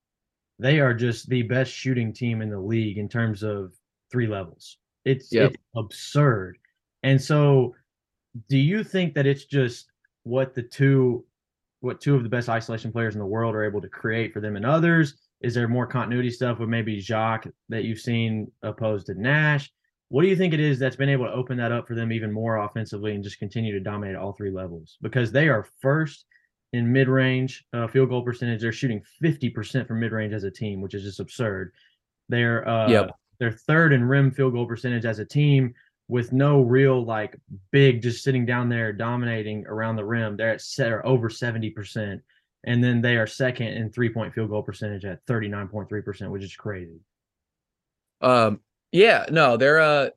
they 0.60 0.80
are 0.80 0.94
just 0.94 1.30
the 1.30 1.44
best 1.44 1.72
shooting 1.72 2.12
team 2.12 2.42
in 2.42 2.50
the 2.50 2.60
league 2.60 2.98
in 2.98 3.08
terms 3.08 3.44
of 3.44 3.74
three 4.12 4.28
levels. 4.28 4.78
It's, 5.06 5.32
yep. 5.32 5.52
it's 5.52 5.64
absurd. 5.76 6.58
And 7.08 7.22
so 7.22 7.74
do 8.50 8.58
you 8.58 8.84
think 8.84 9.14
that 9.14 9.26
it's 9.26 9.46
just 9.46 9.88
what 10.24 10.54
the 10.54 10.62
two 10.62 11.24
what 11.80 12.02
two 12.02 12.16
of 12.16 12.24
the 12.24 12.30
best 12.30 12.50
isolation 12.50 12.92
players 12.92 13.16
in 13.16 13.20
the 13.20 13.26
world 13.26 13.56
are 13.56 13.64
able 13.64 13.80
to 13.80 13.88
create 13.88 14.34
for 14.34 14.42
them 14.42 14.58
and 14.58 14.66
others? 14.66 15.14
Is 15.40 15.54
there 15.54 15.70
more 15.70 15.88
continuity 15.88 16.32
stuff 16.32 16.60
with 16.60 16.68
maybe 16.68 17.00
Jacque 17.00 17.48
that 17.70 17.86
you've 17.86 18.02
seen 18.02 18.52
opposed 18.62 19.06
to 19.06 19.14
Nash? 19.14 19.72
What 20.10 20.24
do 20.24 20.28
you 20.28 20.36
think 20.36 20.54
it 20.54 20.60
is 20.60 20.80
that's 20.80 20.98
been 20.98 21.08
able 21.08 21.26
to 21.26 21.32
open 21.32 21.56
that 21.58 21.72
up 21.72 21.88
for 21.88 21.96
them 21.96 22.12
even 22.12 22.30
more 22.30 22.58
offensively 22.58 23.14
and 23.14 23.24
just 23.24 23.40
continue 23.40 23.72
to 23.72 23.80
dominate 23.80 24.18
all 24.18 24.34
three 24.34 24.52
levels? 24.52 24.98
Because 25.02 25.32
they 25.32 25.48
are 25.48 25.66
first 25.82 26.26
in 26.74 26.92
mid 26.92 27.08
range 27.08 27.64
uh, 27.72 27.88
field 27.88 28.10
goal 28.10 28.22
percentage. 28.22 28.60
They're 28.60 28.74
shooting 28.74 29.02
50% 29.24 29.88
from 29.88 30.02
mid 30.02 30.12
range 30.12 30.34
as 30.34 30.44
a 30.44 30.52
team, 30.52 30.82
which 30.82 30.94
is 30.94 31.04
just 31.04 31.22
absurd. 31.22 31.72
They're 32.28 32.68
uh, 32.68 32.90
yep. 32.90 33.12
they're 33.40 33.52
third 33.52 33.94
in 33.94 34.04
rim 34.04 34.30
field 34.30 34.52
goal 34.52 34.66
percentage 34.66 35.06
as 35.06 35.20
a 35.20 35.26
team 35.26 35.74
with 36.08 36.32
no 36.32 36.62
real 36.62 37.04
like 37.04 37.38
big 37.72 38.02
just 38.02 38.24
sitting 38.24 38.46
down 38.46 38.70
there 38.70 38.94
dominating 38.94 39.66
around 39.68 39.96
the 39.98 40.06
rim. 40.06 40.38
They're 40.38 40.52
at 40.52 40.62
set 40.62 40.92
or 40.92 41.06
over 41.06 41.30
70%. 41.30 42.22
and 42.64 42.84
then 42.84 43.02
they 43.02 43.18
are 43.18 43.28
second 43.28 43.68
in 43.68 43.92
three 43.92 44.10
point 44.10 44.34
field 44.34 44.50
goal 44.50 44.64
percentage 44.64 45.06
at 45.06 45.26
39.3%, 45.26 46.30
which 46.30 46.44
is 46.44 46.56
crazy. 46.56 47.00
Um, 48.22 48.62
yeah, 48.92 49.26
no, 49.30 49.58
they're 49.58 49.80
uh 49.80 50.10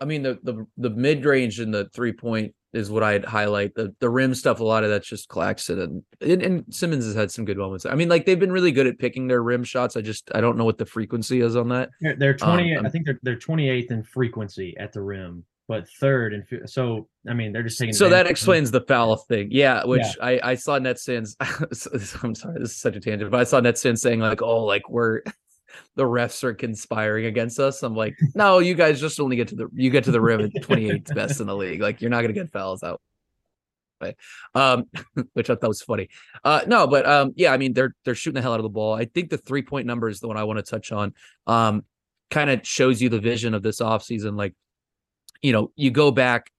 I 0.00 0.04
mean 0.04 0.22
the 0.22 0.38
the 0.42 0.66
the 0.76 0.90
mid 0.90 1.24
range 1.24 1.60
and 1.60 1.72
the 1.72 1.88
three 1.94 2.12
point 2.12 2.54
is 2.74 2.90
what 2.90 3.02
I'd 3.02 3.24
highlight. 3.24 3.74
The 3.74 3.94
the 4.00 4.10
rim 4.10 4.34
stuff, 4.34 4.60
a 4.60 4.64
lot 4.64 4.84
of 4.84 4.90
that's 4.90 5.08
just 5.08 5.28
Claxton 5.28 5.80
and, 5.80 6.02
and, 6.20 6.42
and 6.42 6.74
Simmons 6.74 7.04
has 7.06 7.14
had 7.14 7.30
some 7.30 7.44
good 7.44 7.56
moments. 7.56 7.86
I 7.86 7.94
mean, 7.94 8.08
like 8.08 8.26
they've 8.26 8.38
been 8.38 8.52
really 8.52 8.72
good 8.72 8.86
at 8.86 8.98
picking 8.98 9.28
their 9.28 9.42
rim 9.42 9.64
shots. 9.64 9.96
I 9.96 10.00
just 10.00 10.30
I 10.34 10.40
don't 10.40 10.58
know 10.58 10.64
what 10.64 10.78
the 10.78 10.86
frequency 10.86 11.40
is 11.40 11.56
on 11.56 11.68
that. 11.68 11.90
They're, 12.00 12.16
they're 12.16 12.36
20. 12.36 12.76
Um, 12.76 12.86
I 12.86 12.90
think 12.90 13.06
they're 13.06 13.20
they're 13.22 13.36
28th 13.36 13.90
in 13.90 14.02
frequency 14.02 14.76
at 14.76 14.92
the 14.92 15.00
rim, 15.00 15.44
but 15.68 15.88
third 15.88 16.34
and 16.34 16.68
so 16.68 17.08
I 17.28 17.34
mean 17.34 17.52
they're 17.52 17.62
just 17.62 17.78
taking. 17.78 17.94
So 17.94 18.08
that 18.08 18.26
explains 18.26 18.72
the 18.72 18.82
foul 18.82 19.16
thing, 19.16 19.48
yeah. 19.52 19.84
Which 19.84 20.02
yeah. 20.02 20.24
I 20.26 20.40
I 20.42 20.54
saw 20.56 20.78
NetStans. 20.78 21.36
I'm 22.24 22.34
sorry, 22.34 22.58
this 22.58 22.70
is 22.70 22.80
such 22.80 22.96
a 22.96 23.00
tangent, 23.00 23.30
but 23.30 23.40
I 23.40 23.44
saw 23.44 23.60
NetStans 23.60 23.98
saying 23.98 24.18
like, 24.18 24.42
oh, 24.42 24.64
like 24.64 24.90
we're 24.90 25.22
the 25.96 26.04
refs 26.04 26.42
are 26.44 26.54
conspiring 26.54 27.26
against 27.26 27.58
us. 27.58 27.82
I'm 27.82 27.94
like, 27.94 28.16
no, 28.34 28.58
you 28.58 28.74
guys 28.74 29.00
just 29.00 29.20
only 29.20 29.36
get 29.36 29.48
to 29.48 29.56
the 29.56 29.68
you 29.74 29.90
get 29.90 30.04
to 30.04 30.10
the 30.10 30.20
rim 30.20 30.40
at 30.40 30.52
28th 30.62 31.14
best 31.14 31.40
in 31.40 31.46
the 31.46 31.56
league. 31.56 31.80
Like 31.80 32.00
you're 32.00 32.10
not 32.10 32.22
gonna 32.22 32.32
get 32.32 32.50
fouls 32.50 32.82
out. 32.82 33.00
But 34.00 34.16
Um, 34.54 34.84
which 35.34 35.50
I 35.50 35.54
thought 35.54 35.68
was 35.68 35.82
funny. 35.82 36.08
Uh, 36.42 36.62
no, 36.66 36.86
but 36.86 37.06
um, 37.06 37.32
yeah, 37.36 37.52
I 37.52 37.56
mean 37.56 37.72
they're 37.72 37.94
they're 38.04 38.14
shooting 38.14 38.34
the 38.34 38.42
hell 38.42 38.52
out 38.52 38.60
of 38.60 38.64
the 38.64 38.68
ball. 38.68 38.94
I 38.94 39.04
think 39.04 39.30
the 39.30 39.38
three 39.38 39.62
point 39.62 39.86
number 39.86 40.08
is 40.08 40.20
the 40.20 40.28
one 40.28 40.36
I 40.36 40.44
want 40.44 40.58
to 40.58 40.62
touch 40.62 40.92
on. 40.92 41.14
Um, 41.46 41.84
kind 42.30 42.50
of 42.50 42.66
shows 42.66 43.00
you 43.00 43.08
the 43.08 43.20
vision 43.20 43.54
of 43.54 43.62
this 43.62 43.80
offseason. 43.80 44.36
Like, 44.36 44.54
you 45.42 45.52
know, 45.52 45.70
you 45.76 45.90
go 45.90 46.10
back 46.10 46.50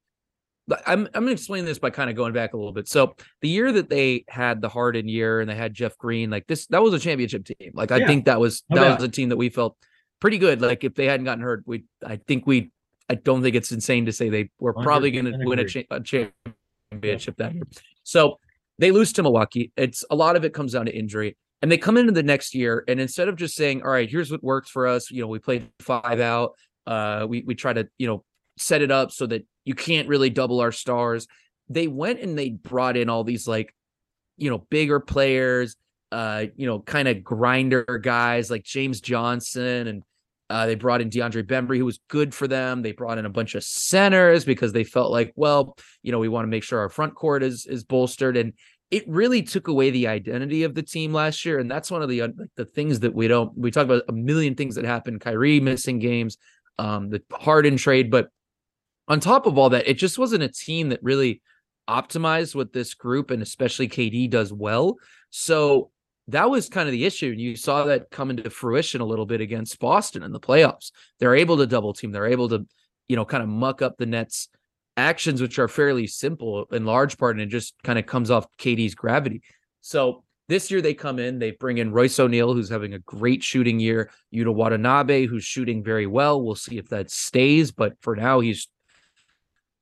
I'm 0.87 1.05
I'm 1.13 1.23
gonna 1.23 1.31
explain 1.31 1.65
this 1.65 1.77
by 1.77 1.91
kind 1.91 2.09
of 2.09 2.15
going 2.15 2.33
back 2.33 2.53
a 2.53 2.57
little 2.57 2.71
bit. 2.71 2.87
So 2.87 3.15
the 3.41 3.49
year 3.49 3.71
that 3.71 3.89
they 3.89 4.25
had 4.27 4.61
the 4.61 4.69
Harden 4.69 5.07
year 5.07 5.39
and 5.39 5.49
they 5.49 5.55
had 5.55 5.73
Jeff 5.73 5.97
Green, 5.97 6.29
like 6.29 6.47
this, 6.47 6.65
that 6.67 6.81
was 6.81 6.93
a 6.93 6.99
championship 6.99 7.45
team. 7.45 7.71
Like 7.73 7.91
I 7.91 7.97
yeah. 7.97 8.07
think 8.07 8.25
that 8.25 8.39
was 8.39 8.63
that 8.69 8.95
was 8.95 9.03
a 9.03 9.09
team 9.09 9.29
that 9.29 9.37
we 9.37 9.49
felt 9.49 9.77
pretty 10.19 10.37
good. 10.37 10.61
Like 10.61 10.83
if 10.83 10.95
they 10.95 11.05
hadn't 11.05 11.25
gotten 11.25 11.43
hurt, 11.43 11.63
we 11.65 11.83
I 12.03 12.15
think 12.17 12.47
we 12.47 12.71
I 13.09 13.15
don't 13.15 13.43
think 13.43 13.55
it's 13.55 13.71
insane 13.71 14.05
to 14.07 14.11
say 14.11 14.29
they 14.29 14.49
were 14.59 14.73
probably 14.73 15.11
going 15.11 15.25
to 15.25 15.37
win 15.45 15.59
a, 15.59 15.65
cha- 15.65 15.81
a, 15.91 16.01
championship 16.01 17.35
that 17.37 17.53
year. 17.53 17.63
So 18.03 18.39
they 18.79 18.91
lose 18.91 19.13
to 19.13 19.23
Milwaukee. 19.23 19.71
It's 19.77 20.03
a 20.09 20.15
lot 20.15 20.35
of 20.35 20.43
it 20.43 20.53
comes 20.53 20.73
down 20.73 20.87
to 20.87 20.95
injury. 20.95 21.37
And 21.61 21.71
they 21.71 21.77
come 21.77 21.97
into 21.97 22.11
the 22.11 22.23
next 22.23 22.53
year, 22.53 22.83
and 22.87 22.99
instead 22.99 23.27
of 23.27 23.37
just 23.37 23.55
saying, 23.55 23.81
"All 23.81 23.89
right, 23.89 24.09
here's 24.09 24.29
what 24.29 24.43
works 24.43 24.69
for 24.69 24.85
us," 24.85 25.09
you 25.09 25.21
know, 25.21 25.27
we 25.27 25.39
played 25.39 25.69
five 25.79 26.19
out. 26.19 26.51
Uh, 26.85 27.25
we 27.27 27.43
we 27.43 27.55
try 27.55 27.73
to 27.73 27.87
you 27.97 28.07
know 28.07 28.23
set 28.57 28.81
it 28.81 28.91
up 28.91 29.11
so 29.11 29.25
that 29.25 29.47
you 29.65 29.75
can't 29.75 30.07
really 30.07 30.29
double 30.29 30.61
our 30.61 30.71
stars. 30.71 31.27
They 31.67 31.87
went 31.87 32.21
and 32.21 32.37
they 32.37 32.51
brought 32.51 32.95
in 32.95 33.09
all 33.09 33.23
these 33.23 33.47
like, 33.47 33.75
you 34.37 34.49
know, 34.49 34.59
bigger 34.69 34.99
players, 34.99 35.75
uh, 36.11 36.45
you 36.55 36.67
know, 36.67 36.79
kind 36.79 37.07
of 37.07 37.23
grinder 37.23 37.99
guys 38.01 38.49
like 38.49 38.63
James 38.63 39.01
Johnson 39.01 39.87
and 39.87 40.03
uh, 40.49 40.67
they 40.67 40.75
brought 40.75 41.01
in 41.01 41.09
DeAndre 41.09 41.43
Bembry, 41.43 41.77
who 41.77 41.85
was 41.85 41.99
good 42.07 42.33
for 42.33 42.47
them. 42.47 42.81
They 42.81 42.91
brought 42.91 43.17
in 43.17 43.25
a 43.25 43.29
bunch 43.29 43.55
of 43.55 43.63
centers 43.63 44.45
because 44.45 44.73
they 44.73 44.83
felt 44.83 45.11
like, 45.11 45.33
well, 45.35 45.75
you 46.03 46.11
know, 46.11 46.19
we 46.19 46.29
want 46.29 46.45
to 46.45 46.49
make 46.49 46.63
sure 46.63 46.79
our 46.79 46.89
front 46.89 47.15
court 47.15 47.41
is 47.41 47.65
is 47.65 47.83
bolstered, 47.83 48.37
and 48.37 48.53
it 48.91 49.03
really 49.07 49.41
took 49.41 49.67
away 49.67 49.89
the 49.89 50.07
identity 50.07 50.63
of 50.63 50.75
the 50.75 50.83
team 50.83 51.13
last 51.13 51.45
year. 51.45 51.57
And 51.57 51.69
that's 51.69 51.89
one 51.89 52.03
of 52.03 52.09
the 52.09 52.21
uh, 52.21 52.27
the 52.57 52.65
things 52.65 52.99
that 52.99 53.15
we 53.15 53.27
don't 53.27 53.57
we 53.57 53.71
talk 53.71 53.85
about 53.85 54.03
a 54.07 54.13
million 54.13 54.53
things 54.53 54.75
that 54.75 54.85
happened. 54.85 55.21
Kyrie 55.21 55.59
missing 55.59 55.97
games, 55.97 56.37
um, 56.77 57.09
the 57.09 57.23
Harden 57.31 57.75
trade, 57.75 58.11
but 58.11 58.29
on 59.07 59.19
top 59.19 59.45
of 59.45 59.57
all 59.57 59.69
that, 59.69 59.87
it 59.87 59.95
just 59.95 60.17
wasn't 60.17 60.43
a 60.43 60.49
team 60.49 60.89
that 60.89 61.03
really 61.03 61.41
optimized 61.89 62.55
what 62.55 62.73
this 62.73 62.93
group 62.93 63.31
and 63.31 63.41
especially 63.41 63.87
KD 63.87 64.29
does 64.29 64.51
well. 64.51 64.95
So 65.29 65.91
that 66.29 66.49
was 66.49 66.69
kind 66.69 66.87
of 66.87 66.91
the 66.91 67.05
issue. 67.05 67.31
And 67.31 67.39
you 67.39 67.55
saw 67.55 67.85
that 67.85 68.09
come 68.09 68.31
into 68.31 68.49
fruition 68.49 69.01
a 69.01 69.05
little 69.05 69.25
bit 69.25 69.41
against 69.41 69.79
Boston 69.79 70.23
in 70.23 70.31
the 70.31 70.39
playoffs. 70.39 70.91
They're 71.19 71.35
able 71.35 71.57
to 71.57 71.67
double 71.67 71.93
team, 71.93 72.11
they're 72.11 72.25
able 72.25 72.49
to, 72.49 72.65
you 73.07 73.15
know, 73.15 73.25
kind 73.25 73.43
of 73.43 73.49
muck 73.49 73.81
up 73.81 73.97
the 73.97 74.07
Nets' 74.07 74.49
actions, 74.97 75.41
which 75.41 75.59
are 75.59 75.67
fairly 75.67 76.07
simple 76.07 76.65
in 76.71 76.85
large 76.85 77.17
part, 77.17 77.35
and 77.35 77.41
it 77.41 77.47
just 77.47 77.75
kind 77.83 77.99
of 77.99 78.05
comes 78.05 78.31
off 78.31 78.47
KD's 78.57 78.95
gravity. 78.95 79.43
So 79.81 80.23
this 80.47 80.71
year 80.71 80.81
they 80.81 80.93
come 80.93 81.19
in, 81.19 81.39
they 81.39 81.51
bring 81.51 81.77
in 81.77 81.91
Royce 81.91 82.19
O'Neale, 82.19 82.53
who's 82.53 82.69
having 82.69 82.93
a 82.93 82.99
great 82.99 83.43
shooting 83.43 83.79
year, 83.79 84.09
Yuta 84.33 84.53
Watanabe, 84.53 85.25
who's 85.25 85.43
shooting 85.43 85.83
very 85.83 86.07
well. 86.07 86.41
We'll 86.41 86.55
see 86.55 86.77
if 86.77 86.89
that 86.89 87.11
stays, 87.11 87.71
but 87.71 87.93
for 88.01 88.15
now 88.15 88.39
he's 88.39 88.67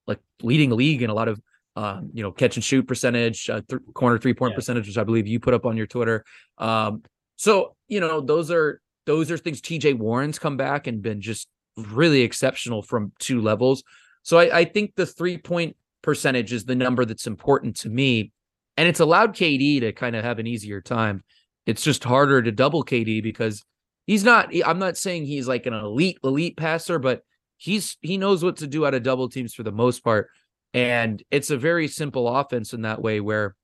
like 0.07 0.19
leading 0.41 0.69
the 0.69 0.75
league 0.75 1.01
in 1.01 1.09
a 1.09 1.13
lot 1.13 1.27
of 1.27 1.41
um, 1.75 2.11
you 2.13 2.21
know, 2.21 2.31
catch 2.31 2.55
and 2.55 2.63
shoot 2.63 2.87
percentage, 2.87 3.49
uh, 3.49 3.61
th- 3.67 3.81
corner 3.93 4.17
three 4.17 4.33
point 4.33 4.51
yeah. 4.51 4.55
percentage, 4.57 4.87
which 4.87 4.97
I 4.97 5.03
believe 5.03 5.27
you 5.27 5.39
put 5.39 5.53
up 5.53 5.65
on 5.65 5.75
your 5.75 5.87
Twitter. 5.87 6.23
Um, 6.57 7.03
so 7.35 7.75
you 7.87 7.99
know, 7.99 8.21
those 8.21 8.51
are 8.51 8.79
those 9.05 9.31
are 9.31 9.37
things. 9.37 9.61
T.J. 9.61 9.93
Warren's 9.93 10.39
come 10.39 10.55
back 10.55 10.87
and 10.87 11.01
been 11.01 11.21
just 11.21 11.47
really 11.75 12.21
exceptional 12.21 12.81
from 12.81 13.11
two 13.19 13.41
levels. 13.41 13.83
So 14.21 14.37
I, 14.37 14.59
I 14.59 14.65
think 14.65 14.93
the 14.95 15.05
three 15.05 15.37
point 15.37 15.75
percentage 16.01 16.53
is 16.53 16.65
the 16.65 16.75
number 16.75 17.05
that's 17.05 17.27
important 17.27 17.77
to 17.77 17.89
me, 17.89 18.31
and 18.77 18.87
it's 18.87 18.99
allowed 18.99 19.35
KD 19.35 19.81
to 19.81 19.93
kind 19.93 20.15
of 20.15 20.23
have 20.23 20.39
an 20.39 20.47
easier 20.47 20.79
time. 20.79 21.23
It's 21.65 21.83
just 21.83 22.03
harder 22.03 22.41
to 22.41 22.51
double 22.51 22.83
KD 22.83 23.23
because 23.23 23.63
he's 24.05 24.23
not. 24.23 24.53
I'm 24.63 24.79
not 24.79 24.97
saying 24.97 25.25
he's 25.25 25.47
like 25.47 25.65
an 25.65 25.73
elite 25.73 26.19
elite 26.23 26.55
passer, 26.55 26.99
but 26.99 27.23
he's 27.63 27.95
he 28.01 28.17
knows 28.17 28.43
what 28.43 28.57
to 28.57 28.67
do 28.67 28.85
out 28.85 28.93
of 28.93 29.03
double 29.03 29.29
teams 29.29 29.53
for 29.53 29.63
the 29.63 29.71
most 29.71 30.03
part. 30.03 30.29
And 30.73 31.23
it's 31.31 31.49
a 31.49 31.57
very 31.57 31.87
simple 31.87 32.27
offense 32.27 32.73
in 32.73 32.81
that 32.81 33.01
way 33.01 33.21
where 33.21 33.55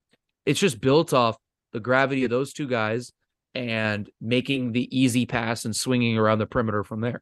it's 0.45 0.59
just 0.59 0.79
built 0.79 1.11
off 1.11 1.35
the 1.73 1.81
gravity 1.81 2.23
of 2.23 2.29
those 2.29 2.53
two 2.53 2.67
guys 2.67 3.11
and 3.53 4.09
making 4.21 4.71
the 4.71 4.87
easy 4.97 5.25
pass 5.25 5.65
and 5.65 5.75
swinging 5.75 6.17
around 6.17 6.39
the 6.39 6.45
perimeter 6.45 6.85
from 6.85 7.01
there. 7.01 7.21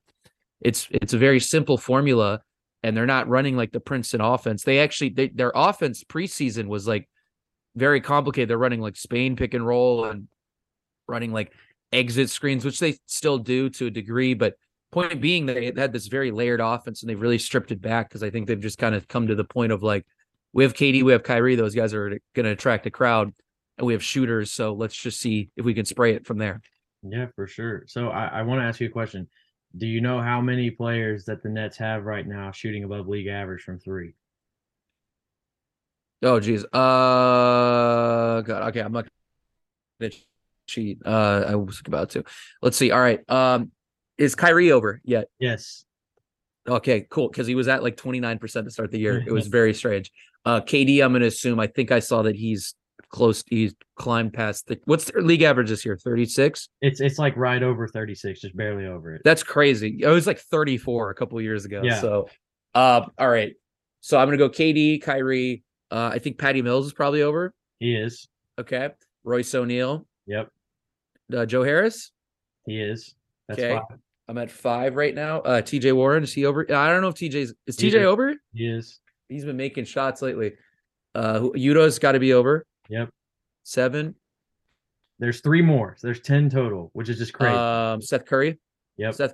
It's 0.62 0.88
it's 0.92 1.14
a 1.14 1.18
very 1.18 1.40
simple 1.40 1.80
formula 1.80 2.42
and 2.84 2.96
they're 2.96 3.08
not 3.08 3.28
running 3.28 3.58
like 3.58 3.72
the 3.72 3.80
Princeton 3.80 4.22
offense. 4.22 4.64
They 4.64 4.80
actually 4.80 5.10
they, 5.10 5.30
their 5.30 5.52
offense 5.56 6.04
preseason 6.04 6.68
was 6.68 6.88
like 6.88 7.10
very 7.76 8.02
complicated. 8.02 8.52
They're 8.52 8.58
running 8.58 8.82
like 8.82 8.98
Spain 8.98 9.36
pick 9.36 9.56
and 9.56 9.66
roll 9.66 10.06
and 10.06 10.28
running 11.08 11.34
like 11.34 11.54
exit 11.92 12.30
screens, 12.30 12.64
which 12.64 12.80
they 12.80 12.98
still 13.08 13.40
do 13.40 13.72
to 13.72 13.88
a 13.88 13.92
degree, 13.92 14.36
but 14.36 14.54
Point 14.92 15.20
being, 15.20 15.46
they 15.46 15.74
had 15.76 15.92
this 15.92 16.08
very 16.08 16.32
layered 16.32 16.62
offense 16.62 17.04
and 17.04 17.10
they've 17.10 17.20
really 17.20 17.38
stripped 17.38 17.72
it 17.72 17.82
back 17.82 18.10
because 18.10 18.24
I 18.24 18.30
think 18.30 18.48
they've 18.48 18.60
just 18.60 18.78
kind 18.78 18.96
of 18.96 19.08
come 19.08 19.28
to 19.28 19.36
the 19.36 19.44
point 19.44 19.72
of 19.72 19.84
like, 19.84 20.06
we 20.54 20.64
have 20.64 20.74
KD, 20.74 21.04
we 21.04 21.12
have 21.12 21.24
Kyrie, 21.24 21.56
those 21.56 21.76
guys 21.76 21.94
are 21.94 22.10
going 22.34 22.46
to 22.46 22.52
attract 22.52 22.86
a 22.86 22.92
crowd, 22.92 23.34
and 23.78 23.86
we 23.86 23.94
have 23.94 24.04
shooters. 24.04 24.52
So 24.52 24.74
let's 24.74 24.96
just 24.96 25.20
see 25.20 25.50
if 25.56 25.66
we 25.66 25.74
can 25.74 25.86
spray 25.86 26.16
it 26.16 26.26
from 26.26 26.38
there. 26.38 26.62
Yeah, 27.04 27.28
for 27.36 27.48
sure. 27.48 27.84
So 27.88 28.10
I, 28.10 28.28
I 28.28 28.42
want 28.44 28.62
to 28.62 28.66
ask 28.66 28.80
you 28.80 28.88
a 28.88 28.92
question. 28.92 29.28
Do 29.76 29.86
you 29.86 30.02
know 30.02 30.22
how 30.22 30.42
many 30.42 30.72
players 30.72 31.26
that 31.26 31.44
the 31.44 31.50
Nets 31.50 31.78
have 31.78 32.06
right 32.06 32.26
now 32.26 32.52
shooting 32.52 32.84
above 32.84 33.08
league 33.08 33.28
average 33.28 33.62
from 33.62 33.80
three? 33.80 34.14
Oh 36.24 36.40
geez. 36.40 36.64
Uh 36.66 38.42
God. 38.42 38.70
Okay, 38.70 38.80
I'm 38.80 38.92
not 38.92 39.08
gonna 40.00 40.12
cheat. 40.66 41.00
Uh 41.06 41.46
I 41.48 41.56
was 41.56 41.82
about 41.86 42.12
to. 42.12 42.24
Let's 42.62 42.78
see. 42.78 42.92
All 42.92 43.00
right. 43.00 43.20
Um 43.30 43.72
is 44.18 44.36
Kyrie 44.36 44.72
over 44.72 45.02
yet? 45.04 45.28
Yes. 45.40 45.86
Okay, 46.68 47.08
cool. 47.10 47.30
Because 47.30 47.48
he 47.48 47.56
was 47.56 47.68
at 47.68 47.84
like 47.84 47.96
29% 47.96 48.40
to 48.64 48.70
start 48.70 48.92
the 48.92 49.00
year. 49.00 49.24
It 49.28 49.32
was 49.32 49.48
very 49.48 49.74
strange. 49.74 50.12
Uh 50.46 50.62
KD, 50.62 51.04
I'm 51.04 51.14
gonna 51.14 51.26
assume. 51.26 51.60
I 51.60 51.68
think 51.68 51.92
I 51.92 52.00
saw 52.00 52.22
that 52.24 52.36
he's 52.36 52.76
close. 53.10 53.44
He's 53.48 53.74
climbed 53.96 54.34
past 54.34 54.68
the 54.68 54.80
what's 54.86 55.06
their 55.06 55.22
league 55.22 55.42
average 55.44 55.70
this 55.70 55.86
year? 55.86 55.98
36? 55.98 56.70
It's 56.82 57.00
it's 57.00 57.18
like 57.20 57.36
right 57.38 57.64
over 57.64 57.88
36, 57.88 58.42
just 58.42 58.56
barely 58.56 58.86
over 58.86 59.16
it. 59.16 59.22
That's 59.24 59.44
crazy. 59.44 60.00
It 60.02 60.08
was 60.08 60.28
like 60.28 60.40
34 60.40 61.10
a 61.12 61.16
couple 61.16 61.40
years 61.42 61.66
ago. 61.66 61.82
Yeah. 61.84 62.02
So 62.02 62.30
uh 62.76 63.06
all 63.18 63.30
right. 63.30 63.54
So 64.02 64.18
I'm 64.18 64.28
gonna 64.28 64.38
go 64.38 64.50
KD, 64.50 65.02
Kyrie. 65.02 65.64
Uh 65.92 66.12
I 66.14 66.20
think 66.20 66.38
Patty 66.38 66.62
Mills 66.62 66.86
is 66.88 66.94
probably 66.94 67.22
over. 67.22 67.54
He 67.80 67.96
is. 67.96 68.28
Okay. 68.60 68.90
Royce 69.24 69.54
O'Neale. 69.54 70.06
Yep. 70.26 70.50
Uh, 71.34 71.46
Joe 71.46 71.64
Harris. 71.64 72.12
He 72.66 72.80
is. 72.80 73.16
That's 73.48 73.60
okay. 73.60 73.76
Five. 73.76 74.00
I'm 74.28 74.38
at 74.38 74.52
five 74.52 74.96
right 74.96 75.16
now. 75.16 75.40
Uh, 75.40 75.62
TJ 75.62 75.94
Warren 75.94 76.24
is 76.24 76.34
he 76.34 76.46
over? 76.46 76.62
I 76.74 76.92
don't 76.92 77.02
know 77.02 77.08
if 77.08 77.16
TJ's 77.16 77.54
is 77.66 77.78
TJ 77.78 78.04
over. 78.04 78.36
He 78.54 78.68
is. 78.68 79.00
He's 79.30 79.46
been 79.46 79.58
making 79.58 79.86
shots 79.86 80.22
lately. 80.22 80.54
Uh, 81.16 81.50
Yuta's 81.56 82.00
got 82.00 82.14
to 82.14 82.20
be 82.20 82.34
over. 82.34 82.66
Yep. 82.90 83.10
Seven. 83.64 84.16
There's 85.20 85.42
three 85.42 85.62
more. 85.62 85.96
So 85.98 86.08
there's 86.08 86.22
ten 86.22 86.50
total, 86.50 86.90
which 86.94 87.10
is 87.10 87.18
just 87.18 87.34
crazy. 87.34 87.56
Um, 87.56 88.02
Seth 88.02 88.26
Curry. 88.26 88.60
Yep. 88.98 89.16
Seth 89.16 89.34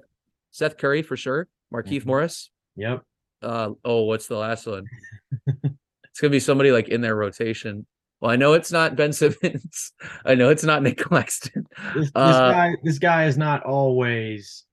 Seth 0.52 0.78
Curry 0.78 1.02
for 1.02 1.18
sure. 1.18 1.48
Markieff 1.74 2.00
mm-hmm. 2.00 2.10
Morris. 2.10 2.50
Yep. 2.76 3.04
Uh 3.41 3.72
oh, 3.84 4.04
what's 4.04 4.28
the 4.28 4.38
last 4.38 4.68
one? 4.68 4.86
it's 5.48 6.20
gonna 6.22 6.32
be 6.32 6.39
somebody 6.39 6.72
like 6.72 6.88
in 6.89 7.02
their 7.02 7.16
rotation. 7.16 7.86
Well, 8.22 8.32
I 8.32 8.38
know 8.38 8.54
it's 8.54 8.72
not 8.72 8.96
Ben 8.96 9.12
Simmons. 9.14 9.91
I 10.24 10.36
know 10.36 10.50
it's 10.50 10.64
not 10.64 10.82
Nick 10.84 10.98
Claxton. 10.98 11.68
This, 11.94 12.06
this 12.06 12.12
uh, 12.16 12.52
guy, 12.52 12.76
this 12.84 13.00
guy 13.00 13.26
is 13.26 13.38
not 13.38 13.64
always 13.64 14.64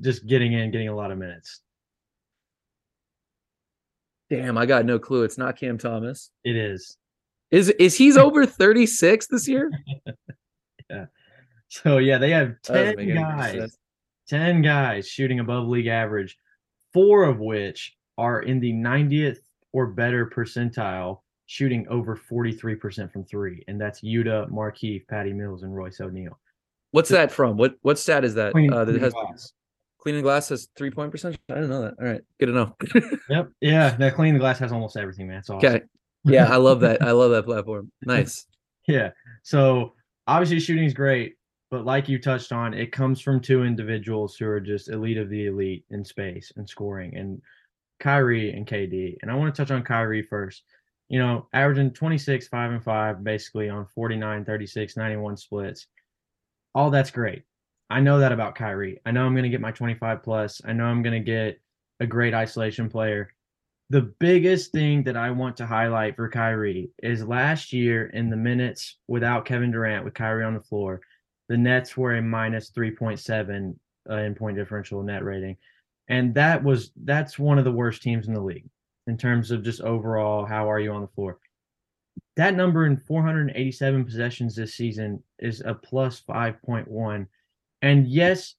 just 0.00 0.26
getting 0.26 0.52
in, 0.52 0.70
getting 0.70 0.88
a 0.88 0.94
lot 0.94 1.10
of 1.10 1.18
minutes. 1.18 1.60
Damn, 4.30 4.58
I 4.58 4.66
got 4.66 4.84
no 4.84 4.98
clue. 4.98 5.22
It's 5.22 5.38
not 5.38 5.56
Cam 5.56 5.78
Thomas. 5.78 6.30
It 6.44 6.56
is. 6.56 6.96
Is 7.50 7.68
is 7.70 7.96
he's 7.96 8.16
over 8.16 8.46
36 8.46 9.26
this 9.28 9.46
year? 9.46 9.70
yeah. 10.90 11.06
So 11.68 11.98
yeah, 11.98 12.18
they 12.18 12.30
have 12.30 12.54
10 12.62 13.14
guys. 13.14 13.78
10 14.28 14.62
guys 14.62 15.06
shooting 15.06 15.40
above 15.40 15.68
league 15.68 15.86
average, 15.86 16.38
four 16.92 17.24
of 17.24 17.38
which 17.38 17.94
are 18.16 18.40
in 18.40 18.58
the 18.58 18.72
90th 18.72 19.38
or 19.72 19.88
better 19.88 20.26
percentile, 20.26 21.20
shooting 21.46 21.86
over 21.88 22.16
43% 22.16 23.12
from 23.12 23.24
three. 23.24 23.62
And 23.68 23.78
that's 23.78 24.00
Yuta, 24.00 24.48
Markieff, 24.50 25.06
Patty 25.08 25.32
Mills, 25.32 25.62
and 25.62 25.76
Royce 25.76 26.00
O'Neale. 26.00 26.38
What's 26.92 27.10
that 27.10 27.32
from? 27.32 27.56
What 27.56 27.74
what 27.82 27.98
stat 27.98 28.24
is 28.24 28.34
that? 28.34 28.54
Uh, 28.54 28.84
that 28.84 29.00
has. 29.00 29.12
Cleaning 30.04 30.22
glass 30.22 30.50
has 30.50 30.68
three 30.76 30.90
point 30.90 31.10
percent. 31.10 31.36
I 31.50 31.54
didn't 31.54 31.70
know 31.70 31.82
that. 31.82 31.94
All 31.98 32.06
right, 32.06 32.20
good 32.38 32.46
to 32.46 32.52
know. 32.52 32.76
yep. 33.30 33.48
Yeah. 33.60 33.96
That 33.96 34.14
cleaning 34.14 34.34
the 34.34 34.40
glass 34.40 34.58
has 34.58 34.70
almost 34.70 34.96
everything, 34.96 35.26
man. 35.26 35.38
It's 35.38 35.50
awesome. 35.50 35.66
Okay. 35.66 35.84
Yeah, 36.24 36.52
I 36.52 36.56
love 36.56 36.80
that. 36.80 37.02
I 37.02 37.10
love 37.12 37.30
that 37.32 37.46
platform. 37.46 37.90
Nice. 38.02 38.46
yeah. 38.86 39.10
So 39.42 39.94
obviously 40.26 40.60
shooting 40.60 40.84
is 40.84 40.94
great, 40.94 41.36
but 41.70 41.86
like 41.86 42.08
you 42.08 42.18
touched 42.18 42.52
on, 42.52 42.74
it 42.74 42.92
comes 42.92 43.20
from 43.20 43.40
two 43.40 43.64
individuals 43.64 44.36
who 44.36 44.46
are 44.46 44.60
just 44.60 44.90
elite 44.90 45.16
of 45.16 45.30
the 45.30 45.46
elite 45.46 45.84
in 45.90 46.04
space 46.04 46.52
and 46.56 46.68
scoring, 46.68 47.16
and 47.16 47.40
Kyrie 47.98 48.52
and 48.52 48.66
KD. 48.66 49.16
And 49.22 49.30
I 49.30 49.34
want 49.34 49.54
to 49.54 49.58
touch 49.58 49.70
on 49.70 49.82
Kyrie 49.82 50.22
first. 50.22 50.64
You 51.08 51.18
know, 51.18 51.48
averaging 51.52 51.92
26, 51.92 52.48
5 52.48 52.70
and 52.72 52.82
5, 52.82 53.24
basically 53.24 53.68
on 53.68 53.86
49, 53.94 54.44
36, 54.44 54.96
91 54.96 55.36
splits. 55.36 55.86
All 56.74 56.90
that's 56.90 57.10
great. 57.10 57.42
I 57.94 58.00
know 58.00 58.18
that 58.18 58.32
about 58.32 58.56
Kyrie. 58.56 58.98
I 59.06 59.12
know 59.12 59.24
I'm 59.24 59.34
going 59.34 59.44
to 59.44 59.48
get 59.48 59.60
my 59.60 59.70
25 59.70 60.20
plus. 60.24 60.60
I 60.64 60.72
know 60.72 60.86
I'm 60.86 61.00
going 61.00 61.14
to 61.14 61.24
get 61.24 61.60
a 62.00 62.06
great 62.08 62.34
isolation 62.34 62.90
player. 62.90 63.32
The 63.88 64.12
biggest 64.18 64.72
thing 64.72 65.04
that 65.04 65.16
I 65.16 65.30
want 65.30 65.56
to 65.58 65.66
highlight 65.66 66.16
for 66.16 66.28
Kyrie 66.28 66.90
is 67.04 67.22
last 67.22 67.72
year 67.72 68.06
in 68.06 68.30
the 68.30 68.36
minutes 68.36 68.96
without 69.06 69.44
Kevin 69.44 69.70
Durant 69.70 70.04
with 70.04 70.12
Kyrie 70.12 70.42
on 70.42 70.54
the 70.54 70.60
floor, 70.60 71.02
the 71.48 71.56
Nets 71.56 71.96
were 71.96 72.16
a 72.16 72.20
minus 72.20 72.72
3.7 72.72 73.76
uh, 74.10 74.14
in 74.16 74.34
point 74.34 74.56
differential 74.56 75.00
net 75.04 75.22
rating. 75.22 75.56
And 76.08 76.34
that 76.34 76.64
was 76.64 76.90
that's 77.04 77.38
one 77.38 77.60
of 77.60 77.64
the 77.64 77.70
worst 77.70 78.02
teams 78.02 78.26
in 78.26 78.34
the 78.34 78.40
league 78.40 78.68
in 79.06 79.16
terms 79.16 79.52
of 79.52 79.62
just 79.62 79.82
overall 79.82 80.44
how 80.44 80.68
are 80.68 80.80
you 80.80 80.90
on 80.90 81.02
the 81.02 81.14
floor. 81.14 81.38
That 82.34 82.56
number 82.56 82.86
in 82.86 82.96
487 82.96 84.04
possessions 84.04 84.56
this 84.56 84.74
season 84.74 85.22
is 85.38 85.62
a 85.64 85.74
plus 85.74 86.20
5.1. 86.28 87.28
And 87.84 88.08
yes, 88.08 88.54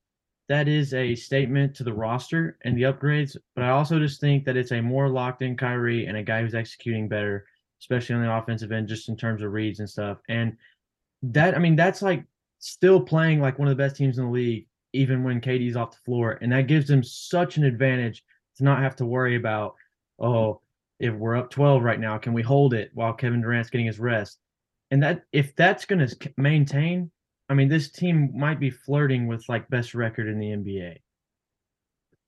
that 0.49 0.67
is 0.67 0.93
a 0.93 1.15
statement 1.15 1.75
to 1.77 1.83
the 1.83 1.91
roster 1.91 2.59
and 2.63 2.77
the 2.77 2.83
upgrades, 2.83 3.35
but 3.55 3.63
I 3.63 3.71
also 3.71 3.97
just 3.97 4.21
think 4.21 4.45
that 4.45 4.55
it's 4.55 4.71
a 4.71 4.79
more 4.79 5.09
locked 5.09 5.41
in 5.41 5.57
Kyrie 5.57 6.05
and 6.05 6.15
a 6.15 6.21
guy 6.21 6.41
who's 6.41 6.53
executing 6.53 7.07
better, 7.07 7.47
especially 7.81 8.13
on 8.13 8.21
the 8.21 8.31
offensive 8.31 8.71
end, 8.71 8.87
just 8.87 9.09
in 9.09 9.17
terms 9.17 9.41
of 9.41 9.51
reads 9.51 9.79
and 9.79 9.89
stuff. 9.89 10.19
And 10.29 10.55
that, 11.23 11.55
I 11.55 11.57
mean, 11.57 11.75
that's 11.75 12.03
like 12.03 12.23
still 12.59 13.01
playing 13.01 13.41
like 13.41 13.57
one 13.57 13.67
of 13.67 13.75
the 13.75 13.83
best 13.83 13.95
teams 13.95 14.19
in 14.19 14.25
the 14.25 14.31
league, 14.31 14.67
even 14.93 15.23
when 15.23 15.41
KD's 15.41 15.75
off 15.75 15.93
the 15.93 16.05
floor. 16.05 16.37
And 16.43 16.51
that 16.51 16.67
gives 16.67 16.87
them 16.87 17.01
such 17.01 17.57
an 17.57 17.63
advantage 17.63 18.23
to 18.57 18.63
not 18.63 18.83
have 18.83 18.95
to 18.97 19.07
worry 19.07 19.37
about, 19.37 19.73
oh, 20.19 20.61
if 20.99 21.15
we're 21.15 21.35
up 21.35 21.49
12 21.49 21.81
right 21.81 21.99
now, 21.99 22.19
can 22.19 22.33
we 22.33 22.43
hold 22.43 22.75
it 22.75 22.91
while 22.93 23.11
Kevin 23.11 23.41
Durant's 23.41 23.71
getting 23.71 23.87
his 23.87 23.99
rest? 23.99 24.37
And 24.91 25.01
that 25.01 25.23
if 25.31 25.55
that's 25.55 25.85
going 25.85 26.07
to 26.07 26.33
maintain, 26.37 27.09
I 27.49 27.53
mean, 27.53 27.69
this 27.69 27.91
team 27.91 28.31
might 28.35 28.59
be 28.59 28.69
flirting 28.69 29.27
with 29.27 29.47
like 29.47 29.69
best 29.69 29.93
record 29.93 30.27
in 30.27 30.39
the 30.39 30.47
NBA. 30.47 30.97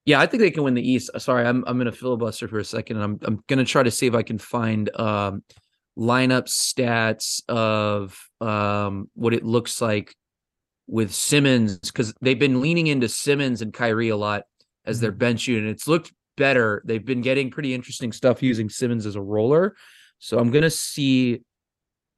Yeah, 0.05 0.22
I 0.22 0.26
think 0.26 0.41
they 0.41 0.51
can 0.51 0.63
win 0.63 0.74
the 0.74 0.89
East. 0.89 1.09
Sorry, 1.18 1.45
I'm 1.45 1.63
I'm 1.68 1.78
gonna 1.78 1.91
filibuster 1.91 2.47
for 2.47 2.59
a 2.59 2.65
second, 2.65 2.97
and 2.97 3.03
I'm 3.03 3.20
I'm 3.24 3.43
gonna 3.47 3.65
try 3.65 3.84
to 3.84 3.91
see 3.91 4.07
if 4.07 4.13
I 4.13 4.24
can 4.24 4.38
find 4.38 4.89
um, 4.97 5.43
lineup 5.97 6.47
stats 6.47 7.41
of 7.49 8.18
um, 8.39 9.09
what 9.15 9.34
it 9.34 9.43
looks 9.43 9.82
like 9.82 10.15
with 10.88 11.13
Simmons 11.13 11.78
because 11.80 12.13
they've 12.22 12.39
been 12.39 12.61
leaning 12.61 12.88
into 12.88 13.09
Simmons 13.09 13.61
and 13.61 13.74
Kyrie 13.74 14.09
a 14.09 14.15
lot 14.15 14.43
as 14.86 15.01
their 15.01 15.11
mm-hmm. 15.11 15.20
bench 15.20 15.47
unit. 15.47 15.72
It's 15.72 15.88
looked 15.88 16.13
better. 16.38 16.82
They've 16.86 17.03
been 17.03 17.22
getting 17.22 17.51
pretty 17.51 17.74
interesting 17.74 18.13
stuff 18.13 18.41
using 18.41 18.70
Simmons 18.70 19.05
as 19.05 19.15
a 19.15 19.22
roller. 19.22 19.76
So 20.20 20.39
I'm 20.39 20.51
gonna 20.51 20.70
see 20.70 21.41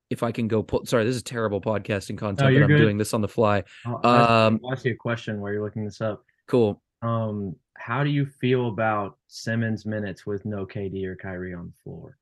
if 0.10 0.24
I 0.24 0.32
can 0.32 0.48
go 0.48 0.64
pull. 0.64 0.86
Sorry, 0.86 1.06
this 1.06 1.16
is 1.16 1.24
terrible 1.24 1.62
podcasting 1.62 2.18
content, 2.18 2.52
no, 2.52 2.60
but 2.60 2.64
I'm 2.64 2.68
good. 2.68 2.78
doing 2.78 2.98
this 2.98 3.14
on 3.14 3.22
the 3.22 3.28
fly. 3.28 3.64
I'll 3.86 4.06
um, 4.06 4.60
I'll 4.64 4.74
ask 4.74 4.86
you 4.86 4.94
a 4.94 4.96
question 4.96 5.40
while 5.40 5.52
you're 5.52 5.64
looking 5.64 5.86
this 5.86 6.02
up. 6.02 6.24
Cool. 6.48 6.82
Um, 7.02 7.56
how 7.78 8.04
do 8.04 8.10
you 8.10 8.26
feel 8.26 8.68
about 8.68 9.18
Simmons 9.28 9.86
minutes 9.86 10.26
with 10.26 10.46
no 10.46 10.66
KD 10.66 11.06
or 11.06 11.16
Kyrie 11.16 11.54
on 11.54 11.68
the 11.68 11.84
floor? 11.84 12.18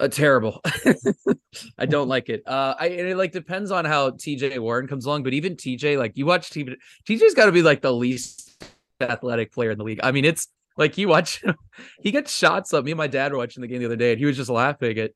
Uh, 0.00 0.08
terrible. 0.08 0.60
I 1.78 1.86
don't 1.86 2.08
like 2.16 2.28
it. 2.28 2.42
Uh, 2.46 2.74
I 2.78 2.86
it 2.86 3.16
like 3.16 3.32
depends 3.32 3.70
on 3.70 3.84
how 3.84 4.10
TJ 4.10 4.58
Warren 4.58 4.86
comes 4.86 5.06
along, 5.06 5.22
but 5.22 5.34
even 5.34 5.56
TJ, 5.56 5.98
like 5.98 6.16
you 6.16 6.26
watch 6.26 6.50
TJ, 6.50 6.74
TJ's 7.08 7.34
got 7.34 7.46
to 7.46 7.52
be 7.52 7.62
like 7.62 7.82
the 7.82 7.92
least 7.92 8.64
athletic 9.00 9.52
player 9.52 9.70
in 9.70 9.78
the 9.78 9.84
league. 9.84 10.00
I 10.02 10.12
mean, 10.12 10.24
it's 10.24 10.48
like 10.76 10.98
you 10.98 11.08
watch, 11.08 11.44
he 12.02 12.10
gets 12.10 12.36
shots 12.36 12.72
up. 12.72 12.84
Me 12.84 12.92
and 12.92 12.98
my 12.98 13.06
dad 13.06 13.32
were 13.32 13.38
watching 13.38 13.60
the 13.60 13.68
game 13.68 13.80
the 13.80 13.86
other 13.86 13.96
day, 13.96 14.12
and 14.12 14.18
he 14.18 14.26
was 14.26 14.36
just 14.36 14.50
laughing 14.50 14.98
at 14.98 15.12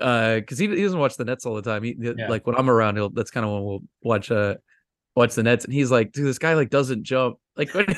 uh 0.00 0.36
because 0.36 0.58
he, 0.58 0.68
he 0.68 0.82
doesn't 0.82 0.98
watch 0.98 1.16
the 1.16 1.24
Nets 1.24 1.46
all 1.46 1.54
the 1.54 1.62
time. 1.62 1.82
He 1.82 1.96
yeah. 1.98 2.28
like 2.28 2.46
when 2.46 2.56
I'm 2.56 2.70
around, 2.70 2.96
he'll 2.96 3.10
that's 3.10 3.30
kind 3.30 3.44
of 3.46 3.52
when 3.52 3.64
we'll 3.64 3.82
watch 4.02 4.30
uh 4.30 4.56
watch 5.16 5.34
the 5.34 5.42
Nets, 5.42 5.64
and 5.64 5.74
he's 5.74 5.90
like, 5.90 6.12
dude, 6.12 6.26
this 6.26 6.38
guy 6.38 6.54
like 6.54 6.70
doesn't 6.70 7.04
jump. 7.04 7.36
Like 7.60 7.74
when, 7.74 7.94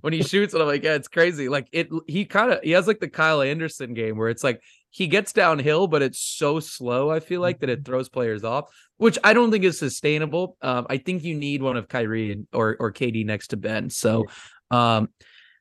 when 0.00 0.12
he 0.14 0.22
shoots, 0.22 0.54
and 0.54 0.62
I'm 0.62 0.68
like, 0.68 0.84
yeah, 0.84 0.94
it's 0.94 1.08
crazy. 1.08 1.50
Like 1.50 1.68
it, 1.70 1.90
he 2.06 2.24
kind 2.24 2.50
of 2.50 2.62
he 2.62 2.70
has 2.70 2.86
like 2.86 2.98
the 2.98 3.10
Kyle 3.10 3.42
Anderson 3.42 3.92
game 3.92 4.16
where 4.16 4.30
it's 4.30 4.42
like 4.42 4.62
he 4.88 5.06
gets 5.06 5.34
downhill, 5.34 5.86
but 5.86 6.00
it's 6.00 6.18
so 6.18 6.60
slow. 6.60 7.10
I 7.10 7.20
feel 7.20 7.42
like 7.42 7.60
that 7.60 7.68
it 7.68 7.80
mm-hmm. 7.80 7.90
throws 7.90 8.08
players 8.08 8.42
off, 8.42 8.70
which 8.96 9.18
I 9.22 9.34
don't 9.34 9.50
think 9.50 9.64
is 9.64 9.78
sustainable. 9.78 10.56
Um, 10.62 10.86
I 10.88 10.96
think 10.96 11.24
you 11.24 11.34
need 11.34 11.60
one 11.62 11.76
of 11.76 11.88
Kyrie 11.88 12.32
and, 12.32 12.46
or 12.54 12.76
or 12.80 12.90
KD 12.90 13.26
next 13.26 13.48
to 13.48 13.58
Ben. 13.58 13.90
So, 13.90 14.24
um, 14.70 15.08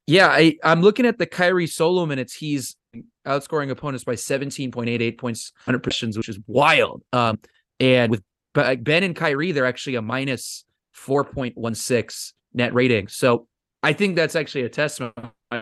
yeah, 0.07 0.27
I 0.27 0.57
I'm 0.63 0.81
looking 0.81 1.05
at 1.05 1.17
the 1.17 1.25
Kyrie 1.25 1.67
solo 1.67 2.05
minutes. 2.05 2.33
He's 2.33 2.77
outscoring 3.25 3.69
opponents 3.69 4.03
by 4.03 4.13
17.88 4.13 5.17
points, 5.17 5.51
100 5.65 5.79
positions, 5.79 6.17
which 6.17 6.29
is 6.29 6.39
wild. 6.47 7.03
Um, 7.13 7.39
and 7.79 8.11
with 8.11 8.23
Ben 8.53 9.03
and 9.03 9.15
Kyrie, 9.15 9.51
they're 9.51 9.65
actually 9.65 9.95
a 9.95 10.01
minus 10.01 10.65
4.16 10.95 12.33
net 12.53 12.73
rating. 12.73 13.07
So 13.07 13.47
I 13.83 13.93
think 13.93 14.15
that's 14.15 14.35
actually 14.35 14.63
a 14.63 14.69
testament. 14.69 15.15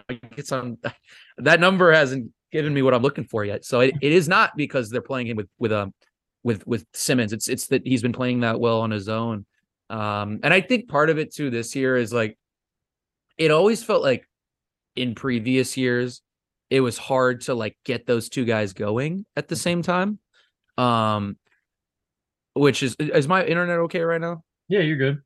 It's 0.10 0.52
on 0.52 0.78
that 1.38 1.60
number 1.60 1.92
hasn't 1.92 2.32
given 2.52 2.74
me 2.74 2.82
what 2.82 2.94
I'm 2.94 3.02
looking 3.02 3.26
for 3.26 3.46
yet. 3.46 3.66
So 3.66 3.82
it, 3.82 3.96
it 4.02 4.12
is 4.12 4.28
not 4.28 4.56
because 4.58 4.90
they're 4.90 5.02
playing 5.02 5.28
him 5.28 5.38
with 5.38 5.50
with 5.60 5.72
um 5.72 5.94
with 6.44 6.66
with 6.68 6.86
Simmons. 6.94 7.34
It's 7.34 7.48
it's 7.48 7.68
that 7.68 7.86
he's 7.86 8.02
been 8.02 8.14
playing 8.14 8.42
that 8.42 8.60
well 8.60 8.82
on 8.82 8.92
his 8.92 9.10
own. 9.10 9.46
Um, 9.90 10.40
and 10.44 10.54
I 10.54 10.62
think 10.62 10.88
part 10.88 11.10
of 11.10 11.18
it 11.18 11.34
too 11.34 11.50
this 11.50 11.76
year 11.76 11.96
is 11.96 12.14
like 12.14 12.38
it 13.38 13.52
always 13.52 13.84
felt 13.84 14.04
like 14.04 14.28
in 14.96 15.16
previous 15.16 15.78
years 15.78 16.22
it 16.70 16.82
was 16.82 16.98
hard 16.98 17.42
to 17.42 17.54
like 17.54 17.78
get 17.84 18.06
those 18.06 18.30
two 18.30 18.46
guys 18.46 18.74
going 18.74 19.26
at 19.36 19.48
the 19.48 19.56
same 19.56 19.82
time. 19.82 20.20
Um, 20.78 21.38
which 22.54 22.84
is 22.84 22.96
is 23.00 23.28
my 23.28 23.44
internet 23.46 23.80
okay 23.80 24.02
right 24.02 24.22
now? 24.22 24.44
Yeah, 24.68 24.82
you're 24.82 24.98
good. 24.98 25.22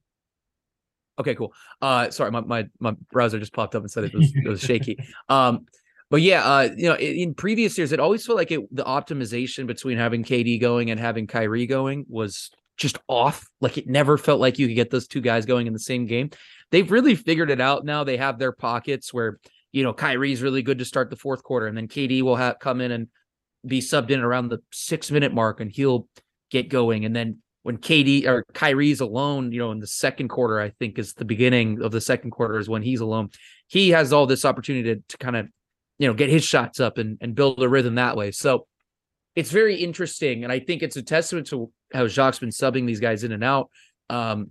Okay, 1.19 1.35
cool. 1.35 1.53
Uh, 1.81 2.09
sorry, 2.09 2.31
my 2.31 2.41
my 2.41 2.67
my 2.79 2.95
browser 3.11 3.39
just 3.39 3.53
popped 3.53 3.75
up 3.75 3.83
and 3.83 3.91
said 3.91 4.05
it 4.05 4.13
was 4.13 4.31
it 4.35 4.47
was 4.47 4.61
shaky. 4.65 4.97
Um, 5.29 5.65
but 6.09 6.21
yeah, 6.21 6.43
uh, 6.43 6.69
you 6.75 6.89
know, 6.89 6.95
in, 6.95 7.15
in, 7.17 7.33
previous 7.33 7.77
years, 7.77 7.91
it 7.91 7.99
always 7.99 8.25
felt 8.25 8.37
like 8.37 8.51
it 8.51 8.61
the 8.75 8.83
optimization 8.83 9.67
between 9.67 9.97
having 9.97 10.23
KD 10.23 10.59
going 10.59 10.91
and 10.91 10.99
having 10.99 11.27
Kyrie 11.27 11.65
going 11.65 12.05
was 12.07 12.51
just 12.77 12.97
off. 13.07 13.47
Like 13.61 13.77
it 13.77 13.87
never 13.87 14.17
felt 14.17 14.39
like 14.39 14.59
you 14.59 14.67
could 14.67 14.75
get 14.75 14.91
those 14.91 15.07
two 15.07 15.21
guys 15.21 15.45
going 15.45 15.67
in 15.67 15.73
the 15.73 15.79
same 15.79 16.05
game. 16.05 16.31
They've 16.71 16.89
really 16.89 17.15
figured 17.15 17.51
it 17.51 17.61
out 17.61 17.85
now. 17.85 18.03
They 18.03 18.17
have 18.17 18.39
their 18.39 18.51
pockets 18.51 19.13
where 19.13 19.39
you 19.73 19.83
know 19.83 19.93
Kyrie's 19.93 20.41
really 20.41 20.61
good 20.61 20.79
to 20.79 20.85
start 20.85 21.09
the 21.09 21.17
fourth 21.17 21.43
quarter, 21.43 21.67
and 21.67 21.75
then 21.75 21.89
KD 21.89 22.21
will 22.21 22.37
have 22.37 22.59
come 22.59 22.79
in 22.79 22.91
and 22.93 23.07
be 23.65 23.81
subbed 23.81 24.11
in 24.11 24.21
around 24.21 24.47
the 24.47 24.59
six 24.71 25.11
minute 25.11 25.33
mark, 25.33 25.59
and 25.59 25.69
he'll 25.69 26.07
get 26.49 26.69
going, 26.69 27.03
and 27.03 27.13
then 27.13 27.39
when 27.63 27.77
KD 27.77 28.27
or 28.27 28.45
Kyrie's 28.53 28.99
alone, 28.99 29.51
you 29.51 29.59
know, 29.59 29.71
in 29.71 29.79
the 29.79 29.87
second 29.87 30.27
quarter, 30.27 30.59
I 30.59 30.69
think 30.69 30.99
is 30.99 31.13
the 31.13 31.25
beginning 31.25 31.81
of 31.81 31.91
the 31.91 32.01
second 32.01 32.31
quarter 32.31 32.59
is 32.59 32.69
when 32.69 32.83
he's 32.83 32.99
alone. 32.99 33.29
He 33.67 33.89
has 33.91 34.13
all 34.13 34.25
this 34.25 34.45
opportunity 34.45 34.95
to, 34.95 35.03
to 35.07 35.17
kind 35.17 35.37
of, 35.37 35.47
you 35.97 36.07
know, 36.07 36.13
get 36.13 36.29
his 36.29 36.43
shots 36.43 36.81
up 36.81 36.97
and, 36.97 37.17
and 37.21 37.33
build 37.33 37.63
a 37.63 37.69
rhythm 37.69 37.95
that 37.95 38.17
way. 38.17 38.31
So 38.31 38.67
it's 39.35 39.49
very 39.49 39.77
interesting. 39.77 40.43
And 40.43 40.51
I 40.51 40.59
think 40.59 40.83
it's 40.83 40.97
a 40.97 41.01
testament 41.01 41.47
to 41.47 41.71
how 41.93 42.07
Jacque's 42.07 42.39
been 42.39 42.49
subbing 42.49 42.85
these 42.85 42.99
guys 42.99 43.23
in 43.23 43.31
and 43.31 43.43
out. 43.43 43.69
Um, 44.09 44.49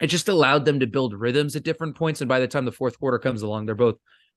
it 0.00 0.08
just 0.08 0.28
allowed 0.28 0.66
them 0.66 0.80
to 0.80 0.86
build 0.86 1.14
rhythms 1.14 1.56
at 1.56 1.62
different 1.62 1.96
points. 1.96 2.20
And 2.20 2.28
by 2.28 2.40
the 2.40 2.48
time 2.48 2.66
the 2.66 2.72
fourth 2.72 2.98
quarter 2.98 3.18
comes 3.18 3.40
along, 3.40 3.64
they're 3.64 3.74
both 3.74 3.96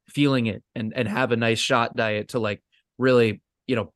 feeling 0.09 0.47
it 0.47 0.63
and, 0.75 0.93
and 0.95 1.07
have 1.07 1.31
a 1.31 1.37
nice 1.37 1.59
shot 1.59 1.95
diet 1.95 2.29
to 2.29 2.39
like 2.39 2.61
really, 2.97 3.41
you 3.65 3.75
know, 3.75 3.93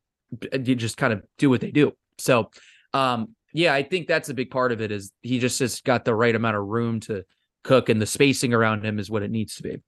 just 0.61 0.97
kind 0.97 1.13
of 1.13 1.23
do 1.37 1.49
what 1.49 1.61
they 1.61 1.71
do. 1.71 1.93
So, 2.17 2.51
um, 2.93 3.35
yeah, 3.53 3.73
I 3.73 3.83
think 3.83 4.07
that's 4.07 4.29
a 4.29 4.33
big 4.33 4.49
part 4.49 4.71
of 4.71 4.81
it 4.81 4.91
is 4.91 5.11
he 5.21 5.39
just 5.39 5.59
has 5.59 5.81
got 5.81 6.05
the 6.05 6.15
right 6.15 6.35
amount 6.35 6.55
of 6.55 6.65
room 6.65 6.99
to 7.01 7.23
cook 7.63 7.89
and 7.89 8.01
the 8.01 8.05
spacing 8.05 8.53
around 8.53 8.85
him 8.85 8.97
is 8.99 9.09
what 9.09 9.23
it 9.23 9.31
needs 9.31 9.55
to 9.55 9.63
be. 9.63 9.81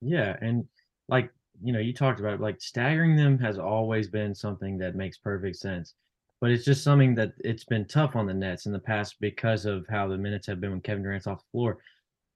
Yeah. 0.00 0.36
And 0.40 0.66
like 1.08 1.30
you 1.62 1.72
know, 1.72 1.78
you 1.78 1.92
talked 1.92 2.20
about 2.20 2.34
it, 2.34 2.40
like 2.40 2.60
staggering 2.60 3.16
them 3.16 3.38
has 3.38 3.58
always 3.58 4.08
been 4.08 4.34
something 4.34 4.78
that 4.78 4.94
makes 4.94 5.18
perfect 5.18 5.56
sense. 5.56 5.94
But 6.40 6.50
it's 6.50 6.64
just 6.64 6.84
something 6.84 7.16
that 7.16 7.32
it's 7.40 7.64
been 7.64 7.84
tough 7.86 8.14
on 8.14 8.26
the 8.26 8.34
Nets 8.34 8.66
in 8.66 8.72
the 8.72 8.78
past 8.78 9.16
because 9.20 9.64
of 9.64 9.84
how 9.88 10.06
the 10.06 10.16
minutes 10.16 10.46
have 10.46 10.60
been 10.60 10.70
when 10.70 10.80
Kevin 10.80 11.02
Durant's 11.02 11.26
off 11.26 11.38
the 11.38 11.50
floor. 11.50 11.78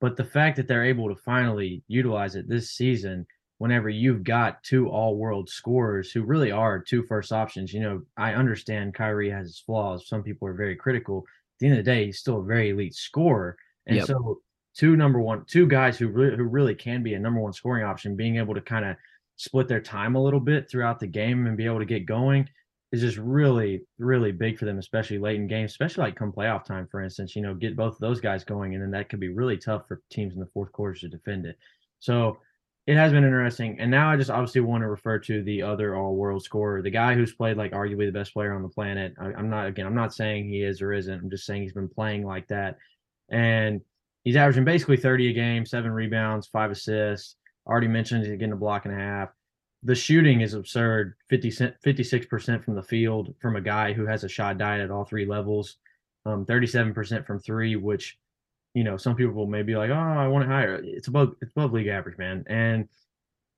But 0.03 0.17
the 0.17 0.25
fact 0.25 0.57
that 0.57 0.67
they're 0.67 0.85
able 0.85 1.09
to 1.09 1.23
finally 1.23 1.85
utilize 1.87 2.35
it 2.35 2.49
this 2.49 2.73
season, 2.73 3.25
whenever 3.59 3.89
you've 3.89 4.25
got 4.25 4.61
two 4.65 4.89
all 4.89 5.17
world 5.17 5.49
scorers 5.49 6.11
who 6.11 6.25
really 6.25 6.51
are 6.51 6.81
two 6.81 7.05
first 7.05 7.31
options, 7.31 7.73
you 7.73 7.79
know, 7.79 8.03
I 8.17 8.35
understand 8.35 8.95
Kyrie 8.95 9.31
has 9.31 9.47
his 9.47 9.61
flaws. 9.61 10.09
Some 10.09 10.25
people 10.25 10.49
are 10.49 10.55
very 10.55 10.75
critical. 10.75 11.19
At 11.19 11.59
the 11.61 11.67
end 11.69 11.79
of 11.79 11.85
the 11.85 11.91
day, 11.93 12.07
he's 12.07 12.19
still 12.19 12.41
a 12.41 12.45
very 12.45 12.71
elite 12.71 12.97
scorer. 12.97 13.57
And 13.87 13.99
yep. 13.99 14.07
so 14.09 14.41
two 14.77 14.97
number 14.97 15.21
one, 15.21 15.45
two 15.47 15.69
guys 15.69 15.97
who 15.97 16.09
really 16.09 16.37
who 16.37 16.45
really 16.47 16.75
can 16.75 17.05
be 17.05 17.15
a 17.15 17.21
number 17.21 17.41
one 17.41 17.53
scoring 17.53 17.85
option, 17.85 18.17
being 18.17 18.39
able 18.39 18.55
to 18.55 18.61
kind 18.61 18.85
of 18.85 18.97
split 19.37 19.69
their 19.69 19.81
time 19.81 20.17
a 20.17 20.23
little 20.23 20.41
bit 20.41 20.69
throughout 20.69 20.99
the 20.99 21.07
game 21.07 21.47
and 21.47 21.57
be 21.57 21.65
able 21.65 21.79
to 21.79 21.85
get 21.85 22.07
going 22.07 22.49
is 22.93 23.01
just 23.01 23.17
really, 23.17 23.83
really 23.99 24.33
big 24.33 24.59
for 24.59 24.67
them, 24.67 24.79
especially 24.79 25.19
late 25.19 25.37
in 25.37 25.47
games, 25.47 25.73
especially 25.73 26.05
like 26.05 26.15
come 26.15 26.31
playoff 26.31 26.65
time, 26.65 26.87
for 26.87 27.01
instance. 27.01 27.35
You 27.35 27.43
know, 27.43 27.55
get 27.55 27.77
both 27.77 27.95
of 27.95 28.01
those 28.01 28.21
guys 28.21 28.45
going, 28.45 28.75
and 28.75 28.83
then 28.83 28.91
that 28.91 29.09
could 29.09 29.21
be 29.21 29.31
really 29.31 29.57
tough 29.57 29.89
for 29.89 30.03
teams 30.11 30.35
in 30.35 30.41
the 30.41 30.49
fourth 30.53 30.71
quarters 30.73 31.01
to 31.01 31.09
defend 31.09 31.47
it. 31.47 31.57
So 32.01 32.39
it 32.87 32.97
has 32.97 33.13
been 33.13 33.25
interesting. 33.25 33.79
And 33.81 33.91
now 33.91 34.11
I 34.11 34.17
just 34.17 34.31
obviously 34.31 34.61
want 34.61 34.83
to 34.83 34.89
refer 34.89 35.19
to 35.21 35.43
the 35.43 35.63
other 35.63 35.95
all 35.95 36.17
world 36.17 36.43
scorer, 36.43 36.83
the 36.83 36.91
guy 36.91 37.15
who's 37.15 37.33
played 37.33 37.57
like 37.57 37.73
arguably 37.73 38.07
the 38.07 38.19
best 38.19 38.35
player 38.35 38.53
on 38.53 38.63
the 38.63 38.69
planet. 38.69 39.15
I, 39.21 39.39
am 39.39 39.49
not 39.49 39.69
again, 39.69 39.87
I'm 39.87 39.95
not 39.95 40.15
saying 40.15 40.49
he 40.49 40.63
is 40.63 40.83
or 40.83 40.93
isn't. 40.93 41.23
I'm 41.23 41.31
just 41.31 41.47
saying 41.47 41.63
he's 41.63 41.73
been 41.73 41.89
playing 41.89 42.27
like 42.27 42.49
that. 42.49 42.77
And 43.31 43.81
he's 44.25 44.37
averaging 44.37 44.65
basically 44.65 44.97
30 44.97 45.31
a 45.31 45.33
game, 45.33 45.65
seven 45.65 45.93
rebounds, 45.93 46.49
five 46.49 46.71
assists. 46.71 47.37
Already 47.67 47.89
mentioned 47.89 48.27
he's 48.27 48.33
getting 48.33 48.53
a 48.53 48.57
block 48.57 48.85
and 48.85 48.95
a 48.95 48.99
half. 48.99 49.29
The 49.85 49.95
shooting 49.95 50.43
is 50.43 50.55
absurd 50.55 51.15
50 51.29 51.51
56% 51.51 52.65
from 52.65 52.75
the 52.75 52.83
field 52.83 53.35
from 53.41 53.57
a 53.57 53.61
guy 53.61 53.93
who 53.93 54.07
has 54.07 54.23
a 54.23 54.29
shot 54.29 54.59
diet 54.59 54.81
at 54.81 54.91
all 54.91 55.05
three 55.05 55.27
levels, 55.27 55.77
um, 56.25 56.47
37% 56.47 57.27
from 57.27 57.41
three, 57.41 57.75
which, 57.75 58.19
you 58.75 58.85
know, 58.85 58.97
some 58.97 59.17
people 59.17 59.47
may 59.47 59.63
be 59.63 59.75
like, 59.75 59.91
oh, 59.91 59.95
I 59.95 60.29
want 60.29 60.45
it 60.45 60.49
higher. 60.49 60.81
It's 60.85 61.09
above, 61.09 61.35
it's 61.43 61.53
above 61.53 61.73
league 61.73 61.89
average, 61.89 62.17
man. 62.17 62.45
And 62.47 62.89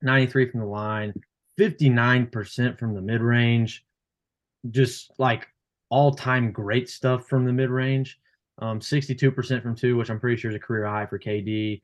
93 0.00 0.50
from 0.50 0.60
the 0.60 0.66
line, 0.66 1.12
59% 1.58 2.78
from 2.78 2.94
the 2.94 3.02
mid 3.02 3.20
range, 3.20 3.84
just 4.70 5.12
like 5.18 5.46
all 5.90 6.14
time 6.14 6.50
great 6.50 6.88
stuff 6.88 7.26
from 7.26 7.44
the 7.44 7.52
mid 7.52 7.70
range. 7.70 8.18
Um, 8.58 8.80
62% 8.80 9.62
from 9.62 9.74
two, 9.74 9.96
which 9.96 10.10
I'm 10.10 10.20
pretty 10.20 10.40
sure 10.40 10.50
is 10.50 10.56
a 10.56 10.60
career 10.60 10.86
high 10.86 11.06
for 11.06 11.18
KD. 11.18 11.80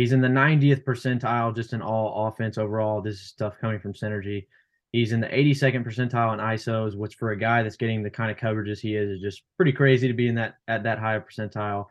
He's 0.00 0.12
in 0.12 0.22
the 0.22 0.28
90th 0.28 0.82
percentile 0.82 1.54
just 1.54 1.74
in 1.74 1.82
all 1.82 2.26
offense 2.26 2.56
overall. 2.56 3.02
This 3.02 3.16
is 3.16 3.26
stuff 3.26 3.58
coming 3.60 3.78
from 3.78 3.92
Synergy. 3.92 4.46
He's 4.92 5.12
in 5.12 5.20
the 5.20 5.26
82nd 5.26 5.84
percentile 5.84 6.32
in 6.32 6.40
ISOs, 6.40 6.96
which 6.96 7.16
for 7.16 7.32
a 7.32 7.38
guy 7.38 7.62
that's 7.62 7.76
getting 7.76 8.02
the 8.02 8.08
kind 8.08 8.30
of 8.30 8.38
coverages 8.38 8.80
he 8.80 8.96
is 8.96 9.10
is 9.10 9.20
just 9.20 9.42
pretty 9.58 9.72
crazy 9.72 10.08
to 10.08 10.14
be 10.14 10.26
in 10.26 10.34
that 10.36 10.54
at 10.68 10.84
that 10.84 11.00
high 11.00 11.18
percentile. 11.18 11.84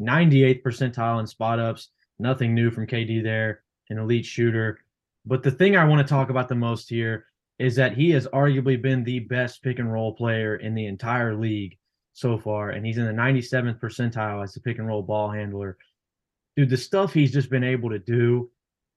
98th 0.00 0.62
percentile 0.62 1.18
in 1.18 1.26
spot 1.26 1.58
ups. 1.58 1.88
Nothing 2.20 2.54
new 2.54 2.70
from 2.70 2.86
KD 2.86 3.20
there. 3.24 3.64
An 3.90 3.98
elite 3.98 4.26
shooter. 4.26 4.78
But 5.24 5.42
the 5.42 5.50
thing 5.50 5.76
I 5.76 5.86
want 5.86 6.06
to 6.06 6.08
talk 6.08 6.30
about 6.30 6.48
the 6.48 6.54
most 6.54 6.88
here 6.88 7.26
is 7.58 7.74
that 7.74 7.96
he 7.96 8.10
has 8.10 8.28
arguably 8.28 8.80
been 8.80 9.02
the 9.02 9.18
best 9.18 9.60
pick 9.64 9.80
and 9.80 9.92
roll 9.92 10.14
player 10.14 10.54
in 10.54 10.76
the 10.76 10.86
entire 10.86 11.34
league 11.34 11.76
so 12.12 12.38
far, 12.38 12.70
and 12.70 12.86
he's 12.86 12.98
in 12.98 13.06
the 13.06 13.12
97th 13.12 13.80
percentile 13.80 14.44
as 14.44 14.54
a 14.54 14.60
pick 14.60 14.78
and 14.78 14.86
roll 14.86 15.02
ball 15.02 15.32
handler. 15.32 15.76
Dude, 16.56 16.70
the 16.70 16.76
stuff 16.76 17.12
he's 17.12 17.32
just 17.32 17.50
been 17.50 17.64
able 17.64 17.90
to 17.90 17.98
do 17.98 18.50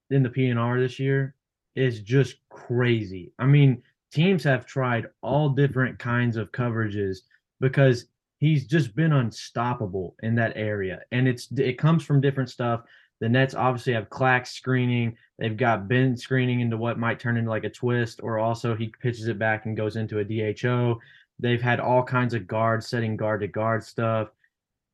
in 0.09 0.23
the 0.23 0.29
PNR 0.29 0.79
this 0.79 0.99
year 0.99 1.35
is 1.75 2.01
just 2.01 2.37
crazy. 2.49 3.31
I 3.37 3.45
mean, 3.45 3.83
teams 4.11 4.43
have 4.43 4.65
tried 4.65 5.07
all 5.21 5.49
different 5.49 5.99
kinds 5.99 6.37
of 6.37 6.51
coverages 6.51 7.19
because 7.59 8.05
he's 8.39 8.65
just 8.65 8.95
been 8.95 9.13
unstoppable 9.13 10.15
in 10.23 10.35
that 10.35 10.53
area. 10.55 11.01
And 11.11 11.27
it's 11.27 11.51
it 11.57 11.77
comes 11.77 12.03
from 12.03 12.21
different 12.21 12.49
stuff. 12.49 12.81
The 13.19 13.29
Nets 13.29 13.53
obviously 13.53 13.93
have 13.93 14.09
Clax 14.09 14.47
screening. 14.47 15.17
They've 15.37 15.57
got 15.57 15.89
Ben 15.89 16.15
screening 16.15 16.61
into 16.61 16.77
what 16.77 16.97
might 16.97 17.19
turn 17.19 17.37
into 17.37 17.49
like 17.49 17.65
a 17.65 17.69
twist, 17.69 18.21
or 18.23 18.39
also 18.39 18.75
he 18.75 18.93
pitches 19.01 19.27
it 19.27 19.37
back 19.37 19.65
and 19.65 19.75
goes 19.75 19.97
into 19.97 20.19
a 20.19 20.23
DHO. 20.53 20.99
They've 21.37 21.61
had 21.61 21.79
all 21.79 22.03
kinds 22.03 22.33
of 22.33 22.47
guards 22.47 22.87
setting 22.87 23.17
guard 23.17 23.41
to 23.41 23.47
guard 23.47 23.83
stuff. 23.83 24.29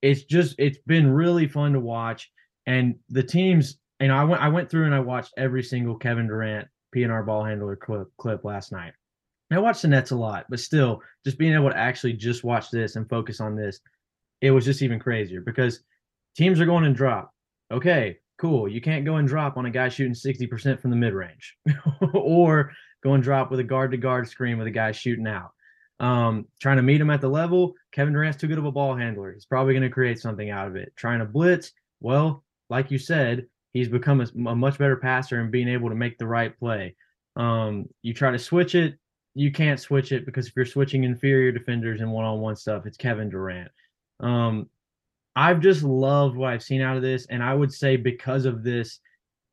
It's 0.01 0.23
just 0.23 0.55
it's 0.57 0.79
been 0.79 1.11
really 1.11 1.47
fun 1.47 1.73
to 1.73 1.79
watch. 1.79 2.31
And 2.65 2.95
the 3.09 3.23
teams, 3.23 3.77
you 3.99 4.07
know, 4.07 4.15
I 4.15 4.23
went 4.23 4.41
I 4.41 4.49
went 4.49 4.69
through 4.69 4.85
and 4.85 4.95
I 4.95 4.99
watched 4.99 5.33
every 5.37 5.63
single 5.63 5.95
Kevin 5.95 6.27
Durant 6.27 6.67
PNR 6.95 7.25
ball 7.25 7.43
handler 7.43 7.75
clip 7.75 8.07
clip 8.17 8.43
last 8.43 8.71
night. 8.71 8.93
I 9.51 9.59
watched 9.59 9.83
the 9.83 9.87
Nets 9.87 10.11
a 10.11 10.15
lot, 10.15 10.47
but 10.49 10.59
still, 10.59 11.01
just 11.23 11.37
being 11.37 11.53
able 11.53 11.69
to 11.69 11.77
actually 11.77 12.13
just 12.13 12.43
watch 12.43 12.71
this 12.71 12.95
and 12.95 13.07
focus 13.07 13.39
on 13.39 13.55
this, 13.55 13.79
it 14.41 14.51
was 14.51 14.65
just 14.65 14.81
even 14.81 14.99
crazier 14.99 15.41
because 15.41 15.81
teams 16.35 16.59
are 16.59 16.65
going 16.65 16.83
and 16.83 16.95
drop. 16.95 17.31
Okay, 17.71 18.17
cool. 18.39 18.67
You 18.67 18.81
can't 18.81 19.05
go 19.05 19.17
and 19.17 19.27
drop 19.27 19.55
on 19.55 19.67
a 19.67 19.71
guy 19.71 19.89
shooting 19.89 20.13
60% 20.13 20.81
from 20.81 20.89
the 20.89 20.97
mid 20.97 21.13
range 21.13 21.55
or 22.13 22.71
go 23.03 23.13
and 23.13 23.23
drop 23.23 23.51
with 23.51 23.59
a 23.59 23.63
guard 23.63 23.91
to 23.91 23.97
guard 23.97 24.27
screen 24.27 24.57
with 24.57 24.67
a 24.67 24.71
guy 24.71 24.91
shooting 24.91 25.27
out 25.27 25.51
um, 25.99 26.45
trying 26.59 26.77
to 26.77 26.83
meet 26.83 27.01
him 27.01 27.09
at 27.09 27.21
the 27.21 27.29
level. 27.29 27.75
Kevin 27.91 28.13
Durant's 28.13 28.37
too 28.37 28.47
good 28.47 28.57
of 28.57 28.65
a 28.65 28.71
ball 28.71 28.95
handler. 28.95 29.33
He's 29.33 29.45
probably 29.45 29.73
going 29.73 29.83
to 29.83 29.89
create 29.89 30.19
something 30.19 30.49
out 30.49 30.67
of 30.67 30.75
it. 30.75 30.93
Trying 30.95 31.19
to 31.19 31.25
blitz, 31.25 31.71
well, 31.99 32.43
like 32.69 32.91
you 32.91 32.97
said, 32.97 33.47
he's 33.73 33.89
become 33.89 34.21
a, 34.21 34.49
a, 34.49 34.55
much 34.55 34.77
better 34.77 34.95
passer 34.95 35.39
and 35.39 35.51
being 35.51 35.67
able 35.67 35.89
to 35.89 35.95
make 35.95 36.17
the 36.17 36.27
right 36.27 36.57
play. 36.57 36.95
Um, 37.35 37.87
you 38.01 38.13
try 38.13 38.31
to 38.31 38.39
switch 38.39 38.75
it, 38.75 38.97
you 39.33 39.51
can't 39.51 39.79
switch 39.79 40.11
it 40.11 40.25
because 40.25 40.47
if 40.47 40.53
you're 40.55 40.65
switching 40.65 41.03
inferior 41.03 41.51
defenders 41.51 42.01
and 42.01 42.11
one-on-one 42.11 42.55
stuff, 42.55 42.85
it's 42.85 42.97
Kevin 42.97 43.29
Durant. 43.29 43.69
Um, 44.21 44.69
I've 45.35 45.59
just 45.59 45.83
loved 45.83 46.37
what 46.37 46.53
I've 46.53 46.63
seen 46.63 46.81
out 46.81 46.95
of 46.95 47.03
this, 47.03 47.25
and 47.29 47.43
I 47.43 47.53
would 47.53 47.73
say 47.73 47.97
because 47.97 48.45
of 48.45 48.63
this, 48.63 49.01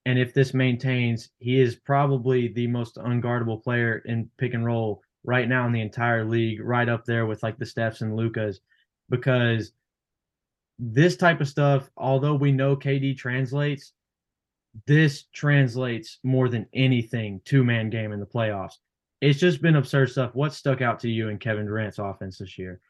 and 0.07 0.19
if 0.19 0.33
this 0.33 0.55
maintains, 0.55 1.31
he 1.41 1.61
is 1.61 1.75
probably 1.75 2.49
the 2.49 2.69
most 2.69 2.97
unguardable 2.97 3.63
player 3.63 4.03
in 4.07 4.31
pick 4.39 4.55
and 4.55 4.65
roll 4.65 5.03
right 5.25 5.49
now 5.49 5.67
in 5.67 5.73
the 5.73 5.81
entire 5.81 6.25
league, 6.25 6.61
right 6.61 6.89
up 6.89 7.05
there 7.05 7.27
with 7.27 7.43
like 7.43 7.59
the 7.59 7.65
Stephs 7.65 8.01
and 8.01 8.17
Lukas, 8.17 8.61
because 9.11 9.73
this 10.85 11.17
type 11.17 11.41
of 11.41 11.47
stuff, 11.47 11.89
although 11.97 12.35
we 12.35 12.51
know 12.51 12.75
KD 12.75 13.17
translates, 13.17 13.93
this 14.87 15.27
translates 15.33 16.19
more 16.25 16.49
than 16.49 16.67
anything 16.75 17.41
two 17.45 17.63
man 17.63 17.89
game 17.89 18.11
in 18.11 18.19
the 18.19 18.27
playoffs. 18.27 18.75
It's 19.21 19.39
just 19.39 19.63
been 19.63 19.77
absurd 19.77 20.11
stuff. 20.11 20.35
What 20.35 20.53
stuck 20.53 20.81
out 20.81 20.99
to 21.01 21.09
you 21.09 21.29
in 21.29 21.39
Kevin 21.39 21.67
Durant's 21.67 22.01
offense 22.01 22.39
this 22.39 22.59
year? 22.59 22.81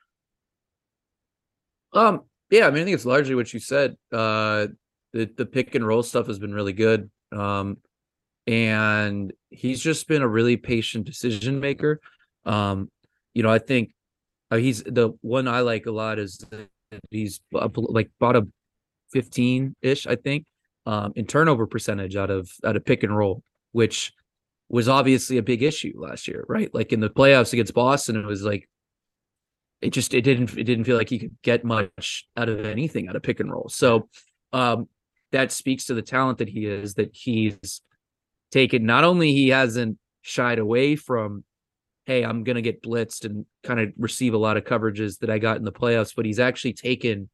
Um, 1.93 2.23
yeah, 2.51 2.67
I 2.67 2.71
mean, 2.71 2.81
I 2.81 2.85
think 2.85 2.95
it's 2.95 3.05
largely 3.05 3.35
what 3.35 3.53
you 3.53 3.61
said. 3.61 3.99
Uh, 4.11 4.69
the 5.13 5.27
the 5.37 5.45
pick 5.45 5.75
and 5.75 5.87
roll 5.87 6.03
stuff 6.03 6.29
has 6.29 6.39
been 6.39 6.55
really 6.55 6.73
good. 6.73 7.11
Um, 7.31 7.77
and 8.47 9.35
he's 9.51 9.83
just 9.83 10.09
been 10.09 10.23
a 10.23 10.29
really 10.29 10.57
patient 10.57 11.05
decision 11.05 11.61
maker. 11.61 12.01
Um, 12.47 12.91
you 13.35 13.43
know, 13.43 13.51
I 13.51 13.59
think 13.59 13.93
uh, 14.51 14.57
he's 14.57 14.83
the 14.83 15.13
one 15.21 15.47
I 15.47 15.61
like 15.61 15.85
a 15.85 15.93
lot 15.93 16.19
is 16.19 16.43
he's 17.11 17.41
like 17.53 18.11
a 18.21 18.43
15 19.13 19.77
ish, 19.83 20.07
I 20.07 20.17
think, 20.17 20.47
um, 20.87 21.13
in 21.17 21.27
turnover 21.27 21.67
percentage 21.67 22.17
out 22.17 22.31
of 22.31 22.51
out 22.65 22.77
of 22.77 22.85
pick 22.85 23.03
and 23.03 23.17
roll, 23.17 23.43
which 23.73 24.13
was 24.69 24.89
obviously 24.89 25.37
a 25.39 25.43
big 25.43 25.63
issue 25.63 25.93
last 25.97 26.27
year, 26.27 26.45
right? 26.49 26.73
Like 26.75 26.93
in 26.93 27.01
the 27.01 27.11
playoffs 27.11 27.53
against 27.53 27.75
Boston, 27.75 28.17
it 28.17 28.27
was 28.27 28.43
like 28.43 28.69
it 29.81 29.91
just 29.91 30.15
it 30.15 30.23
didn't 30.23 30.57
it 30.57 30.65
didn't 30.65 30.85
feel 30.85 30.97
like 30.97 31.11
he 31.11 31.19
could 31.19 31.37
get 31.43 31.65
much 31.65 32.27
out 32.37 32.49
of 32.49 32.65
anything 32.65 33.09
out 33.09 33.17
of 33.17 33.23
pick 33.23 33.41
and 33.41 33.51
roll. 33.51 33.69
So 33.69 34.09
um, 34.53 34.89
that 35.33 35.53
speaks 35.53 35.87
to 35.87 35.95
the 35.95 36.03
talent 36.03 36.39
that 36.39 36.49
he 36.49 36.67
is 36.67 36.95
that 36.95 37.11
he's 37.13 37.83
taken. 38.51 38.87
Not 38.87 39.05
only 39.05 39.33
he 39.33 39.49
hasn't 39.49 39.99
shied 40.23 40.59
away 40.59 40.97
from 40.97 41.45
hey, 42.07 42.25
I'm 42.25 42.45
going 42.45 42.57
to 42.57 42.63
get 42.63 42.83
blitzed 42.83 43.25
and 43.25 43.47
kind 43.63 43.81
of 43.81 43.93
receive 43.97 44.35
a 44.35 44.39
lot 44.39 44.57
of 44.57 44.65
coverages 44.65 45.19
that 45.21 45.31
I 45.31 45.39
got 45.39 45.57
in 45.57 45.65
the 45.65 45.73
playoffs, 45.73 46.15
but 46.15 46.27
he's 46.27 46.41
actually 46.41 46.73
taken 46.73 47.29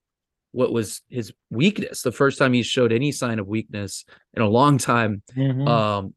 what 0.52 0.72
was 0.72 1.02
his 1.08 1.32
weakness, 1.50 2.02
the 2.02 2.12
first 2.12 2.38
time 2.38 2.52
he 2.52 2.62
showed 2.62 2.92
any 2.92 3.12
sign 3.12 3.38
of 3.38 3.46
weakness 3.46 4.04
in 4.34 4.42
a 4.42 4.48
long 4.48 4.78
time. 4.78 5.22
Mm-hmm. 5.36 5.66
Um, 5.66 6.14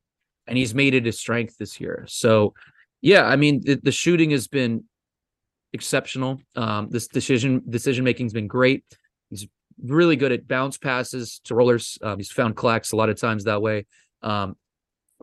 and 0.47 0.57
he's 0.57 0.73
made 0.73 0.93
it 0.93 1.05
his 1.05 1.19
strength 1.19 1.57
this 1.57 1.79
year. 1.79 2.05
So, 2.07 2.53
yeah, 3.01 3.25
I 3.25 3.35
mean, 3.35 3.61
the, 3.63 3.75
the 3.75 3.91
shooting 3.91 4.31
has 4.31 4.47
been 4.47 4.83
exceptional. 5.73 6.41
Um, 6.55 6.89
this 6.89 7.07
decision 7.07 7.63
decision 7.69 8.03
making's 8.03 8.33
been 8.33 8.47
great. 8.47 8.83
He's 9.29 9.47
really 9.81 10.15
good 10.15 10.31
at 10.31 10.47
bounce 10.47 10.77
passes 10.77 11.39
to 11.45 11.55
rollers. 11.55 11.97
Um, 12.01 12.17
he's 12.17 12.31
found 12.31 12.55
Clax 12.55 12.93
a 12.93 12.95
lot 12.95 13.09
of 13.09 13.19
times 13.19 13.45
that 13.45 13.61
way. 13.61 13.85
Um, 14.21 14.55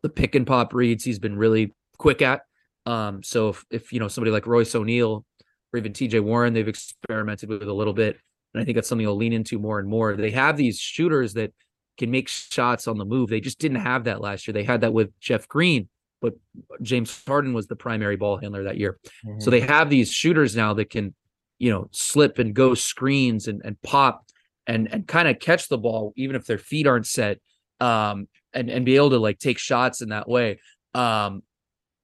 the 0.03 0.09
pick 0.09 0.35
and 0.35 0.47
pop 0.47 0.72
reads 0.72 1.05
he's 1.05 1.18
been 1.18 1.37
really 1.37 1.74
quick 1.99 2.22
at. 2.22 2.43
Um, 2.89 3.22
so 3.22 3.51
if, 3.51 3.64
if 3.70 3.93
you 3.93 4.01
know 4.01 4.09
somebody 4.09 4.30
like 4.30 4.47
Royce 4.47 4.74
O'Neale 4.74 5.24
or 5.72 5.78
even 5.78 5.93
TJ 5.93 6.22
Warren, 6.22 6.55
they've 6.55 6.66
experimented 6.66 7.49
with 7.51 7.62
a 7.62 7.72
little 7.72 7.93
bit, 7.93 8.18
and 8.55 8.62
I 8.62 8.64
think 8.64 8.76
that's 8.76 8.89
something 8.89 9.07
they'll 9.07 9.16
lean 9.16 9.34
into 9.34 9.59
more 9.59 9.78
and 9.78 9.89
more. 9.89 10.16
They 10.16 10.30
have 10.30 10.57
these 10.57 10.78
shooters 10.78 11.34
that 11.34 11.53
can 11.99 12.11
make 12.11 12.28
shots 12.28 12.89
on 12.89 12.97
the 12.97 13.05
move. 13.05 13.28
They 13.28 13.41
just 13.41 13.59
didn't 13.59 13.80
have 13.80 14.05
that 14.05 14.20
last 14.20 14.47
year. 14.47 14.55
They 14.55 14.64
had 14.64 14.80
that 14.80 14.95
with 14.95 15.11
Jeff 15.20 15.47
Green, 15.49 15.89
but 16.22 16.34
James 16.80 17.22
Harden 17.26 17.53
was 17.53 17.66
the 17.66 17.76
primary 17.76 18.16
ball 18.16 18.39
handler 18.39 18.64
that 18.64 18.78
year. 18.78 18.99
Mm-hmm. 19.26 19.41
So 19.41 19.51
they 19.51 19.61
have 19.61 19.91
these 19.91 20.11
shooters 20.11 20.57
now 20.57 20.72
that 20.74 20.89
can, 20.89 21.14
you 21.59 21.70
know, 21.70 21.89
slip 21.93 22.39
and 22.39 22.55
go 22.55 22.74
screens 22.74 23.49
and, 23.49 23.61
and 23.64 23.80
pop 23.82 24.24
and 24.66 24.89
and 24.93 25.07
kind 25.07 25.28
of 25.28 25.41
catch 25.41 25.68
the 25.68 25.78
ball 25.78 26.12
even 26.16 26.36
if 26.36 26.45
their 26.45 26.59
feet 26.59 26.86
aren't 26.86 27.07
set 27.07 27.39
um 27.80 28.28
and 28.53 28.68
and 28.68 28.84
be 28.84 28.97
able 28.97 29.11
to 29.11 29.18
like 29.18 29.39
take 29.39 29.59
shots 29.59 30.01
in 30.01 30.11
that 30.11 30.28
way. 30.28 30.61
Um 30.95 31.43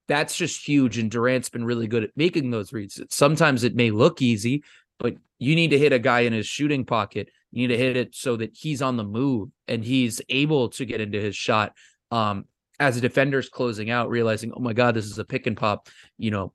that's 0.09 0.37
just 0.37 0.67
huge 0.67 0.99
and 0.99 1.11
Durant's 1.11 1.49
been 1.49 1.65
really 1.65 1.87
good 1.87 2.05
at 2.05 2.11
making 2.17 2.51
those 2.51 2.73
reads. 2.73 3.01
Sometimes 3.11 3.65
it 3.65 3.75
may 3.75 3.91
look 3.91 4.21
easy, 4.21 4.63
but 4.99 5.15
you 5.39 5.55
need 5.55 5.71
to 5.71 5.79
hit 5.79 5.93
a 5.93 5.99
guy 5.99 6.21
in 6.21 6.33
his 6.33 6.47
shooting 6.47 6.85
pocket. 6.85 7.29
You 7.51 7.67
need 7.67 7.75
to 7.75 7.79
hit 7.79 7.97
it 7.97 8.15
so 8.15 8.37
that 8.37 8.51
he's 8.55 8.83
on 8.83 8.97
the 8.97 9.05
move 9.05 9.51
and 9.69 9.85
he's 9.85 10.21
able 10.29 10.69
to 10.71 10.85
get 10.85 11.01
into 11.01 11.21
his 11.21 11.37
shot. 11.37 11.73
Um, 12.11 12.47
as 12.81 12.97
a 12.97 13.01
defender's 13.01 13.49
closing 13.49 13.91
out, 13.91 14.11
realizing, 14.11 14.53
oh 14.55 14.61
my 14.61 14.73
God, 14.73 14.95
this 14.95 15.07
is 15.07 15.19
a 15.19 15.25
pick 15.25 15.47
and 15.47 15.57
pop. 15.57 15.89
You 16.19 16.31
know, 16.31 16.53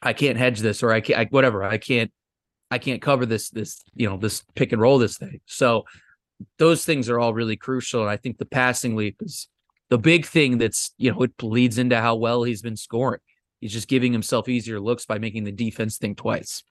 I 0.00 0.12
can't 0.12 0.38
hedge 0.38 0.60
this 0.60 0.82
or 0.82 0.92
I 0.92 1.00
can't, 1.00 1.18
I, 1.18 1.24
whatever. 1.26 1.64
I 1.64 1.78
can't, 1.78 2.10
I 2.70 2.78
can't 2.78 3.02
cover 3.02 3.26
this, 3.26 3.50
this, 3.50 3.82
you 3.94 4.08
know, 4.08 4.16
this 4.16 4.44
pick 4.54 4.72
and 4.72 4.80
roll 4.80 4.98
this 4.98 5.18
thing. 5.18 5.40
So 5.46 5.84
those 6.58 6.84
things 6.84 7.08
are 7.08 7.18
all 7.18 7.34
really 7.34 7.56
crucial. 7.56 8.02
And 8.02 8.10
I 8.10 8.16
think 8.16 8.38
the 8.38 8.46
passing 8.46 8.96
leap 8.96 9.16
is 9.20 9.48
the 9.90 9.98
big 9.98 10.24
thing 10.24 10.58
that's, 10.58 10.92
you 10.96 11.12
know, 11.12 11.22
it 11.22 11.32
leads 11.42 11.76
into 11.76 12.00
how 12.00 12.14
well 12.14 12.44
he's 12.44 12.62
been 12.62 12.76
scoring. 12.76 13.20
He's 13.60 13.72
just 13.72 13.88
giving 13.88 14.12
himself 14.12 14.48
easier 14.48 14.80
looks 14.80 15.04
by 15.04 15.18
making 15.18 15.44
the 15.44 15.52
defense 15.52 15.98
think 15.98 16.16
twice. 16.16 16.62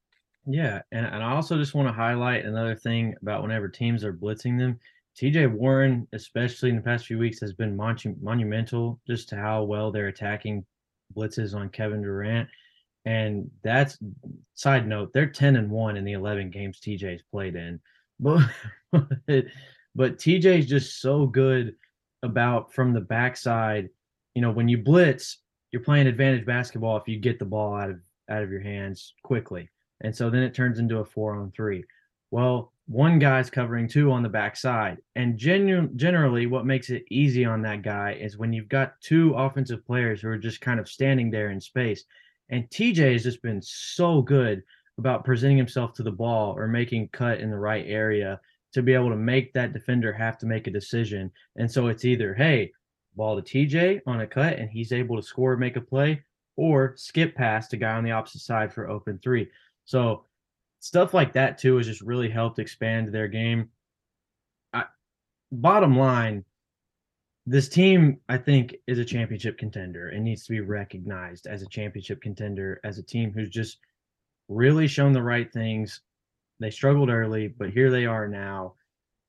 Yeah, 0.47 0.81
and, 0.91 1.05
and 1.05 1.23
I 1.23 1.33
also 1.33 1.57
just 1.57 1.75
want 1.75 1.87
to 1.87 1.93
highlight 1.93 2.45
another 2.45 2.75
thing 2.75 3.13
about 3.21 3.43
whenever 3.43 3.67
teams 3.67 4.03
are 4.03 4.13
blitzing 4.13 4.57
them. 4.57 4.79
TJ 5.19 5.51
Warren, 5.51 6.07
especially 6.13 6.69
in 6.69 6.77
the 6.77 6.81
past 6.81 7.05
few 7.05 7.19
weeks, 7.19 7.41
has 7.41 7.53
been 7.53 7.75
mon- 7.75 7.97
monumental 8.21 8.99
just 9.05 9.29
to 9.29 9.35
how 9.35 9.63
well 9.63 9.91
they're 9.91 10.07
attacking 10.07 10.65
blitzes 11.15 11.53
on 11.53 11.69
Kevin 11.69 12.01
Durant. 12.01 12.47
And 13.05 13.49
that's 13.63 13.97
side 14.53 14.87
note, 14.87 15.11
they're 15.13 15.29
10 15.29 15.57
and 15.57 15.69
1 15.69 15.97
in 15.97 16.05
the 16.05 16.13
11 16.13 16.51
games 16.51 16.79
TJ's 16.79 17.23
played 17.31 17.55
in. 17.55 17.79
But 18.21 19.45
but 19.95 20.17
TJ's 20.17 20.65
just 20.65 21.01
so 21.01 21.25
good 21.25 21.75
about 22.23 22.73
from 22.73 22.93
the 22.93 23.01
backside. 23.01 23.89
You 24.35 24.41
know, 24.41 24.51
when 24.51 24.67
you 24.67 24.77
blitz, 24.77 25.37
you're 25.71 25.83
playing 25.83 26.07
advantage 26.07 26.45
basketball 26.45 26.97
if 26.97 27.07
you 27.07 27.17
get 27.17 27.39
the 27.39 27.45
ball 27.45 27.75
out 27.75 27.89
of 27.89 27.99
out 28.29 28.43
of 28.43 28.51
your 28.51 28.61
hands 28.61 29.13
quickly. 29.23 29.69
And 30.01 30.15
so 30.15 30.29
then 30.29 30.43
it 30.43 30.53
turns 30.53 30.79
into 30.79 30.99
a 30.99 31.05
four 31.05 31.35
on 31.35 31.51
three. 31.51 31.83
Well, 32.31 32.71
one 32.87 33.19
guy's 33.19 33.49
covering 33.49 33.87
two 33.87 34.11
on 34.11 34.23
the 34.23 34.29
backside. 34.29 34.97
And 35.15 35.37
genu- 35.37 35.89
generally, 35.95 36.45
what 36.45 36.65
makes 36.65 36.89
it 36.89 37.03
easy 37.11 37.45
on 37.45 37.61
that 37.63 37.81
guy 37.81 38.17
is 38.19 38.37
when 38.37 38.53
you've 38.53 38.69
got 38.69 38.99
two 39.01 39.33
offensive 39.33 39.85
players 39.85 40.21
who 40.21 40.29
are 40.29 40.37
just 40.37 40.61
kind 40.61 40.79
of 40.79 40.89
standing 40.89 41.29
there 41.29 41.51
in 41.51 41.59
space. 41.59 42.03
And 42.49 42.69
TJ 42.69 43.13
has 43.13 43.23
just 43.23 43.41
been 43.41 43.61
so 43.61 44.21
good 44.21 44.63
about 44.97 45.23
presenting 45.23 45.57
himself 45.57 45.93
to 45.93 46.03
the 46.03 46.11
ball 46.11 46.55
or 46.57 46.67
making 46.67 47.09
cut 47.09 47.39
in 47.39 47.51
the 47.51 47.59
right 47.59 47.85
area 47.87 48.39
to 48.73 48.81
be 48.81 48.93
able 48.93 49.09
to 49.09 49.15
make 49.15 49.53
that 49.53 49.73
defender 49.73 50.13
have 50.13 50.37
to 50.39 50.45
make 50.45 50.67
a 50.67 50.71
decision. 50.71 51.31
And 51.55 51.71
so 51.71 51.87
it's 51.87 52.05
either, 52.05 52.33
hey, 52.33 52.71
ball 53.15 53.41
to 53.41 53.41
TJ 53.41 54.01
on 54.05 54.21
a 54.21 54.27
cut 54.27 54.57
and 54.57 54.69
he's 54.69 54.91
able 54.91 55.15
to 55.15 55.23
score, 55.23 55.57
make 55.57 55.75
a 55.75 55.81
play, 55.81 56.23
or 56.55 56.93
skip 56.97 57.35
past 57.35 57.73
a 57.73 57.77
guy 57.77 57.93
on 57.93 58.03
the 58.03 58.11
opposite 58.11 58.41
side 58.41 58.73
for 58.73 58.89
open 58.89 59.19
three. 59.23 59.49
So 59.85 60.25
stuff 60.79 61.13
like 61.13 61.33
that 61.33 61.57
too 61.57 61.77
has 61.77 61.87
just 61.87 62.01
really 62.01 62.29
helped 62.29 62.59
expand 62.59 63.09
their 63.09 63.27
game. 63.27 63.69
I, 64.73 64.85
bottom 65.51 65.97
line, 65.97 66.45
this 67.45 67.69
team 67.69 68.19
I 68.29 68.37
think 68.37 68.75
is 68.87 68.99
a 68.99 69.05
championship 69.05 69.57
contender 69.57 70.09
and 70.09 70.23
needs 70.23 70.45
to 70.45 70.51
be 70.51 70.59
recognized 70.59 71.47
as 71.47 71.61
a 71.61 71.69
championship 71.69 72.21
contender 72.21 72.79
as 72.83 72.99
a 72.99 73.03
team 73.03 73.31
who's 73.31 73.49
just 73.49 73.79
really 74.47 74.87
shown 74.87 75.13
the 75.13 75.23
right 75.23 75.51
things. 75.51 76.01
They 76.59 76.71
struggled 76.71 77.09
early, 77.09 77.47
but 77.47 77.69
here 77.69 77.89
they 77.89 78.05
are 78.05 78.27
now. 78.27 78.75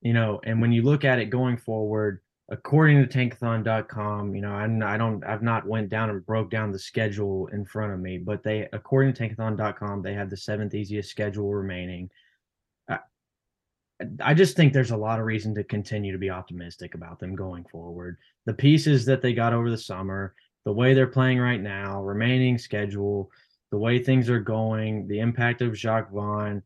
You 0.01 0.13
know, 0.13 0.41
and 0.43 0.59
when 0.61 0.71
you 0.71 0.81
look 0.81 1.05
at 1.05 1.19
it 1.19 1.29
going 1.29 1.57
forward, 1.57 2.21
according 2.51 3.01
to 3.01 3.17
tankathon.com 3.17 4.35
you 4.35 4.41
know 4.41 4.51
I'm, 4.51 4.83
i 4.83 4.97
don't 4.97 5.23
i've 5.23 5.41
not 5.41 5.65
went 5.65 5.89
down 5.89 6.09
and 6.09 6.25
broke 6.25 6.51
down 6.51 6.71
the 6.71 6.79
schedule 6.79 7.47
in 7.47 7.65
front 7.65 7.93
of 7.93 7.99
me 7.99 8.17
but 8.17 8.43
they 8.43 8.67
according 8.73 9.13
to 9.13 9.23
tankathon.com 9.23 10.01
they 10.01 10.13
have 10.13 10.29
the 10.29 10.37
seventh 10.37 10.75
easiest 10.75 11.09
schedule 11.09 11.51
remaining 11.53 12.09
I, 12.89 12.99
I 14.19 14.33
just 14.33 14.57
think 14.57 14.73
there's 14.73 14.91
a 14.91 14.97
lot 14.97 15.19
of 15.19 15.25
reason 15.25 15.55
to 15.55 15.63
continue 15.63 16.11
to 16.11 16.17
be 16.17 16.29
optimistic 16.29 16.93
about 16.93 17.19
them 17.19 17.35
going 17.35 17.63
forward 17.71 18.17
the 18.45 18.53
pieces 18.53 19.05
that 19.05 19.21
they 19.21 19.33
got 19.33 19.53
over 19.53 19.71
the 19.71 19.77
summer 19.77 20.35
the 20.65 20.73
way 20.73 20.93
they're 20.93 21.07
playing 21.07 21.39
right 21.39 21.61
now 21.61 22.03
remaining 22.03 22.57
schedule 22.57 23.31
the 23.71 23.77
way 23.77 23.97
things 23.97 24.29
are 24.29 24.41
going 24.41 25.07
the 25.07 25.19
impact 25.19 25.61
of 25.61 25.73
Jacque 25.73 26.11
vaughn 26.11 26.61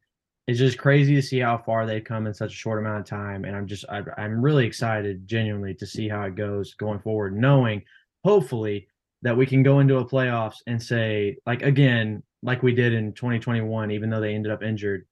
it's 0.48 0.60
just 0.60 0.78
crazy 0.78 1.16
to 1.16 1.22
see 1.22 1.40
how 1.40 1.58
far 1.58 1.86
they've 1.86 2.04
come 2.04 2.28
in 2.28 2.34
such 2.34 2.54
a 2.54 2.56
short 2.56 2.80
amount 2.80 3.00
of 3.00 3.06
time. 3.06 3.46
And 3.46 3.56
I'm 3.56 3.66
just, 3.66 3.86
I, 3.90 4.04
I'm 4.18 4.42
really 4.42 4.66
excited, 4.66 5.28
genuinely, 5.28 5.74
to 5.76 5.88
see 5.88 6.08
how 6.08 6.22
it 6.24 6.36
goes 6.36 6.76
going 6.76 7.00
forward, 7.00 7.36
knowing 7.36 7.82
hopefully 8.24 8.88
that 9.24 9.36
we 9.36 9.48
can 9.48 9.64
go 9.64 9.80
into 9.80 9.98
a 9.98 10.06
playoffs 10.06 10.58
and 10.68 10.82
say, 10.82 11.38
like, 11.48 11.64
again, 11.64 12.22
like 12.44 12.62
we 12.62 12.76
did 12.76 12.94
in 12.94 13.14
2021, 13.14 13.90
even 13.90 14.10
though 14.10 14.22
they 14.22 14.36
ended 14.36 14.52
up 14.52 14.62
injured, 14.62 15.08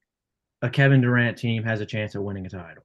a 0.62 0.70
Kevin 0.70 1.00
Durant 1.00 1.36
team 1.36 1.64
has 1.64 1.80
a 1.80 1.86
chance 1.86 2.14
at 2.14 2.22
winning 2.22 2.46
a 2.46 2.50
title. 2.50 2.84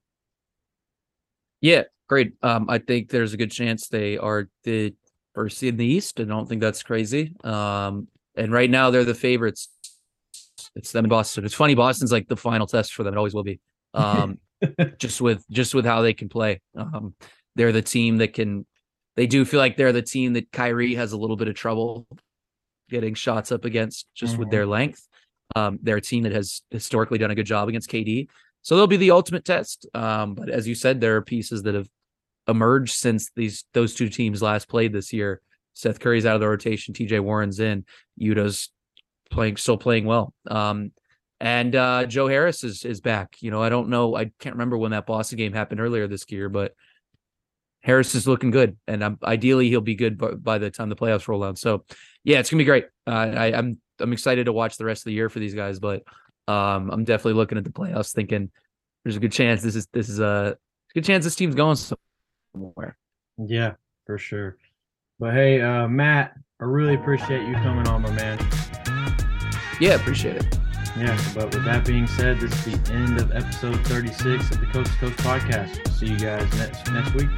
Yeah, 1.62 1.84
great. 2.08 2.34
Um, 2.42 2.68
I 2.68 2.80
think 2.80 3.10
there's 3.10 3.34
a 3.34 3.38
good 3.38 3.52
chance 3.52 3.88
they 3.88 4.18
are 4.18 4.50
the 4.64 4.96
first 5.36 5.62
in 5.62 5.78
the 5.78 5.86
East. 5.86 6.20
I 6.20 6.24
don't 6.24 6.50
think 6.50 6.62
that's 6.62 6.82
crazy. 6.82 7.36
Um, 7.44 8.08
and 8.36 8.52
right 8.52 8.70
now 8.70 8.90
they're 8.90 9.06
the 9.06 9.14
favorites 9.14 9.70
it's 10.76 10.92
them 10.92 11.06
in 11.06 11.10
Boston. 11.10 11.46
It's 11.46 11.54
funny. 11.54 11.76
Boston's 11.76 12.12
like 12.12 12.28
the 12.28 12.38
final 12.38 12.68
test 12.68 12.94
for 12.94 13.04
them. 13.04 13.14
It 13.14 13.18
always 13.18 13.34
will 13.34 13.44
be. 13.44 13.60
Um, 13.94 14.40
just 14.98 15.22
with 15.22 15.44
just 15.50 15.74
with 15.74 15.86
how 15.86 16.02
they 16.02 16.14
can 16.14 16.30
play. 16.30 16.62
Um, 16.76 17.16
they're 17.56 17.72
the 17.72 17.82
team 17.82 18.18
that 18.18 18.34
can. 18.34 18.66
They 19.16 19.28
do 19.28 19.44
feel 19.44 19.60
like 19.60 19.76
they're 19.76 19.92
the 19.92 20.02
team 20.02 20.34
that 20.34 20.52
Kyrie 20.52 20.96
has 20.96 21.12
a 21.12 21.18
little 21.18 21.36
bit 21.36 21.48
of 21.48 21.56
trouble 21.56 22.08
getting 22.90 23.14
shots 23.14 23.52
up 23.52 23.66
against 23.66 24.08
just 24.16 24.34
mm-hmm. 24.34 24.42
with 24.42 24.52
their 24.52 24.66
length. 24.66 25.08
Um, 25.56 25.80
they're 25.82 25.98
a 25.98 26.02
team 26.02 26.24
that 26.24 26.32
has 26.32 26.62
historically 26.72 27.18
done 27.18 27.32
a 27.32 27.36
good 27.36 27.46
job 27.46 27.68
against 27.70 27.90
KD. 27.90 28.28
So 28.62 28.76
they'll 28.76 28.88
be 28.88 28.98
the 28.98 29.12
ultimate 29.12 29.46
test. 29.46 29.88
Um, 29.94 30.36
but 30.36 30.50
as 30.50 30.68
you 30.68 30.76
said, 30.76 31.02
there 31.02 31.16
are 31.16 31.22
pieces 31.22 31.64
that 31.64 31.76
have 31.76 31.88
emerged 32.48 32.94
since 32.94 33.30
these 33.36 33.66
those 33.74 33.94
two 33.94 34.10
teams 34.10 34.42
last 34.42 34.68
played 34.68 34.94
this 34.94 35.14
year. 35.14 35.42
Seth 35.74 36.00
Curry's 36.00 36.26
out 36.26 36.36
of 36.36 36.42
the 36.42 36.48
rotation. 36.48 36.94
TJ 36.94 37.22
Warren's 37.22 37.60
in. 37.60 37.86
Yuta's 38.20 38.70
playing 39.30 39.58
still 39.58 39.78
playing 39.78 40.06
well. 40.06 40.34
Um, 40.48 40.92
and 41.40 41.76
uh, 41.76 42.06
Joe 42.06 42.28
Harris 42.28 42.64
is 42.64 42.84
is 42.84 43.02
back. 43.02 43.38
You 43.40 43.52
know, 43.52 43.62
I 43.62 43.70
don't 43.70 43.90
know, 43.90 44.16
I 44.16 44.32
can't 44.40 44.56
remember 44.56 44.78
when 44.78 44.92
that 44.92 45.06
Boston 45.06 45.38
game 45.38 45.54
happened 45.54 45.80
earlier 45.80 46.08
this 46.08 46.26
year, 46.30 46.50
but 46.50 46.74
Harris 47.82 48.14
is 48.14 48.28
looking 48.28 48.52
good, 48.52 48.78
and 48.88 49.04
um, 49.04 49.20
ideally 49.24 49.70
he'll 49.70 49.80
be 49.80 49.96
good 49.96 50.18
by, 50.18 50.32
by, 50.32 50.58
the 50.58 50.70
time 50.70 50.90
the 50.90 50.98
playoffs 50.98 51.28
roll 51.28 51.44
out. 51.44 51.58
So, 51.58 51.86
yeah, 52.26 52.40
it's 52.40 52.50
gonna 52.50 52.60
be 52.60 52.66
great. 52.66 52.88
Uh, 53.08 53.12
I, 53.12 53.48
am 53.48 53.56
I'm, 53.56 53.82
I'm 54.02 54.14
excited 54.14 54.46
to 54.46 54.54
watch 54.54 54.76
the 54.78 54.84
rest 54.84 55.02
of 55.02 55.06
the 55.06 55.14
year 55.14 55.30
for 55.30 55.40
these 55.40 55.56
guys, 55.56 55.80
but 55.80 56.04
um, 56.50 56.90
I'm 56.92 57.06
definitely 57.06 57.34
looking 57.34 57.58
at 57.58 57.64
the 57.64 57.70
playoffs, 57.70 58.14
thinking 58.14 58.52
there's 59.04 59.16
a 59.16 59.20
good 59.20 59.32
chance 59.32 59.62
this 59.62 59.76
is 59.76 59.88
this 59.94 60.10
is 60.10 60.20
a 60.20 60.58
good 60.94 61.06
chance 61.06 61.24
this 61.24 61.36
team's 61.36 61.56
going 61.56 61.78
somewhere. 61.78 62.98
Yeah, 63.38 63.76
for 64.06 64.18
sure. 64.18 64.58
But 65.20 65.34
hey, 65.34 65.62
uh, 65.62 65.88
Matt, 65.88 66.34
I 66.60 66.66
really 66.66 66.96
appreciate 66.96 67.48
you 67.48 67.54
coming 67.56 67.88
on, 67.88 68.02
my 68.02 68.12
man. 68.12 68.49
Yeah, 69.80 69.96
appreciate 69.96 70.36
it. 70.36 70.58
Yeah, 70.98 71.18
but 71.34 71.54
with 71.54 71.64
that 71.66 71.86
being 71.86 72.08
said, 72.08 72.40
this 72.40 72.52
is 72.68 72.82
the 72.84 72.94
end 72.94 73.20
of 73.20 73.32
episode 73.32 73.80
36 73.88 74.52
of 74.52 74.60
the 74.60 74.66
Coast 74.68 74.92
to 74.94 74.98
Coast 75.00 75.18
podcast. 75.20 75.88
See 75.94 76.08
you 76.08 76.20
guys 76.20 76.52
next 76.58 76.92
next 76.92 77.14
week. 77.14 77.30